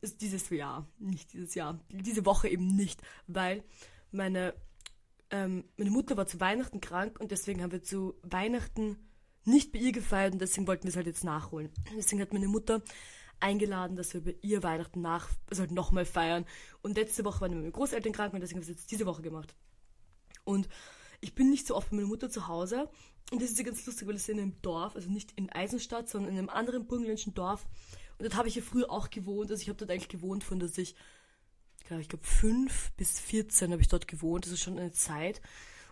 ist 0.01 0.21
dieses 0.21 0.49
Jahr, 0.49 0.87
nicht 0.97 1.31
dieses 1.33 1.53
Jahr, 1.53 1.79
diese 1.89 2.25
Woche 2.25 2.49
eben 2.49 2.75
nicht, 2.75 3.01
weil 3.27 3.63
meine, 4.11 4.53
ähm, 5.29 5.63
meine 5.77 5.91
Mutter 5.91 6.17
war 6.17 6.25
zu 6.25 6.39
Weihnachten 6.39 6.81
krank 6.81 7.19
und 7.19 7.31
deswegen 7.31 7.61
haben 7.61 7.71
wir 7.71 7.83
zu 7.83 8.15
Weihnachten 8.23 8.97
nicht 9.45 9.71
bei 9.71 9.79
ihr 9.79 9.91
gefeiert 9.91 10.33
und 10.33 10.39
deswegen 10.39 10.67
wollten 10.67 10.83
wir 10.83 10.89
es 10.89 10.95
halt 10.95 11.07
jetzt 11.07 11.23
nachholen. 11.23 11.69
Deswegen 11.95 12.21
hat 12.21 12.33
meine 12.33 12.47
Mutter 12.47 12.81
eingeladen, 13.39 13.95
dass 13.95 14.13
wir 14.13 14.23
bei 14.23 14.35
ihr 14.41 14.63
Weihnachten 14.63 15.01
nach, 15.01 15.29
also 15.49 15.61
halt 15.61 15.71
nochmal 15.71 16.05
feiern. 16.05 16.45
Und 16.81 16.97
letzte 16.97 17.25
Woche 17.25 17.41
waren 17.41 17.53
meine 17.53 17.71
Großeltern 17.71 18.13
krank 18.13 18.33
und 18.33 18.41
deswegen 18.41 18.59
haben 18.59 18.67
wir 18.67 18.73
es 18.73 18.81
jetzt 18.81 18.91
diese 18.91 19.05
Woche 19.05 19.21
gemacht. 19.21 19.55
Und 20.43 20.67
ich 21.21 21.35
bin 21.35 21.49
nicht 21.49 21.67
so 21.67 21.75
oft 21.75 21.89
bei 21.91 21.97
meiner 21.97 22.07
Mutter 22.07 22.29
zu 22.29 22.47
Hause. 22.47 22.89
Und 23.29 23.41
das 23.41 23.51
ist 23.51 23.59
ja 23.59 23.63
ganz 23.63 23.85
lustig, 23.85 24.07
weil 24.07 24.15
es 24.15 24.23
ist 24.23 24.29
in 24.29 24.39
einem 24.39 24.61
Dorf, 24.61 24.95
also 24.95 25.09
nicht 25.09 25.31
in 25.35 25.49
Eisenstadt, 25.49 26.09
sondern 26.09 26.33
in 26.33 26.39
einem 26.39 26.49
anderen 26.49 26.85
burgenländischen 26.85 27.33
Dorf. 27.33 27.65
Und 28.17 28.25
dort 28.25 28.35
habe 28.35 28.47
ich 28.47 28.55
ja 28.55 28.61
früher 28.61 28.89
auch 28.89 29.09
gewohnt. 29.09 29.51
Also 29.51 29.61
ich 29.61 29.69
habe 29.69 29.77
dort 29.77 29.89
eigentlich 29.89 30.09
gewohnt, 30.09 30.43
von 30.43 30.59
dass 30.59 30.77
ich, 30.77 30.95
ich 31.79 32.09
glaube, 32.09 32.25
fünf 32.25 32.91
bis 32.97 33.19
14 33.19 33.71
habe 33.71 33.81
ich 33.81 33.87
dort 33.87 34.07
gewohnt. 34.07 34.45
Das 34.45 34.53
ist 34.53 34.61
schon 34.61 34.77
eine 34.77 34.91
Zeit. 34.91 35.41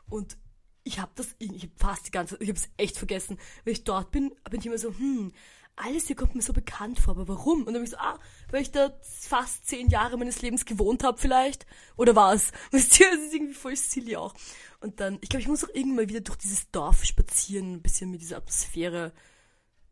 Und 0.10 0.38
ich 0.84 1.00
habe 1.00 1.12
das, 1.16 1.36
ich 1.40 1.64
habe 1.64 1.74
fast 1.76 2.08
die 2.08 2.12
ganze, 2.12 2.38
ich 2.40 2.50
habe 2.50 2.58
es 2.58 2.70
echt 2.78 2.98
vergessen. 2.98 3.38
Wenn 3.64 3.74
ich 3.74 3.84
dort 3.84 4.12
bin, 4.12 4.34
bin 4.50 4.60
ich 4.60 4.66
immer 4.66 4.78
so, 4.78 4.90
hm, 4.90 5.32
alles 5.80 6.08
hier 6.08 6.16
kommt 6.16 6.36
mir 6.36 6.42
so 6.42 6.54
bekannt 6.54 7.00
vor, 7.00 7.12
aber 7.16 7.28
warum? 7.28 7.60
Und 7.60 7.68
dann 7.68 7.76
bin 7.76 7.84
ich 7.84 7.92
so, 7.92 7.98
ah, 7.98 8.20
weil 8.52 8.62
ich 8.62 8.72
da 8.72 8.92
fast 9.02 9.68
zehn 9.68 9.88
Jahre 9.90 10.18
meines 10.18 10.42
Lebens 10.42 10.66
gewohnt 10.66 11.04
habe 11.04 11.18
vielleicht. 11.18 11.66
Oder 11.96 12.16
was? 12.16 12.52
Wisst 12.72 13.00
ihr, 13.00 13.10
das 13.10 13.20
ist 13.20 13.34
irgendwie 13.34 13.54
voll 13.54 13.76
silly 13.76 14.16
auch. 14.16 14.34
Und 14.82 15.00
dann, 15.00 15.18
ich 15.22 15.30
glaube, 15.30 15.42
ich 15.42 15.48
muss 15.48 15.64
auch 15.64 15.70
irgendwann 15.70 15.96
mal 15.96 16.10
wieder 16.10 16.22
durch 16.22 16.38
dieses 16.38 16.70
Dorf 16.72 17.06
spazieren, 17.06 17.74
ein 17.74 17.82
bisschen 17.82 18.12
mit 18.12 18.22
dieser 18.22 18.38
Atmosphäre, 18.38 19.14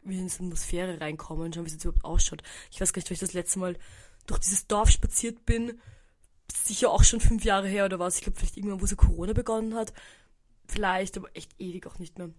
wie 0.03 0.17
in 0.17 0.27
diese 0.27 0.43
Atmosphäre 0.43 0.99
reinkommen, 0.99 1.53
schauen, 1.53 1.65
wie 1.65 1.69
es 1.69 1.83
überhaupt 1.83 2.05
ausschaut. 2.05 2.43
Ich 2.71 2.81
weiß 2.81 2.91
gar 2.91 2.99
nicht, 2.99 3.09
weil 3.09 3.15
ich 3.15 3.19
das 3.19 3.33
letzte 3.33 3.59
Mal 3.59 3.77
durch 4.25 4.39
dieses 4.39 4.67
Dorf 4.67 4.89
spaziert 4.89 5.45
bin. 5.45 5.79
Sicher 6.53 6.91
auch 6.91 7.03
schon 7.03 7.21
fünf 7.21 7.43
Jahre 7.43 7.67
her 7.67 7.85
oder 7.85 7.99
was. 7.99 8.17
Ich 8.17 8.23
glaube, 8.23 8.37
vielleicht 8.37 8.57
irgendwann, 8.57 8.81
wo 8.81 8.85
so 8.85 8.95
Corona 8.95 9.33
begonnen 9.33 9.75
hat. 9.75 9.93
Vielleicht, 10.67 11.17
aber 11.17 11.29
echt 11.33 11.51
ewig 11.59 11.87
auch 11.87 11.97
nicht 11.99 12.17
mehr. 12.17 12.29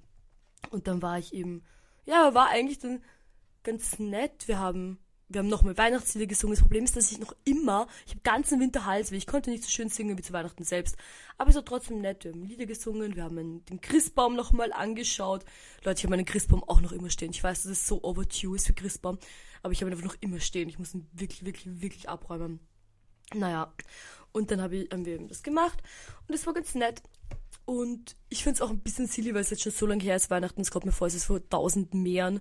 Und 0.71 0.87
dann 0.87 1.01
war 1.01 1.19
ich 1.19 1.33
eben, 1.33 1.63
ja, 2.05 2.35
war 2.35 2.49
eigentlich 2.49 2.79
dann 2.79 3.03
ganz 3.63 3.99
nett. 3.99 4.49
Wir 4.49 4.59
haben, 4.59 4.99
wir 5.29 5.41
haben 5.41 5.49
nochmal 5.49 5.77
Weihnachtslieder 5.77 6.27
gesungen. 6.27 6.55
Das 6.55 6.63
Problem 6.63 6.85
ist, 6.85 6.97
dass 6.97 7.13
ich 7.13 7.19
noch 7.19 7.35
immer, 7.45 7.87
ich 8.07 8.13
habe 8.13 8.23
ganzen 8.23 8.61
Winter 8.61 8.85
Halsweh. 8.85 9.17
Ich 9.17 9.27
konnte 9.27 9.51
nicht 9.51 9.65
so 9.65 9.71
schön 9.71 9.89
singen 9.89 10.17
wie 10.17 10.23
zu 10.23 10.33
Weihnachten 10.33 10.65
selbst. 10.65 10.97
Aber 11.37 11.51
es 11.51 11.57
war 11.57 11.65
trotzdem 11.65 12.01
nett. 12.01 12.25
Wir 12.25 12.33
haben 12.33 12.45
Lieder 12.45 12.67
gesungen. 12.67 13.15
Wir 13.15 13.25
haben 13.25 13.65
den 13.65 13.81
Christbaum 13.81 14.37
nochmal 14.37 14.73
angeschaut. 14.73 15.45
Leute, 15.85 15.99
ich 15.99 16.05
habe 16.05 16.11
meinen 16.11 16.25
Christbaum 16.25 16.65
auch 16.65 16.81
noch 16.81 16.93
immer 16.93 17.11
stehen. 17.11 17.31
Ich 17.31 17.43
weiß, 17.43 17.63
dass 17.65 17.73
es 17.73 17.87
so 17.87 18.03
overdue 18.03 18.57
ist 18.57 18.67
für 18.67 18.75
Christbaum. 18.75 19.19
Aber 19.63 19.73
ich 19.73 19.81
habe 19.81 19.91
ihn 19.91 19.95
einfach 19.95 20.13
noch 20.13 20.21
immer 20.21 20.41
stehen. 20.41 20.69
Ich 20.69 20.79
muss 20.79 20.95
ihn 20.95 21.07
wirklich, 21.13 21.45
wirklich, 21.45 21.81
wirklich 21.81 22.09
abräumen. 22.09 22.61
Naja. 23.35 23.73
Und 24.33 24.51
dann 24.51 24.63
hab 24.63 24.73
ich, 24.73 24.91
haben 24.91 25.05
wir 25.05 25.15
eben 25.15 25.29
das 25.29 25.43
gemacht. 25.43 25.83
Und 26.27 26.35
es 26.35 26.47
war 26.47 26.55
ganz 26.55 26.75
nett. 26.75 27.03
Und 27.65 28.17
ich 28.31 28.43
finde 28.43 28.55
es 28.55 28.63
auch 28.63 28.71
ein 28.71 28.81
bisschen 28.81 29.09
silly, 29.09 29.35
weil 29.35 29.43
es 29.43 29.51
jetzt 29.51 29.63
schon 29.63 29.73
so 29.73 29.87
lange 29.87 30.03
her 30.03 30.17
ist, 30.17 30.31
Weihnachten. 30.31 30.63
Es 30.63 30.71
kommt 30.71 30.87
mir 30.87 30.93
vor, 30.93 31.07
es 31.07 31.15
ist 31.15 31.27
vor 31.27 31.47
tausend 31.51 31.93
Meeren 31.93 32.41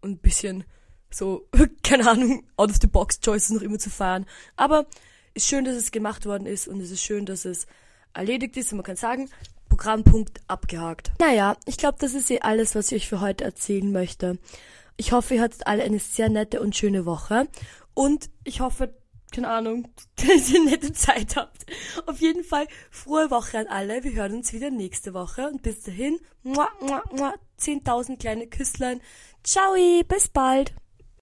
und 0.00 0.10
ein 0.10 0.18
bisschen 0.18 0.64
so, 1.10 1.48
keine 1.82 2.08
Ahnung, 2.08 2.44
out 2.56 2.70
of 2.70 2.76
the 2.80 2.86
box 2.86 3.20
Choices 3.20 3.50
noch 3.50 3.62
immer 3.62 3.78
zu 3.78 3.90
feiern. 3.90 4.26
Aber 4.56 4.86
ist 5.34 5.46
schön, 5.46 5.64
dass 5.64 5.76
es 5.76 5.90
gemacht 5.90 6.26
worden 6.26 6.46
ist 6.46 6.68
und 6.68 6.80
es 6.80 6.90
ist 6.90 7.02
schön, 7.02 7.26
dass 7.26 7.44
es 7.44 7.66
erledigt 8.12 8.56
ist 8.56 8.72
und 8.72 8.78
man 8.78 8.84
kann 8.84 8.96
sagen, 8.96 9.30
Programmpunkt 9.68 10.40
abgehakt. 10.48 11.12
Naja, 11.20 11.56
ich 11.66 11.76
glaube, 11.76 11.98
das 12.00 12.14
ist 12.14 12.30
eh 12.30 12.40
alles, 12.40 12.74
was 12.74 12.90
ich 12.90 13.02
euch 13.02 13.08
für 13.08 13.20
heute 13.20 13.44
erzählen 13.44 13.92
möchte. 13.92 14.38
Ich 14.96 15.12
hoffe, 15.12 15.34
ihr 15.34 15.42
hattet 15.42 15.66
alle 15.66 15.84
eine 15.84 16.00
sehr 16.00 16.28
nette 16.28 16.60
und 16.60 16.76
schöne 16.76 17.06
Woche 17.06 17.46
und 17.94 18.30
ich 18.44 18.60
hoffe, 18.60 18.94
keine 19.30 19.48
Ahnung, 19.48 19.88
dass 20.16 20.50
ihr 20.50 20.60
eine 20.60 20.70
nette 20.70 20.92
Zeit 20.92 21.36
habt. 21.36 21.66
Auf 22.06 22.20
jeden 22.20 22.42
Fall 22.44 22.66
frohe 22.90 23.30
Woche 23.30 23.58
an 23.58 23.66
alle. 23.66 24.02
Wir 24.02 24.12
hören 24.12 24.34
uns 24.34 24.52
wieder 24.52 24.70
nächste 24.70 25.14
Woche 25.14 25.48
und 25.48 25.62
bis 25.62 25.82
dahin, 25.82 26.18
10.000 26.44 28.18
kleine 28.18 28.46
Küsslein. 28.46 29.00
Ciao, 29.42 29.74
bis 30.06 30.28
bald. 30.28 30.74